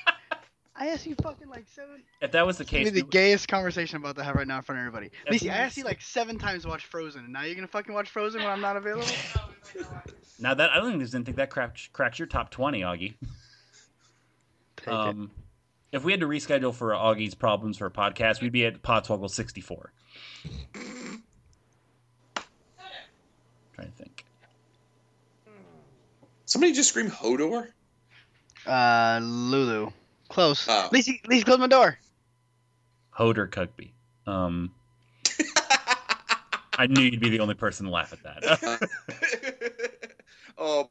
[0.76, 2.04] I asked you fucking like seven.
[2.22, 4.58] If that was the case, me the gayest conversation I'm about to have right now
[4.58, 5.12] in front of everybody.
[5.26, 7.68] If Lacey, I asked you like seven times to watch Frozen, and now you're gonna
[7.68, 9.06] fucking watch Frozen when I'm not available?
[10.40, 13.16] now that I don't think, didn't think that cracks cracks your top twenty, Augie.
[14.88, 15.32] Um,
[15.92, 19.30] if we had to reschedule for Augie's problems for a podcast, we'd be at Podswoggle
[19.30, 19.92] 64.
[23.74, 24.26] trying to think.
[26.46, 27.68] Somebody just scream Hodor.
[28.66, 29.92] Uh, Lulu.
[30.30, 30.66] Close.
[30.70, 30.90] Oh.
[30.92, 31.98] Lacey, Lacey, close my door.
[33.18, 33.92] Hodor Cugby.
[34.28, 34.72] Um,
[36.78, 38.90] I knew you'd be the only person to laugh at that.
[40.62, 40.90] Oh,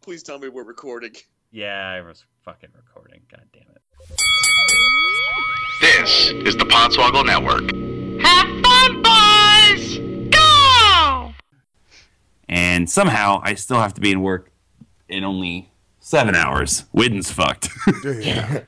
[0.00, 1.10] please tell me we're recording.
[1.50, 3.20] yeah, I was fucking recording.
[3.28, 3.75] God damn it.
[5.80, 7.70] This is the Podswoggle Network.
[8.24, 9.98] Have fun, boys!
[10.30, 11.34] Go!
[12.48, 14.50] And somehow I still have to be in work
[15.08, 15.70] in only
[16.00, 16.84] seven hours.
[16.94, 17.68] Widden's fucked.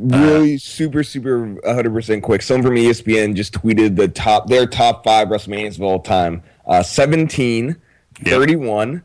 [0.00, 5.28] really super super 100% quick someone from espn just tweeted the top their top five
[5.28, 7.76] wrestlemanias of all time uh 17
[8.24, 9.04] 31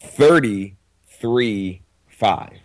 [0.00, 0.76] 30
[1.06, 2.59] 3 5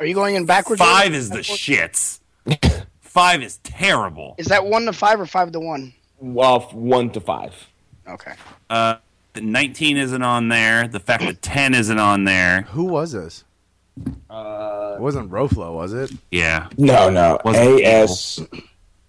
[0.00, 0.80] Are you going in backwards?
[0.80, 2.20] Five is the shits.
[3.00, 4.34] Five is terrible.
[4.38, 5.92] Is that one to five or five to one?
[6.20, 7.54] well one to five
[8.08, 8.32] Okay.
[8.70, 8.96] Uh,
[9.34, 10.88] the 19 isn't on there.
[10.88, 12.62] The fact that 10 isn't on there.
[12.62, 13.44] Who was this?
[14.30, 16.10] Uh, it wasn't Roflo, was it?
[16.30, 16.68] Yeah.
[16.78, 18.40] no no a s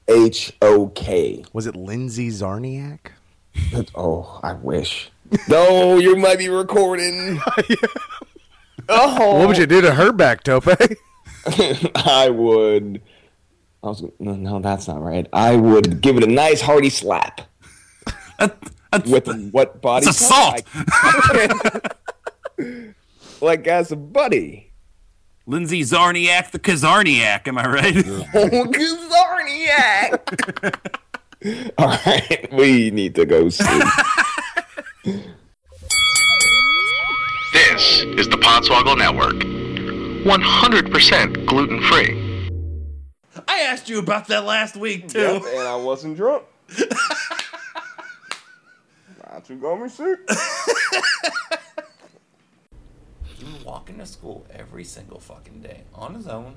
[0.07, 3.11] h o k Was it Lindsay Czarniak?
[3.95, 5.11] oh i wish
[5.47, 7.39] no you might be recording
[8.89, 10.65] oh What would you do to her back, Tope?
[11.95, 13.01] I would.
[13.81, 15.25] I was no, no, that's not right.
[15.31, 17.41] I would give it a nice hearty slap.
[19.05, 20.05] With what body?
[20.05, 20.61] That's part?
[20.61, 20.85] assault.
[20.89, 21.93] I-
[23.41, 24.71] like as a buddy.
[25.45, 27.47] Lindsay Czarniak, the Kazarniak.
[27.47, 27.95] Am I right?
[28.35, 28.65] Oh,
[29.11, 30.75] Czarniak.
[31.77, 33.63] All right, we need to go see.
[37.53, 39.35] This is the Podswoggle Network.
[40.23, 42.47] 100% gluten free.
[43.47, 45.19] I asked you about that last week too.
[45.19, 46.43] Yep, and I wasn't drunk.
[49.23, 50.19] Not you got me sick.
[53.23, 56.55] He was walking to school every single fucking day on his own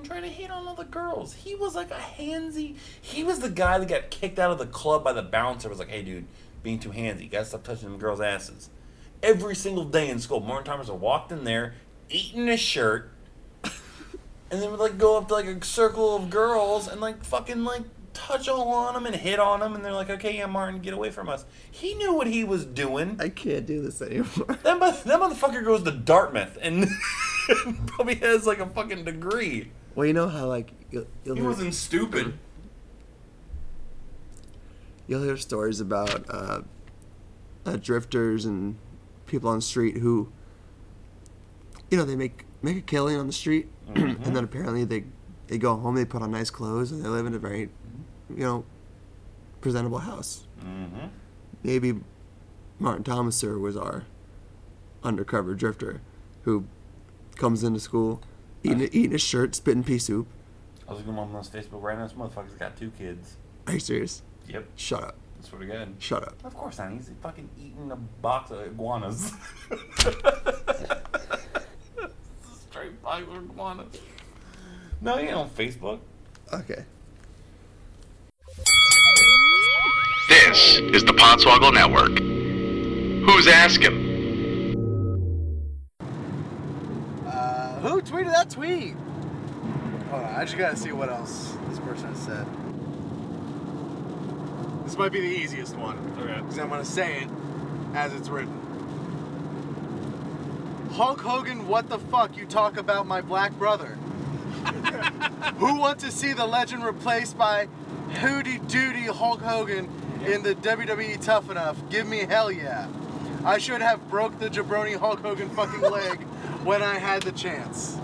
[0.00, 1.34] and trying to hit on all the girls.
[1.34, 2.76] He was like a handsy.
[3.00, 5.68] He was the guy that got kicked out of the club by the bouncer.
[5.68, 6.26] Was like, hey, dude,
[6.62, 7.24] being too handsy.
[7.24, 8.70] You gotta stop touching them girls' asses.
[9.22, 11.74] Every single day in school, Martin Thomas walked in there,
[12.08, 13.10] eating a shirt,
[13.62, 17.64] and then would like go up to like a circle of girls and like fucking
[17.64, 17.82] like
[18.14, 20.94] touch all on them and hit on them, and they're like, okay, yeah, Martin, get
[20.94, 21.44] away from us.
[21.70, 23.16] He knew what he was doing.
[23.20, 24.58] I can't do this anymore.
[24.62, 26.88] That, mo- that motherfucker goes to Dartmouth and
[27.86, 29.70] probably has like a fucking degree.
[29.94, 32.34] Well, you know how like you'll, you'll He hear, wasn't stupid.
[35.06, 36.62] you'll hear stories about uh,
[37.66, 38.76] uh, drifters and
[39.30, 40.30] people on the street who,
[41.90, 44.22] you know, they make make a killing on the street, Mhm.
[44.26, 45.04] and then apparently they
[45.46, 47.70] they go home, they put on nice clothes, and they live in a very,
[48.28, 48.64] you know,
[49.60, 50.46] presentable house.
[50.60, 51.06] Mm-hmm.
[51.64, 51.94] Maybe
[52.78, 54.04] Martin Thomaser was our
[55.02, 56.00] undercover drifter
[56.42, 56.64] who
[57.36, 58.20] comes into school
[58.62, 60.26] eating, eating his shirt, spitting pea soup.
[60.86, 62.04] I was looking on Facebook right now.
[62.06, 63.36] This motherfucker's got two kids.
[63.66, 64.22] Are you serious?
[64.48, 64.66] Yep.
[64.76, 65.16] Shut up.
[65.40, 65.94] I swear to God.
[65.98, 66.34] Shut up.
[66.44, 66.92] Of course not.
[66.92, 69.32] He's fucking eating a box of iguanas.
[72.70, 73.96] Straight box of iguanas.
[75.00, 76.00] No, he ain't on Facebook.
[76.52, 76.84] Okay.
[80.28, 82.18] This is the Podswoggle Network.
[83.28, 84.08] Who's asking?
[87.26, 88.94] Uh, who tweeted that tweet?
[90.10, 92.46] Hold on, I just gotta see what else this person has said.
[94.90, 95.96] This might be the easiest one.
[96.18, 96.40] Okay.
[96.40, 97.28] Because I'm gonna say it
[97.94, 98.58] as it's written.
[100.94, 102.36] Hulk Hogan, what the fuck?
[102.36, 103.86] You talk about my black brother.
[105.58, 107.68] Who wants to see the legend replaced by
[108.14, 109.88] Hootie Doody Hulk Hogan
[110.24, 111.88] in the WWE Tough Enough?
[111.88, 112.88] Give me hell yeah.
[113.44, 116.20] I should have broke the jabroni Hulk Hogan fucking leg
[116.64, 117.96] when I had the chance.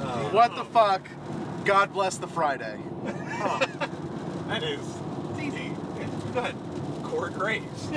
[0.00, 0.30] Oh.
[0.32, 1.08] What the fuck?
[1.64, 2.80] God bless the Friday.
[4.48, 4.95] That is.
[6.36, 6.54] Good.
[7.02, 7.88] Corey Graves.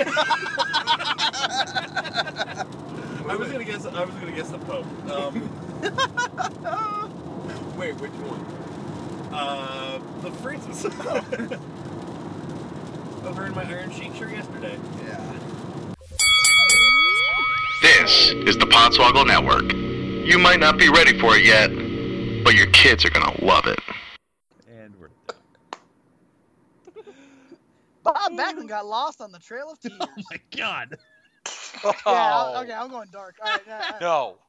[3.28, 3.86] I was gonna guess.
[3.86, 4.86] I was gonna guess the Pope.
[5.12, 5.42] Um,
[7.78, 8.40] wait, which one?
[9.34, 11.26] Uh, the Francis Pope.
[13.26, 14.80] Over in my Iron Sheik shirt yesterday.
[15.04, 15.34] Yeah.
[17.82, 19.74] This is the Podswoggle Network.
[20.26, 21.68] You might not be ready for it yet,
[22.46, 23.80] but your kids are gonna love it.
[24.70, 25.10] And we're
[28.04, 30.00] Bob Backlund got lost on the Trail of oh Tears.
[30.02, 30.98] Oh my god.
[31.84, 32.62] Yeah, I'll- oh.
[32.64, 33.36] okay, I'm going dark.
[33.44, 34.02] All right, yeah, all right.
[34.02, 34.38] No.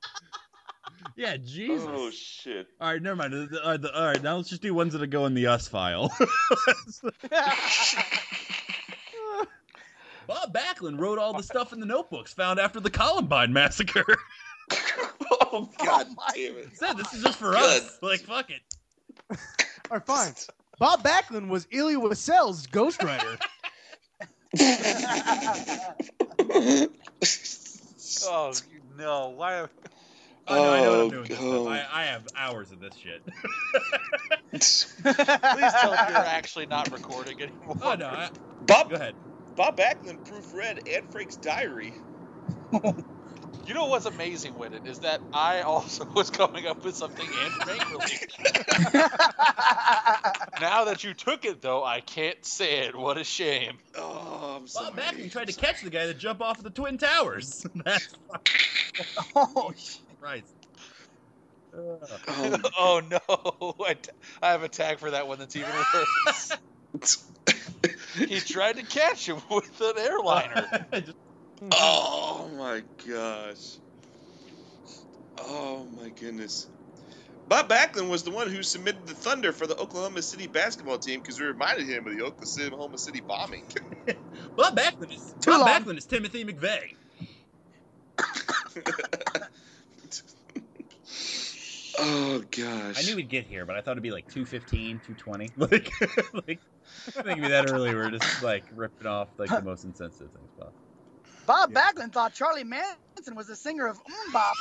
[1.17, 1.87] Yeah, Jesus.
[1.91, 2.67] Oh shit.
[2.79, 3.33] All right, never mind.
[3.33, 5.33] The- the- All right, the- all right, now let's just do ones that go in
[5.35, 6.13] the us file.
[10.27, 14.05] Bob Backlund wrote all the stuff in the notebooks found after the Columbine massacre.
[14.73, 16.77] Oh, oh God damn it!
[16.77, 17.99] Said this is just for us.
[18.03, 18.61] Like fuck it.
[19.31, 19.37] All
[19.91, 20.33] right, fine.
[20.81, 23.39] Bob Backlund was Elie Wiesel's ghostwriter.
[28.27, 28.53] Oh
[28.97, 29.29] no!
[29.31, 29.67] Why?
[30.47, 31.29] Oh, no, I know what Oh, I'm doing.
[31.29, 31.63] This God.
[31.63, 31.67] stuff.
[31.69, 33.23] I, I have hours of this shit.
[34.53, 37.77] Please tell me you're actually not recording anymore.
[37.83, 38.31] Oh no, I,
[38.63, 38.91] Bob.
[38.91, 39.15] go ahead.
[39.57, 41.95] Bob Backlund proofread Anne Frank's diary.
[43.71, 47.25] You know what's amazing with it is that I also was coming up with something
[47.25, 48.33] Anne related.
[50.61, 52.97] now that you took it, though, I can't say it.
[52.97, 53.79] What a shame.
[53.97, 56.99] Oh, I'm Bob Backlund tried to catch the guy that jumped off of the Twin
[56.99, 57.65] Towers.
[57.85, 58.13] That's
[59.37, 59.73] Oh,
[60.21, 60.45] right.
[61.73, 63.75] Um, oh no!
[63.87, 64.11] I, t-
[64.43, 66.53] I have a tag for that one that's even worse.
[68.17, 70.89] he tried to catch him with an airliner.
[71.73, 73.77] Oh my gosh.
[75.39, 76.69] Oh my goodness.
[77.49, 81.21] Bob Backlund was the one who submitted the thunder for the Oklahoma City basketball team
[81.21, 83.65] because we reminded him of the Oklahoma City bombing.
[84.57, 85.69] Bob Backlund is Too Bob long.
[85.69, 86.95] Backlund is Timothy McVeigh.
[91.99, 92.99] oh gosh.
[92.99, 95.51] I knew we'd get here, but I thought it'd be like 215, 220.
[95.57, 95.91] Like,
[96.47, 96.61] like
[97.09, 97.95] I think it'd be that early.
[97.95, 100.80] We're just like ripping off like the most insensitive things possible.
[101.51, 103.99] Bob Backlund thought Charlie Manson was the singer of
[104.33, 104.53] MMMBop.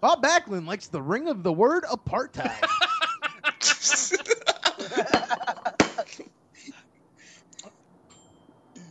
[0.00, 2.64] Bob Backlund likes the ring of the word apartheid.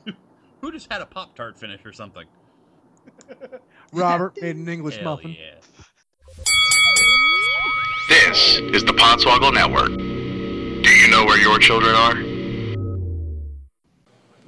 [0.61, 2.27] Who just had a Pop Tart finish or something?
[3.91, 5.35] Robert made an English Hell muffin.
[5.35, 5.55] yeah.
[8.07, 9.97] This is the Podswoggle Network.
[9.97, 12.28] Do you know where your children are?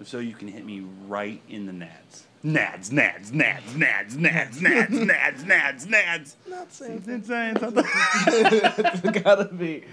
[0.03, 2.23] So you can hit me right in the nads.
[2.43, 6.35] Nads, nads, nads, nads, nads, nads, nads, nads, nads.
[6.49, 7.83] Not saying It's saying something.
[8.27, 9.83] it's gotta be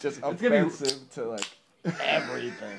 [0.00, 1.48] just It's gonna be- offensive to like
[2.00, 2.78] everything.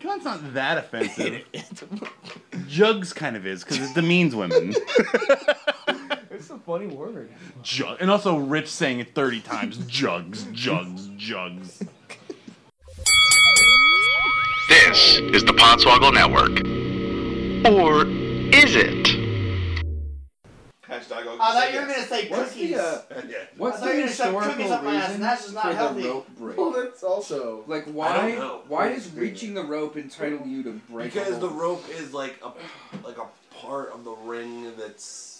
[0.00, 1.42] Cunt's not that offensive.
[2.68, 4.74] Jugs kind of is because it demeans women.
[6.30, 7.30] It's a funny word.
[7.62, 9.78] Jug, and also Rich saying it thirty times.
[9.86, 11.82] Jugs, jugs, jugs.
[14.88, 16.50] This is the Podswoggle Network.
[17.72, 18.04] Or
[18.52, 19.06] is it?
[20.84, 22.76] Hashtag I thought you were gonna say What's cookies.
[22.76, 23.22] the, uh, I
[23.56, 25.42] what's thought the you were gonna shove historical cookies up my ass, reason and that's
[25.42, 26.02] just not for healthy.
[26.02, 26.56] the rope break?
[26.58, 28.16] Well, that's also Like I why?
[28.16, 28.60] don't know.
[28.66, 31.14] Why does reaching the rope entitle you to break?
[31.14, 31.86] a Because the rope?
[31.88, 32.50] rope is like a
[33.06, 33.26] like a
[33.56, 35.31] part of the ring that's like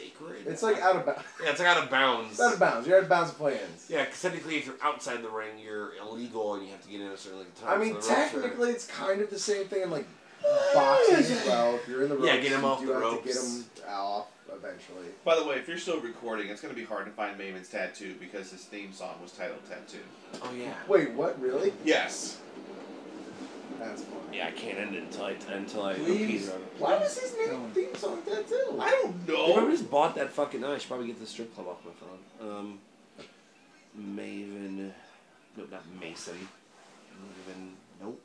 [0.00, 0.46] sacred.
[0.46, 1.22] It's like out of bounds.
[1.42, 2.30] Yeah, it's like out of bounds.
[2.32, 2.86] It's out of bounds.
[2.86, 3.86] You're out of bounds of plans.
[3.88, 7.00] Yeah, 'cause technically, if you're outside the ring, you're illegal and you have to get
[7.00, 7.80] in a certain like, time.
[7.80, 10.06] I mean, so the ropes technically, it's kind of the same thing in like
[10.74, 11.74] boxing as well.
[11.76, 13.22] If you're in the ropes, Yeah, get 'em you off do the have ropes.
[13.22, 13.36] to get
[13.84, 15.06] them off eventually.
[15.24, 17.68] By the way, if you're still recording, it's going to be hard to find Maven's
[17.68, 19.98] tattoo because his theme song was titled Tattoo.
[20.42, 20.72] Oh yeah.
[20.88, 21.40] Wait, what?
[21.40, 21.72] Really?
[21.84, 22.38] Yes.
[23.78, 24.36] That's funny.
[24.38, 26.22] Yeah, I can't end it until I until I Please.
[26.22, 26.58] appease her.
[26.78, 28.78] Why was his name theme song tattoo?
[28.80, 30.64] I don't You probably just bought that fucking.
[30.64, 32.18] I should probably get the strip club off my phone.
[32.58, 32.78] Um,
[33.98, 34.92] Maven.
[35.56, 36.48] No, not Mason.
[37.14, 37.70] Maven.
[38.00, 38.20] Nope.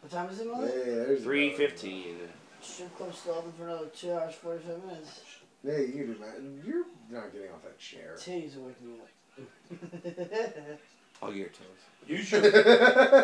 [0.00, 0.66] What time is it, Mother?
[0.68, 2.16] Hey, there's Three another fifteen.
[2.60, 5.20] Strip club still open for another two hours, forty-five minutes.
[5.64, 6.64] Hey, you do not.
[6.66, 8.14] You're not getting off that chair.
[8.16, 10.78] Titties are waking me up.
[11.22, 11.66] I'll get your toes.
[12.08, 12.42] Use your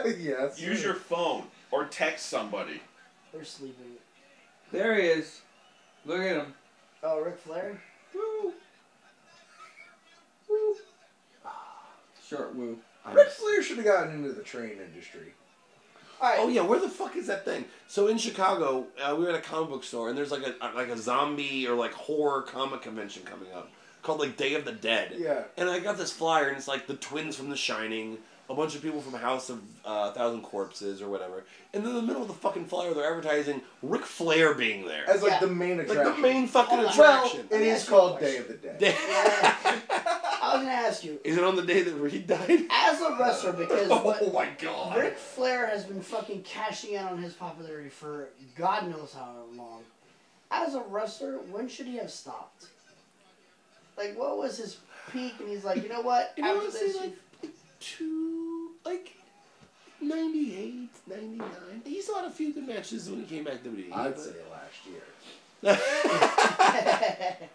[0.07, 0.61] yes.
[0.61, 2.81] use your phone or text somebody.
[3.33, 3.93] They're sleeping.
[4.71, 5.41] There he is.
[6.05, 6.55] Look at him.
[7.03, 7.81] Oh, Ric Flair?
[8.15, 8.53] Woo.
[10.49, 10.77] Woo.
[12.29, 12.79] Short woo.
[13.11, 15.33] Ric Flair should have gotten into the train industry.
[16.21, 17.65] Oh yeah, where the fuck is that thing?
[17.89, 20.55] So in Chicago, uh, we were at a comic book store, and there's like a
[20.75, 23.71] like a zombie or like horror comic convention coming up
[24.05, 25.15] called like Day of the Dead.
[25.19, 25.43] Yeah.
[25.57, 28.19] And I got this flyer, and it's like the twins from The Shining,
[28.51, 31.45] a bunch of people from House of uh, Thousand Corpses or whatever.
[31.73, 35.09] And then in the middle of the fucking flyer, they're advertising Ric Flair being there.
[35.09, 35.97] As like the main attraction.
[35.97, 36.23] Like attraction.
[36.23, 37.49] the main fucking Well, attraction.
[37.51, 38.95] it is called Day of the Dead.
[39.67, 42.67] I was gonna ask you, Is it on the day that Reed died?
[42.71, 44.97] as a wrestler, because what Oh my god.
[44.99, 49.83] Ric Flair has been fucking cashing in on his popularity for God knows how long.
[50.51, 52.67] As a wrestler, when should he have stopped?
[53.97, 54.77] Like, what was his
[55.13, 55.33] peak?
[55.41, 56.33] And he's like, you know what?
[56.37, 58.24] You know, After honestly, this, like two,
[58.85, 59.13] like
[60.01, 60.91] ninety eight.
[61.09, 61.49] '99.
[61.85, 63.93] He still had a few good matches when he came back to WWE.
[63.93, 65.03] I'd but- say last year.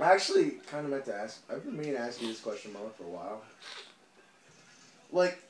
[0.00, 1.42] I actually kind of meant to ask.
[1.50, 3.42] I've been meaning to ask you this question, Mama, for a while.
[5.12, 5.42] Like,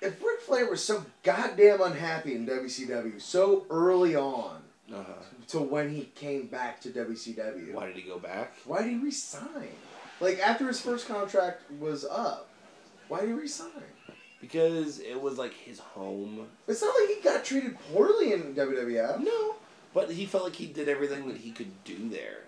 [0.00, 4.62] if Ric Flair was so goddamn unhappy in WCW so early on
[4.92, 5.12] Uh-huh.
[5.48, 8.52] to when he came back to WCW, Why did he go back?
[8.66, 9.68] why did he resign?
[10.20, 12.48] Like after his first contract was up,
[13.08, 13.70] why did he resign?
[14.42, 16.46] Because it was like his home.
[16.68, 19.20] It's not like he got treated poorly in WWF.
[19.20, 19.54] No,
[19.94, 22.40] but he felt like he did everything that he could do there.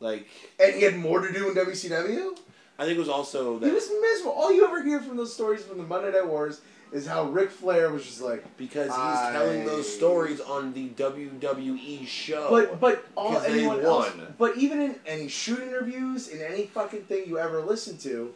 [0.00, 0.26] Like,
[0.58, 2.36] and he had more to do in WCW.
[2.78, 4.32] I think it was also that He was miserable.
[4.32, 6.60] All you ever hear from those stories from the Monday Night Wars
[6.90, 10.88] is how Ric Flair was just like because he's I- telling those stories on the
[10.88, 12.48] WWE show.
[12.50, 14.10] But but all anyone else.
[14.38, 18.34] But even in any shoot interviews, in any fucking thing you ever listen to,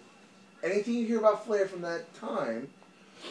[0.62, 2.68] anything you hear about Flair from that time,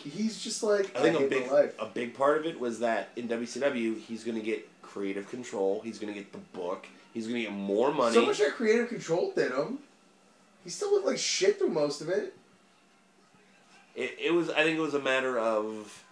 [0.03, 1.73] he's just like I think a big life.
[1.79, 5.81] a big part of it was that in WCW he's going to get creative control.
[5.83, 6.87] He's going to get the book.
[7.13, 8.13] He's going to get more money.
[8.13, 9.79] So much that creative control did him.
[10.63, 12.35] He still looked like shit through most of it.
[13.95, 14.49] It, it was.
[14.49, 16.03] I think it was a matter of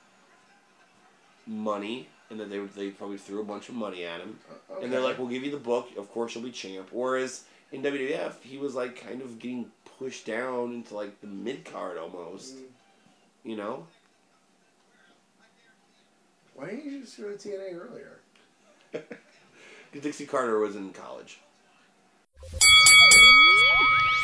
[1.46, 4.40] money, and that they they probably threw a bunch of money at him,
[4.82, 5.90] and they're like, "We'll give you the book.
[5.98, 10.26] Of course, you'll be champ." Whereas in WWF, he was like kind of getting pushed
[10.26, 12.56] down into like the mid card almost.
[12.56, 12.62] Mm.
[13.44, 13.88] You know.
[16.56, 18.20] Why didn't you just go to TNA earlier?
[19.92, 21.40] Because Dixie Carter was in college.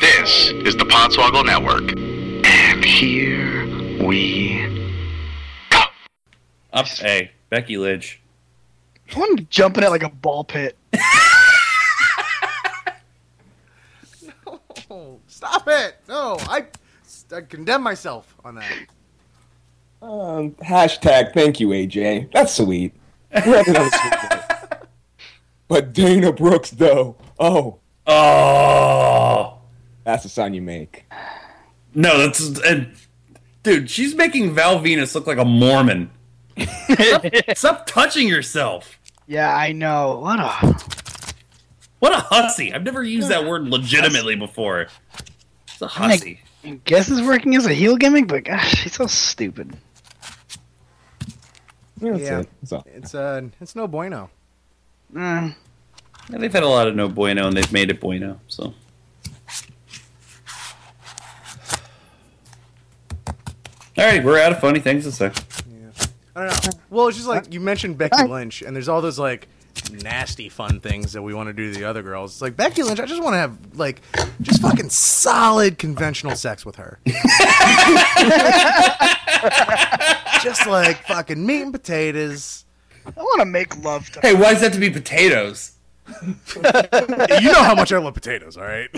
[0.02, 1.96] This is the Podswoggle Network.
[2.44, 3.64] And here
[4.06, 4.66] we
[5.70, 5.84] go.
[6.74, 8.20] Up, hey, Becky Lynch.
[9.16, 10.76] I want to jump in it like a ball pit.
[14.94, 15.20] Oh,
[15.52, 15.96] stop it!
[16.08, 16.66] No, I,
[17.34, 18.72] I condemn myself on that.
[20.00, 22.32] Um, hashtag thank you, AJ.
[22.32, 22.94] That's sweet.
[23.32, 24.38] We're having another sweet day.
[25.68, 27.16] But Dana Brooks, though.
[27.38, 27.78] Oh.
[28.06, 29.56] Oh.
[30.04, 31.06] That's the sign you make.
[31.94, 32.94] No, that's and
[33.62, 36.10] dude, she's making Val Venis look like a Mormon.
[36.58, 37.24] stop,
[37.54, 39.00] stop touching yourself.
[39.26, 40.18] Yeah, I know.
[40.18, 40.76] What a
[42.00, 42.74] What a hussy!
[42.74, 44.88] I've never used that word legitimately before.
[45.82, 46.40] It's a I hussy.
[46.64, 49.76] I guess it's working as a heel gimmick, but gosh, she's so stupid.
[52.00, 52.48] yeah, it.
[52.62, 54.30] That's it's uh, it's no bueno.
[55.12, 55.54] Mm.
[56.30, 58.38] Yeah, they've had a lot of no bueno, and they've made it bueno.
[58.46, 58.74] So.
[63.98, 65.32] All right, we're out of funny things to say.
[66.34, 66.80] I don't know.
[66.90, 69.48] Well, it's just like you mentioned Becky Lynch, and there's all those like
[69.92, 72.32] nasty fun things that we want to do to the other girls.
[72.32, 74.02] It's like Becky Lynch, I just want to have like
[74.40, 76.98] just fucking solid conventional sex with her.
[80.42, 82.64] just like fucking meat and potatoes.
[83.06, 84.20] I want to make love to.
[84.20, 85.72] Hey, why does that to be potatoes?
[86.22, 88.88] you know how much I love potatoes, all right?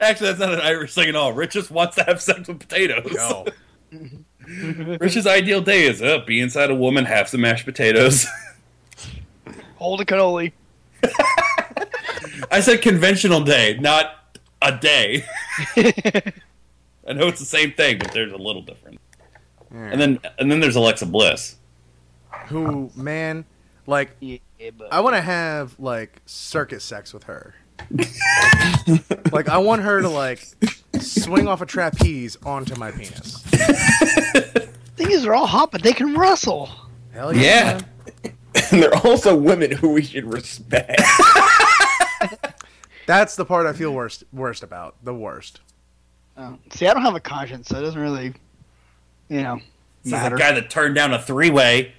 [0.00, 1.32] Actually, that's not an Irish thing at all.
[1.32, 3.12] Rich just wants to have sex with potatoes.
[3.14, 3.46] No.
[5.00, 8.26] Rich's ideal day is uh, be inside a woman, have some mashed potatoes.
[9.78, 10.52] Hold a cannoli.
[12.50, 15.24] I said conventional day, not a day.
[15.76, 19.00] I know it's the same thing, but there's a little different.
[19.70, 19.88] Hmm.
[19.92, 21.56] And then and then there's Alexa Bliss.
[22.48, 23.44] Who, man,
[23.86, 24.16] like,
[24.90, 27.54] I want to have like circus sex with her.
[29.32, 30.44] like, I want her to like
[30.98, 33.42] swing off a trapeze onto my penis.
[34.96, 36.68] Things are all hot, but they can wrestle.
[37.12, 37.80] Hell yeah.
[38.72, 41.00] and they're also women who we should respect.
[43.06, 44.96] That's the part I feel worst worst about.
[45.04, 45.60] The worst.
[46.36, 46.58] Oh.
[46.70, 48.34] See, I don't have a conscience, so it doesn't really,
[49.28, 49.56] you know,
[50.02, 50.36] This is matter.
[50.36, 51.92] the guy that turned down a three way.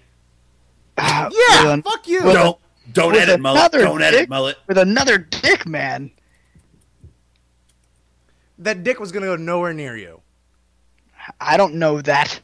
[0.98, 2.22] yeah, Yeah, fuck you.
[2.22, 2.58] Don't
[2.94, 3.72] don't edit mullet.
[3.72, 4.58] Don't edit mullet.
[4.68, 6.12] with another dick man.
[8.58, 10.22] That dick was gonna go nowhere near you.
[11.40, 12.40] I don't know that.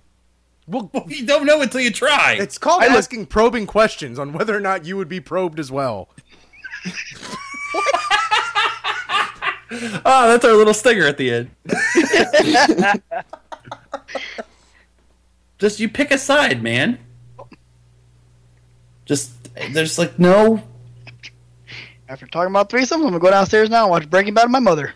[0.67, 2.37] Well, you don't know until you try.
[2.39, 5.59] It's called I look- asking probing questions on whether or not you would be probed
[5.59, 6.09] as well.
[9.71, 11.51] Oh, that's our little stinger at the end.
[15.57, 16.99] Just you pick a side, man.
[19.05, 19.31] Just
[19.71, 20.61] there's like no.
[22.09, 24.59] After talking about threesomes, I'm gonna go downstairs now and watch Breaking Bad with my
[24.59, 24.93] mother.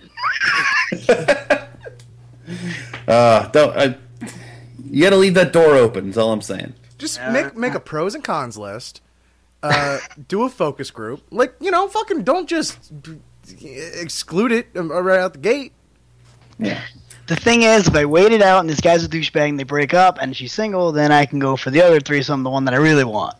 [3.08, 3.76] Uh, don't.
[3.78, 3.94] Uh,
[4.90, 6.10] you got to leave that door open.
[6.10, 6.74] Is all I'm saying.
[6.98, 9.02] Just make make a pros and cons list.
[9.62, 11.24] Uh, do a focus group.
[11.32, 12.92] Like you know, fucking don't just
[13.62, 15.74] exclude it um, right out the gate.
[16.58, 16.82] Yeah.
[17.28, 19.64] the thing is, if I wait it out and this guy's a douchebag and they
[19.64, 22.66] break up and she's single, then I can go for the other threesome, the one
[22.66, 23.38] that I really want.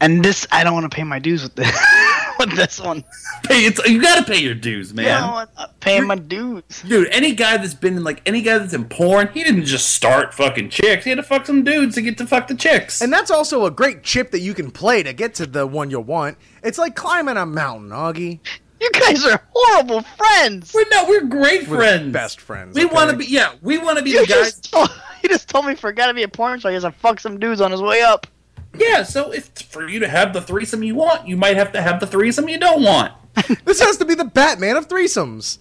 [0.00, 1.70] And this, I don't want to pay my dues with this.
[2.38, 3.04] with this one.
[3.44, 5.06] Pay it's you gotta pay your dues, man.
[5.06, 6.62] Yeah, I'm not paying my dues.
[6.86, 9.92] Dude, any guy that's been in like any guy that's in porn, he didn't just
[9.92, 11.04] start fucking chicks.
[11.04, 13.00] He had to fuck some dudes to get to fuck the chicks.
[13.02, 15.90] And that's also a great chip that you can play to get to the one
[15.90, 16.38] you want.
[16.62, 18.40] It's like climbing a mountain, Augie.
[18.80, 20.72] You guys are horrible friends.
[20.74, 22.12] We're no, we're great We're friends.
[22.12, 22.74] best friends.
[22.74, 22.94] We okay?
[22.94, 24.54] want to be yeah, we want to be You the guys.
[24.60, 24.88] just, told,
[25.22, 26.90] you just told me for a guy to be a porn star, he has to
[26.90, 28.26] fuck some dudes on his way up.
[28.76, 31.82] Yeah, so if for you to have the threesome you want, you might have to
[31.82, 33.12] have the threesome you don't want.
[33.64, 35.58] This has to be the Batman of threesomes.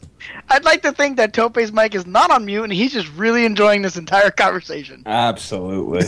[0.50, 3.46] I'd like to think that Tope's mic is not on mute and he's just really
[3.46, 5.02] enjoying this entire conversation.
[5.08, 6.06] Absolutely.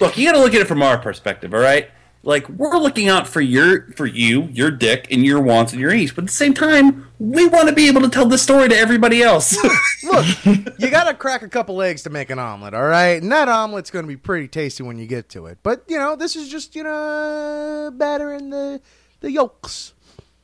[0.00, 1.90] Look, you got to look at it from our perspective, all right?
[2.28, 5.94] Like we're looking out for your for you, your dick, and your wants and your
[5.94, 8.68] needs, but at the same time, we want to be able to tell this story
[8.68, 9.56] to everybody else.
[10.04, 13.22] Look, you gotta crack a couple eggs to make an omelet, all right?
[13.22, 15.56] And that omelet's gonna be pretty tasty when you get to it.
[15.62, 18.82] But you know, this is just you know battering the
[19.20, 19.94] the yolks.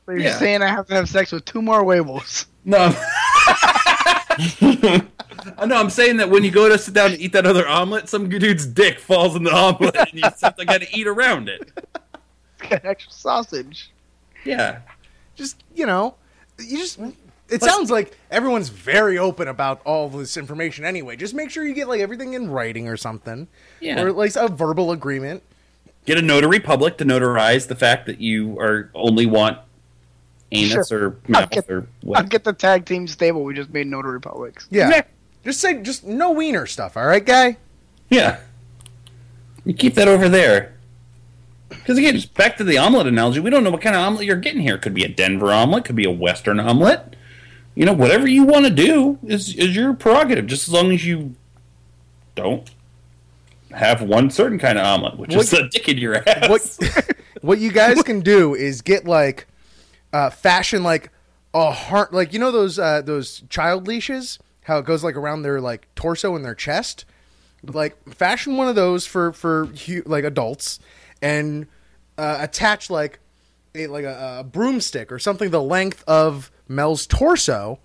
[0.07, 0.39] So you're Yeah.
[0.39, 2.47] saying I have to have sex with two more Weibels.
[2.65, 2.87] no.
[5.57, 5.75] I know.
[5.75, 8.29] I'm saying that when you go to sit down and eat that other omelet, some
[8.29, 11.71] dude's dick falls in the omelet, and you something got to eat around it.
[12.69, 13.91] Got extra sausage.
[14.43, 14.79] Yeah.
[15.35, 16.15] Just you know,
[16.59, 16.99] you just.
[17.47, 21.15] It sounds like everyone's very open about all this information anyway.
[21.15, 23.47] Just make sure you get like everything in writing or something,
[23.81, 24.01] Yeah.
[24.01, 25.43] or at least a verbal agreement.
[26.05, 29.59] Get a notary public to notarize the fact that you are only want
[30.51, 31.07] anus Sure.
[31.09, 34.67] or mouth get- or I'll get the tag team stable we just made Notary publics.
[34.71, 35.03] Yeah,
[35.45, 36.97] just say just no wiener stuff.
[36.97, 37.57] All right, guy.
[38.09, 38.39] Yeah.
[39.63, 40.73] You keep that over there.
[41.69, 44.25] Because again, just back to the omelet analogy, we don't know what kind of omelet
[44.25, 44.77] you're getting here.
[44.77, 47.15] Could be a Denver omelet, could be a Western omelet.
[47.73, 51.05] You know, whatever you want to do is is your prerogative, just as long as
[51.05, 51.35] you
[52.35, 52.69] don't
[53.71, 56.49] have one certain kind of omelet, which is What- a dick in your ass.
[56.49, 59.47] What what you guys can do is get like
[60.13, 61.09] uh, fashion like
[61.53, 65.41] a heart like you know those uh, those child leashes how it goes like around
[65.41, 67.05] their like torso and their chest
[67.63, 69.67] like fashion one of those for for
[70.05, 70.79] like adults
[71.21, 71.65] and
[72.17, 73.19] uh, attach like
[73.73, 77.79] a, like a, a broomstick or something the length of Mel's torso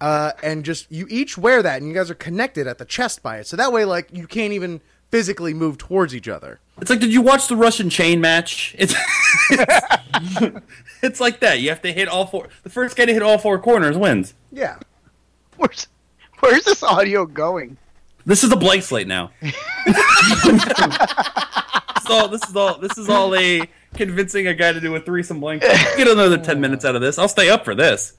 [0.00, 3.22] uh, and just you each wear that and you guys are connected at the chest
[3.22, 4.80] by it so that way like you can't even
[5.10, 8.74] physically move towards each other It's like, did you watch the Russian chain match?
[8.78, 8.94] It's
[9.50, 9.74] it's,
[11.02, 11.60] it's like that.
[11.60, 12.48] You have to hit all four.
[12.62, 14.34] The first guy to hit all four corners wins.
[14.52, 14.76] yeah
[15.56, 15.88] Where's
[16.40, 17.76] Where's this audio going?
[18.26, 19.30] This is a blank slate now.
[19.86, 19.96] this
[22.04, 22.28] is all.
[22.28, 22.78] This is all.
[22.78, 25.62] This is all a convincing a guy to do a threesome blank.
[25.62, 27.18] Get another ten minutes out of this.
[27.18, 28.12] I'll stay up for this.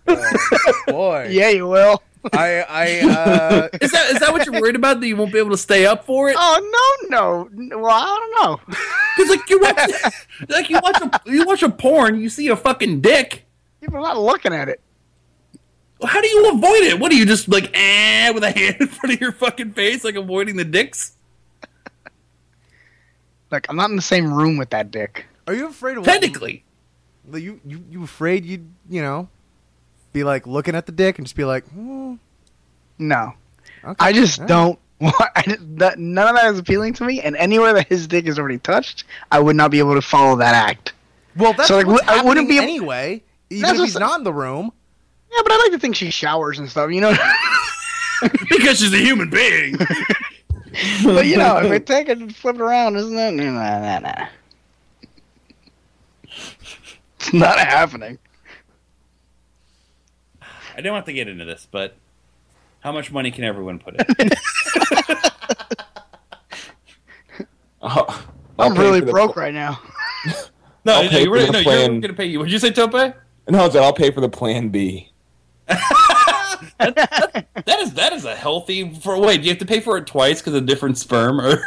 [0.88, 2.02] boy Yeah, you will.
[2.34, 5.00] I I uh Is that is that what you're worried about?
[5.00, 6.36] That you won't be able to stay up for it?
[6.38, 7.78] Oh no, no.
[7.78, 8.60] Well, I don't know.
[9.16, 9.92] Because like you watch,
[10.50, 13.46] like you watch a you watch a porn, you see a fucking dick.
[13.80, 14.82] People are not looking at it.
[16.06, 17.00] How do you avoid it?
[17.00, 20.04] What do you just like eh with a hand in front of your fucking face,
[20.04, 21.14] like avoiding the dicks?
[23.52, 25.26] Like I'm not in the same room with that dick.
[25.48, 26.64] Are you afraid of Technically,
[27.28, 29.28] Like, You you you afraid you'd you know
[30.14, 32.16] be like looking at the dick and just be like, hmm,
[33.00, 33.34] No,
[33.84, 34.80] okay, I just all right." don't.
[35.00, 37.22] Want, I just, that, none of that is appealing to me.
[37.22, 40.36] And anywhere that his dick is already touched, I would not be able to follow
[40.36, 40.92] that act.
[41.38, 43.24] Well, that's So, like, what's I wouldn't be able- anyway.
[43.50, 44.74] Even That's if he's not in the room.
[45.32, 46.92] Yeah, but I like to think she showers and stuff.
[46.92, 47.14] You know.
[48.50, 49.78] because she's a human being.
[51.04, 53.32] but you know, if I take it and flip it around, isn't it?
[53.34, 54.28] Nah, nah, nah.
[56.24, 58.18] It's not happening.
[60.42, 61.96] I didn't want to get into this, but
[62.80, 64.30] how much money can everyone put in?
[67.82, 68.28] Oh,
[68.60, 69.80] I'll I'm pay really broke pl- right now.
[70.84, 72.40] No, I'll no, you for really, the no, you're going to pay you.
[72.40, 72.92] Would you say Tope?
[72.92, 75.12] No, it's- I'll pay for the plan B.
[76.80, 78.94] That is that is a healthy.
[78.96, 81.58] For wait, do you have to pay for it twice because of different sperm, or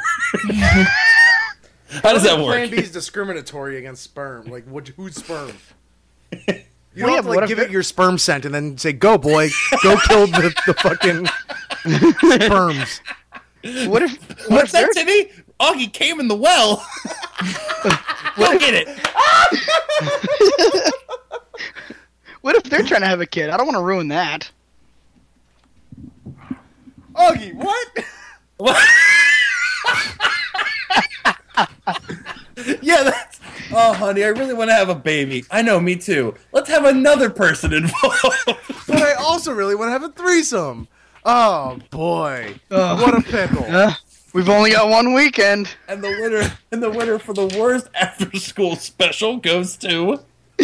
[2.02, 2.70] how does that work Plan work?
[2.70, 4.46] B is discriminatory against sperm.
[4.46, 5.52] Like, what, who's sperm?
[6.94, 8.76] You Well, don't yeah, have to like give it- it your sperm scent and then
[8.76, 9.48] say, "Go, boy,
[9.82, 11.26] go kill the, the fucking
[12.44, 13.00] sperms."
[13.88, 14.12] What if?
[14.50, 15.32] What What's if that, to me Timmy?
[15.58, 16.86] Augie came in the well.
[18.36, 20.92] Go get it.
[22.42, 23.50] What if they're trying to have a kid?
[23.50, 24.50] I don't want to ruin that.
[27.14, 27.88] Augie, what?
[28.58, 28.88] What?
[32.80, 33.40] Yeah, that's.
[33.72, 35.44] Oh, honey, I really want to have a baby.
[35.50, 36.34] I know, me too.
[36.52, 38.46] Let's have another person involved.
[38.86, 40.86] But I also really want to have a threesome.
[41.24, 43.02] Oh boy, Oh.
[43.02, 43.62] what a pickle!
[43.66, 43.94] Yeah,
[44.32, 45.74] we've only got one weekend.
[45.88, 50.20] And the winner and the winner for the worst after school special goes to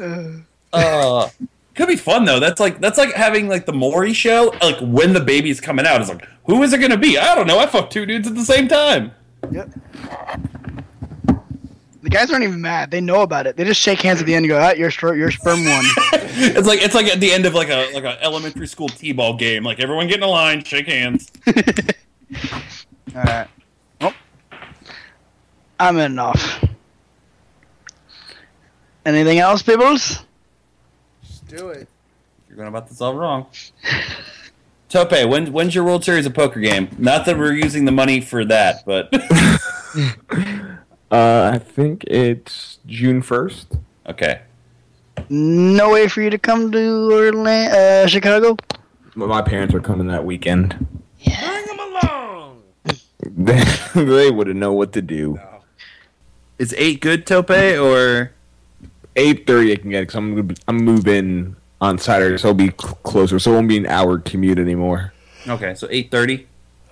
[0.00, 0.28] uh
[1.74, 2.40] could be fun though.
[2.40, 6.00] That's like that's like having like the Maury show, like when the baby's coming out.
[6.00, 7.18] It's like, who is it gonna be?
[7.18, 7.58] I don't know.
[7.58, 9.12] I fucked two dudes at the same time.
[9.50, 9.70] Yep.
[12.02, 12.90] The guys aren't even mad.
[12.90, 13.56] They know about it.
[13.56, 15.84] They just shake hands at the end and go, "Ah, your sper- your sperm won."
[16.36, 19.36] It's like it's like at the end of like a like a elementary school t-ball
[19.36, 19.62] game.
[19.62, 21.30] Like everyone get in a line, shake hands.
[21.46, 23.46] All right.
[24.00, 24.12] Well,
[25.78, 26.64] I'm enough.
[29.06, 30.24] Anything else, peoples?
[31.54, 31.88] Just do it.
[32.48, 33.46] You're going about this all wrong.
[34.88, 36.88] Tope, when when's your World Series of Poker game?
[36.98, 39.12] Not that we're using the money for that, but
[41.10, 43.76] Uh, I think it's June first.
[44.08, 44.40] okay.
[45.28, 48.56] No way for you to come to Orlando, uh, Chicago.
[49.14, 50.70] My parents are coming that weekend.
[51.24, 52.62] Bring them along.
[53.22, 53.62] they,
[53.94, 55.38] they wouldn't know what to do.
[56.58, 58.32] Is eight good, Tope, or
[59.16, 59.72] eight thirty?
[59.72, 63.38] I can get because I'm gonna- I'm moving on Saturday, so I'll be cl- closer.
[63.38, 65.12] So it won't be an hour commute anymore.
[65.48, 66.46] Okay, so eight thirty.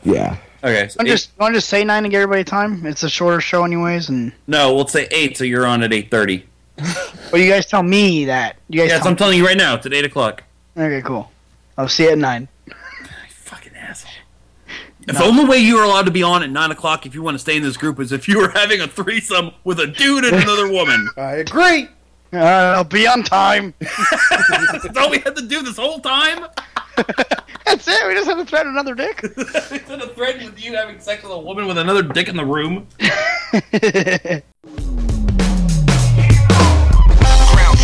[0.05, 0.37] Yeah.
[0.65, 2.85] Okay, so I'm eight- just want to just say nine to get everybody time.
[2.87, 6.11] It's a shorter show, anyways, and no, we'll say eight, so you're on at eight
[6.11, 6.47] thirty.
[7.33, 8.57] well, you guys tell me that.
[8.69, 8.89] You guys.
[8.91, 9.75] Yes, tell I'm telling you right now.
[9.75, 10.43] It's at eight o'clock.
[10.77, 11.31] Okay, cool.
[11.79, 12.49] I'll see you at nine.
[15.09, 17.23] If the only way you are allowed to be on at nine o'clock if you
[17.25, 19.87] want to stay in this group is if you were having a threesome with a
[19.89, 21.09] dude and another woman.
[21.17, 21.89] I agree.
[22.33, 23.75] Uh, I'll be on time.
[23.81, 26.47] That's all we had to do this whole time.
[27.67, 28.09] That's it.
[28.09, 29.21] We just have to thread another dick.
[29.37, 32.45] Instead of threatening with you having sex with a woman with another dick in the
[32.45, 32.89] room.
[32.99, 33.21] Ground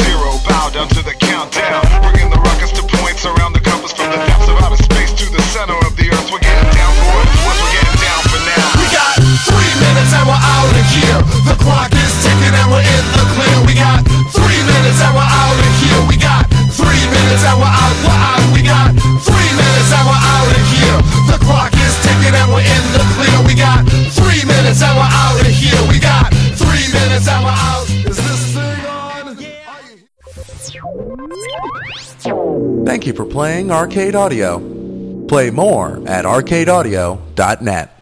[0.01, 1.85] zero, bow down to the countdown.
[2.01, 5.29] Bringing the rockets to points around the compass from the depths of outer space to
[5.29, 6.33] the center of the earth.
[6.33, 7.45] We're getting down for what it's.
[7.45, 8.81] We're getting down for now.
[8.81, 9.13] We got
[9.45, 11.21] three minutes and we're out of here.
[11.45, 13.17] The clock is ticking and we're in the clear.
[13.17, 13.18] We
[13.79, 14.03] got
[14.35, 16.01] three minutes and we're out of here.
[16.11, 16.45] We got
[16.75, 17.97] three minutes and we're out.
[18.03, 18.43] We're out.
[18.51, 18.91] We got
[19.23, 20.99] three minutes and we're out of here.
[21.31, 23.39] The clock is ticking and we're in the clear.
[23.47, 23.87] We got
[24.19, 25.81] three minutes and we're out of here.
[25.87, 26.29] We got
[26.59, 27.87] three minutes and we're out.
[27.89, 29.39] Is this thing on?
[32.85, 34.59] Thank you for playing Arcade Audio.
[35.29, 37.98] Play more at arcadeaudio.net.